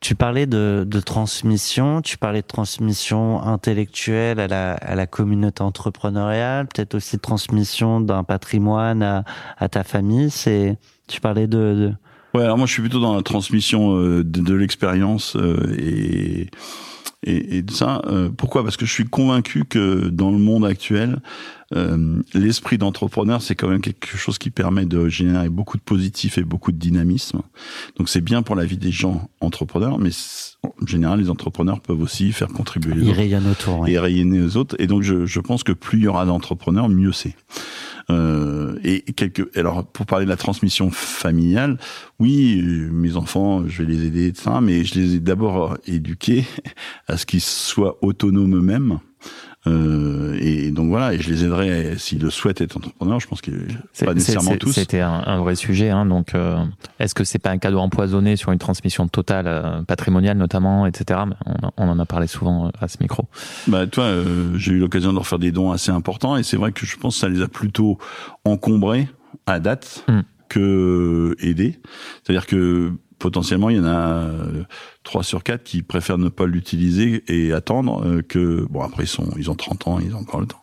[0.00, 5.62] Tu parlais de, de transmission, tu parlais de transmission intellectuelle à la, à la communauté
[5.62, 9.24] entrepreneuriale, peut-être aussi de transmission d'un patrimoine à,
[9.58, 10.30] à ta famille.
[10.30, 10.78] C'est,
[11.08, 11.92] tu parlais de, de-
[12.34, 16.50] Ouais, alors moi je suis plutôt dans la transmission euh, de, l'expérience euh, et,
[17.24, 18.02] et, et de ça.
[18.06, 18.62] Euh, pourquoi?
[18.62, 21.20] Parce que je suis convaincu que dans le monde actuel,
[21.74, 26.38] euh, l'esprit d'entrepreneur, c'est quand même quelque chose qui permet de générer beaucoup de positif
[26.38, 27.42] et beaucoup de dynamisme.
[27.96, 30.10] Donc c'est bien pour la vie des gens entrepreneurs, mais
[30.62, 33.80] en général, les entrepreneurs peuvent aussi faire contribuer les autres autour.
[33.80, 33.92] ouais.
[33.92, 34.76] et rayonner aux autres.
[34.78, 37.34] Et donc, je, je pense que plus il y aura d'entrepreneurs, mieux c'est.
[38.10, 41.78] Euh, et quelques, alors, pour parler de la transmission familiale,
[42.18, 44.50] oui, mes enfants, je vais les aider, etc.
[44.62, 46.46] Mais je les ai d'abord éduqués
[47.08, 48.98] à ce qu'ils soient autonomes eux-mêmes.
[49.68, 53.20] Euh, et donc voilà, et je les aiderai s'ils le souhaitent être entrepreneurs.
[53.20, 53.50] Je pense que
[54.04, 54.72] pas nécessairement tous.
[54.72, 55.90] C'était un, un vrai sujet.
[55.90, 56.56] Hein, donc, euh,
[56.98, 61.20] est-ce que c'est pas un cadeau empoisonné sur une transmission totale, euh, patrimoniale notamment, etc.
[61.46, 63.24] On, on en a parlé souvent à ce micro.
[63.66, 64.10] Bah, toi,
[64.56, 66.96] j'ai eu l'occasion de leur faire des dons assez importants et c'est vrai que je
[66.96, 67.98] pense que ça les a plutôt
[68.44, 69.08] encombrés
[69.46, 70.20] à date Mm.
[70.48, 71.78] que aidés.
[72.22, 74.22] C'est-à-dire que potentiellement, il y en a
[75.08, 79.04] euh, trois sur quatre qui préfèrent ne pas l'utiliser et attendre euh, que bon après
[79.04, 80.62] ils sont ils ont 30 ans, ils ont encore le temps.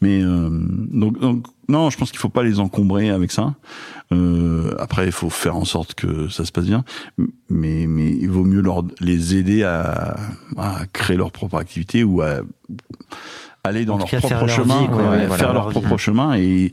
[0.00, 3.54] Mais euh, donc, donc non, je pense qu'il faut pas les encombrer avec ça.
[4.12, 6.84] Euh, après, il faut faire en sorte que ça se passe bien,
[7.48, 10.16] mais mais il vaut mieux leur les aider à,
[10.58, 12.40] à créer leur propre activité ou à
[13.64, 16.70] aller dans leur propre chemin, vie, quoi, ouais, ouais, faire leur leur propre chemin et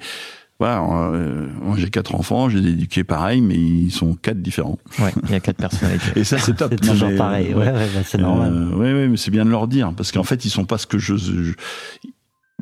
[0.62, 0.84] voilà.
[1.14, 4.78] euh, moi, j'ai quatre enfants, je les ai éduqués pareil, mais ils sont quatre différents.
[5.00, 6.12] Ouais, il y a quatre personnalités.
[6.20, 6.70] Et ça, c'est top.
[6.72, 7.52] C'est toujours mais, pareil.
[7.52, 8.54] euh, Ouais, ouais, bah, c'est normal.
[8.54, 10.78] euh, ouais, ouais, mais c'est bien de leur dire parce qu'en fait, ils sont pas
[10.78, 11.54] ce que je, je-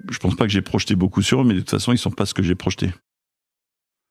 [0.09, 2.09] je pense pas que j'ai projeté beaucoup sur eux, mais de toute façon, ils sont
[2.11, 2.89] pas ce que j'ai projeté.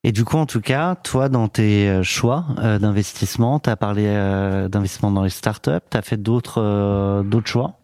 [0.05, 4.05] Et du coup, en tout cas, toi, dans tes choix euh, d'investissement, tu as parlé
[4.07, 7.79] euh, d'investissement dans les startups, tu as fait d'autres euh, d'autres choix?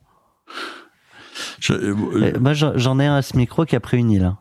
[1.61, 4.33] Je- Moi, j'en j'en ai un à ce micro qui a pris une île.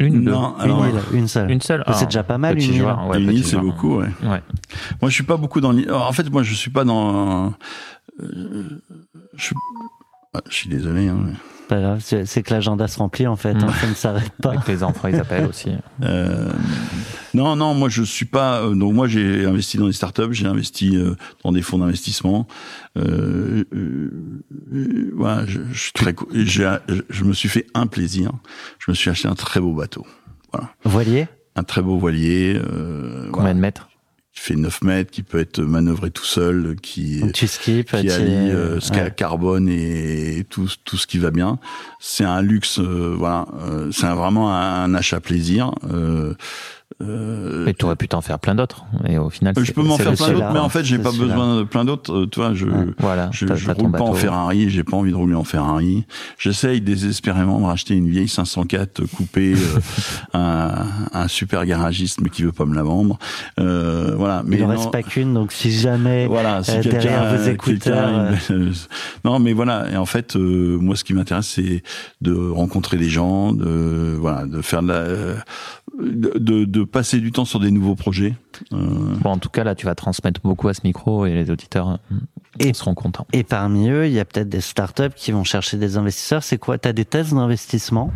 [0.00, 0.04] Hein.
[0.04, 1.50] Une, deux, non, Une alors, île, une seule.
[1.50, 1.82] une seule.
[1.88, 2.74] C'est Ah, déjà pas mal, une île.
[2.78, 4.08] joueur, ouais, une île, c'est beaucoup, ouais.
[4.22, 4.42] Ouais.
[5.02, 5.90] Moi, je suis pas beaucoup dans l'île.
[5.92, 7.54] En fait, moi, je suis pas dans.
[8.20, 8.80] euh,
[9.36, 9.56] je, suis-
[10.34, 11.08] ah, je suis désolé.
[11.08, 11.32] Hein, mais-
[11.68, 14.52] Pas grave, c'est que l'agenda se remplit en fait, hein, ça ne s'arrête pas.
[14.52, 15.70] Avec les enfants, ils appellent aussi.
[16.02, 16.50] Euh,
[17.34, 18.62] non, non, moi je suis pas.
[18.62, 21.14] euh, donc moi j'ai investi dans des startups, j'ai investi euh,
[21.44, 22.46] dans des fonds d'investissement.
[22.96, 26.14] Euh, euh, voilà, je, je suis très.
[26.32, 26.62] je,
[27.10, 28.32] je me suis fait un plaisir.
[28.78, 30.06] Je me suis acheté un très beau bateau,
[30.84, 31.28] Voilier?
[31.54, 32.54] Un très beau voilier.
[32.56, 33.88] Euh, Combien voilà, de mètres?
[34.38, 37.46] Qui fait 9 mètres, qui peut être manœuvré tout seul, qui Donc tu
[38.02, 38.80] qui allie euh, ouais.
[38.80, 41.58] ca- carbone et tout, tout ce qui va bien.
[42.00, 43.46] C'est un luxe, euh, voilà.
[43.60, 45.72] euh, c'est vraiment un, un achat plaisir.
[47.00, 47.04] Euh,
[47.60, 48.84] euh, Mais tu aurais pu t'en faire plein d'autres.
[49.06, 50.98] Et au final, je c'est- peux m'en faire le plein d'autres, mais en fait, j'ai
[50.98, 52.12] pas besoin de plein d'autres.
[52.12, 52.66] Euh, tu vois, je.
[52.98, 54.14] Voilà, je, je roule pas en.
[54.14, 56.04] Ferrari, j'ai pas envie de rouler en Ferrari.
[56.38, 59.78] J'essaye désespérément de racheter une vieille 504 coupée euh,
[60.32, 63.18] à à un super garagiste, mais qui veut pas me la vendre.
[63.60, 64.42] Euh, voilà.
[64.44, 67.44] Mais Il ne non, reste pas qu'une, donc si jamais voilà, si euh, derrière vos
[67.48, 68.10] écouteurs,
[68.50, 68.72] une-
[69.24, 69.88] non, mais voilà.
[69.92, 71.82] Et en fait, euh, moi, ce qui m'intéresse, c'est
[72.22, 75.34] de rencontrer des gens, de voilà, de faire de la, euh,
[76.00, 78.34] de, de passer du temps sur des nouveaux projets.
[78.72, 81.50] Euh, Bon, en tout cas, là, tu vas transmettre beaucoup à ce micro et les
[81.50, 82.16] auditeurs euh,
[82.58, 83.26] Et- seront contents.
[83.32, 86.42] Et parmi eux, il y a peut-être des startups qui vont chercher des investisseurs.
[86.42, 86.78] C'est quoi?
[86.78, 88.12] Tu as des thèses d'investissement?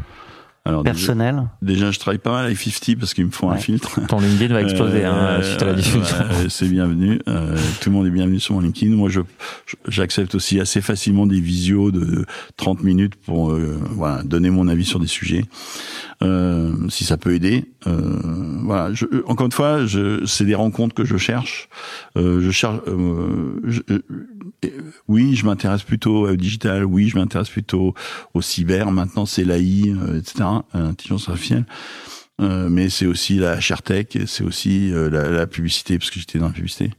[0.64, 3.56] Alors déjà, personnels déjà, je travaille pas mal avec 50 parce qu'ils me font un
[3.56, 3.98] filtre.
[4.06, 6.16] Ton LinkedIn va exploser hein, Euh, suite à la diffusion.
[6.48, 7.20] c'est bienvenu.
[7.28, 8.94] Euh, tout le monde est bienvenu sur mon LinkedIn.
[8.94, 9.20] Moi, je
[9.89, 12.24] j'accepte aussi assez facilement des visios de
[12.59, 15.44] 30 minutes pour euh, voilà donner mon avis sur des sujets.
[16.22, 17.64] Euh, si ça peut aider.
[17.89, 18.20] Euh,
[18.62, 18.94] voilà.
[18.94, 19.80] Je, encore une fois,
[20.26, 21.68] c'est des rencontres que je cherche.
[22.16, 22.78] Euh, je cherche.
[22.86, 23.98] euh, je- euh,
[25.09, 26.85] oui, je m'intéresse plutôt au digital.
[26.85, 27.94] Oui, je m'intéresse plutôt
[28.35, 28.90] au cyber.
[28.90, 30.44] Maintenant, c'est l'AI, euh, etc.
[30.74, 31.66] euh, Intelligence artificielle.
[32.40, 36.19] Euh, mais c'est aussi la ShareTech, et c'est aussi euh, la, la publicité, parce que
[36.19, 36.90] j'étais dans la publicité.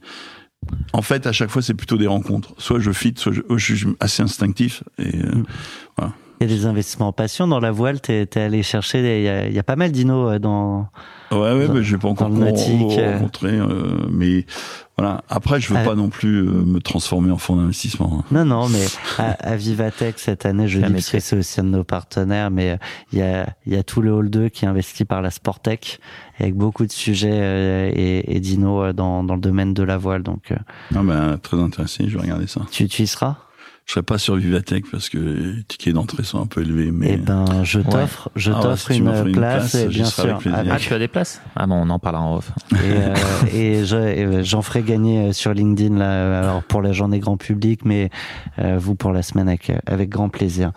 [0.92, 2.54] En fait, à chaque fois, c'est plutôt des rencontres.
[2.58, 4.82] Soit je fit, soit je, je suis assez instinctif.
[4.98, 6.06] Et, euh,
[6.40, 7.46] Il y a des investissements en passion.
[7.46, 9.00] Dans la voile, tu es, allé chercher.
[9.00, 10.88] Il y, a, il y a pas mal d'inos euh, dans.
[11.40, 13.12] Ouais, ouais, je vais pas encore nautique, euh.
[13.14, 13.58] rencontrer.
[13.58, 14.46] euh, mais
[14.96, 15.22] voilà.
[15.28, 15.84] Après, je veux Ah.
[15.84, 18.20] pas non plus euh, me transformer en fonds d'investissement.
[18.20, 18.24] hein.
[18.30, 18.84] Non, non, mais
[19.18, 22.50] à, à Vivatech cette année, je dis parce que c'est aussi un de nos partenaires,
[22.50, 22.76] mais euh,
[23.12, 25.30] il y a, il y a tout le hall 2 qui est investi par la
[25.30, 25.98] Sportec
[26.38, 29.96] avec beaucoup de sujets euh, et, et d'inos euh, dans, dans le domaine de la
[29.98, 30.22] voile.
[30.22, 30.56] Donc, euh,
[30.94, 32.04] Ah ben, très intéressé.
[32.08, 32.60] Je vais regarder ça.
[32.70, 33.36] tu, tu y seras?
[33.86, 36.90] Je serai pas sur Vivatech parce que les tickets d'entrée sont un peu élevés.
[36.90, 40.22] Mais Eh ben, je t'offre, je Ah ouais, t'offre si une, place, place, bien serai
[40.22, 40.30] sûr.
[40.30, 40.58] avec plaisir.
[40.58, 41.42] avec- Ah, tu as des places?
[41.54, 42.50] Ah bon, on en parlera en off.
[42.72, 43.14] et, euh,
[43.52, 47.36] et je- et, j'en ferai gagner euh, sur LinkedIn là, alors pour la journée grand
[47.36, 48.08] public, mais
[48.58, 50.72] euh, vous pour la semaine avec, avec grand plaisir.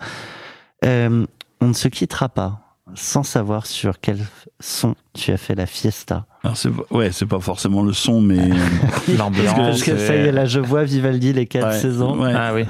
[0.84, 1.24] Euh,
[1.62, 2.60] on ne se quittera pas
[2.94, 4.18] sans savoir sur quel
[4.60, 6.26] son tu as fait la fiesta.
[6.44, 8.48] Alors c'est pas- ouais, c'est pas forcément le son, mais
[9.18, 9.54] L'ambiance.
[9.56, 12.18] Parce que ça y est, là je vois Vivaldi les quatre ouais, saisons.
[12.22, 12.32] ouais.
[12.34, 12.64] Ah oui.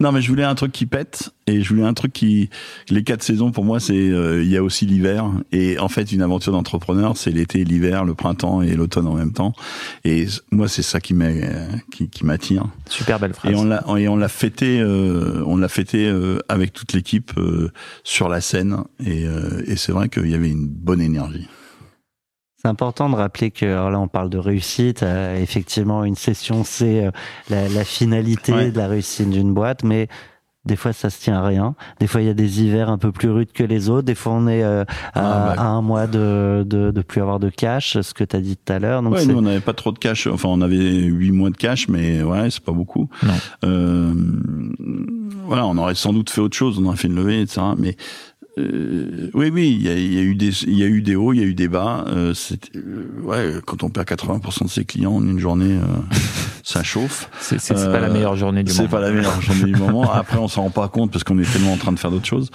[0.00, 2.50] Non, mais je voulais un truc qui pète et je voulais un truc qui
[2.88, 6.12] les quatre saisons pour moi c'est euh, il y a aussi l'hiver et en fait
[6.12, 9.54] une aventure d'entrepreneur c'est l'été, l'hiver, le printemps et l'automne en même temps
[10.04, 11.30] et moi c'est ça qui m'a
[11.90, 13.50] qui, qui m'attire Super belle phrase.
[13.52, 17.32] et on l'a et on l'a fêté euh, on l'a fêté euh, avec toute l'équipe
[17.38, 17.72] euh,
[18.04, 21.48] sur la scène et, euh, et c'est vrai qu'il y avait une bonne énergie.
[22.60, 25.02] C'est important de rappeler que alors là on parle de réussite.
[25.04, 27.10] euh, effectivement, une session c'est euh,
[27.50, 28.70] la, la finalité Ouais.
[28.72, 30.08] de la réussite d'une boîte, mais
[30.64, 31.76] des fois ça se tient à rien.
[32.00, 34.02] Des fois il y a des hivers un peu plus rudes que les autres.
[34.06, 35.20] Des fois on est euh, à,
[35.50, 35.62] Ah, bah.
[35.62, 38.56] à un mois de, de de plus avoir de cash, ce que tu as dit
[38.56, 39.02] tout à l'heure.
[39.02, 41.56] Donc Ouais, nous on n'avait pas trop de cash, enfin on avait huit mois de
[41.56, 43.08] cash, mais ouais c'est pas beaucoup.
[43.22, 43.32] Non.
[43.64, 44.12] Euh,
[45.46, 47.60] voilà, on aurait sans doute fait autre chose, on aurait fait une levée, etc.
[47.78, 47.96] Mais
[48.58, 51.14] euh, oui, oui, il y a, y a eu des, il y a eu des
[51.16, 52.04] hauts, il y a eu des bas.
[52.08, 52.34] Euh,
[52.76, 55.84] euh, ouais, quand on perd 80% de ses clients en une journée, euh,
[56.64, 57.30] ça chauffe.
[57.40, 58.90] C'est c'est- c'est pas Euh, la meilleure journée du C'est monde.
[58.90, 60.10] pas la meilleure journée du moment.
[60.12, 62.26] Après, on s'en rend pas compte parce qu'on est tellement en train de faire d'autres
[62.26, 62.50] choses.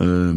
[0.00, 0.34] Euh,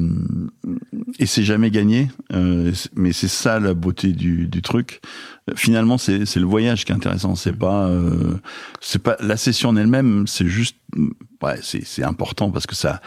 [1.20, 2.10] et c'est jamais gagné.
[2.34, 5.02] Euh, c'est- mais c'est ça la beauté du, du truc.
[5.50, 7.36] Euh, Finalement, c'est c'est le voyage qui est intéressant.
[7.36, 8.36] C'est pas, euh,
[8.80, 10.26] c'est pas la session en elle-même.
[10.28, 10.78] C'est juste,
[11.42, 13.02] ouais, c'est c'est important parce que ça,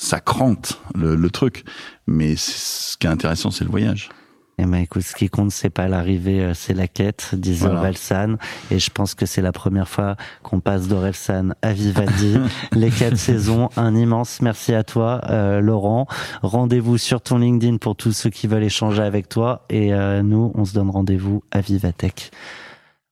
[0.00, 1.64] ça crante le, le truc.
[2.06, 4.08] Mais ce qui est intéressant, c'est le voyage.
[4.62, 7.80] Eh ben écoute, ce qui compte, c'est pas l'arrivée, euh, c'est la quête, disait Voilà.
[7.80, 8.34] Orelsan.
[8.70, 12.36] Et je pense que c'est la première fois qu'on passe d'Orelsan à Vivaldi.
[12.72, 13.70] les quatre saisons.
[13.78, 16.06] Un immense merci à toi, euh, Laurent.
[16.42, 19.64] Rendez-vous sur ton LinkedIn pour tous ceux qui veulent échanger avec toi.
[19.70, 22.30] Et euh, nous, on se donne rendez-vous à Vivatech.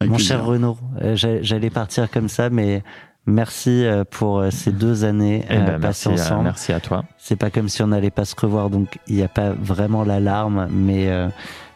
[0.00, 0.36] Avec Mon plaisir.
[0.36, 0.76] cher Renaud,
[1.14, 2.84] j'a- j'allais partir comme ça, mais
[3.28, 6.44] merci euh, pour euh, ces deux années Eh euh, ben, merci, passées à, ensemble.
[6.44, 7.04] merci à toi.
[7.18, 10.02] C'est pas comme si on n'allait pas se revoir, donc il n'y a pas vraiment
[10.02, 11.28] l'alarme, mais euh,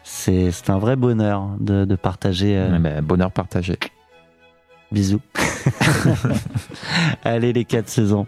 [0.03, 2.57] c'est c'est un vrai bonheur de, de partager.
[2.57, 3.77] euh, Eh ben, bonheur partagé.
[4.91, 5.21] Bisous.
[7.23, 8.27] Allez les quatre saisons.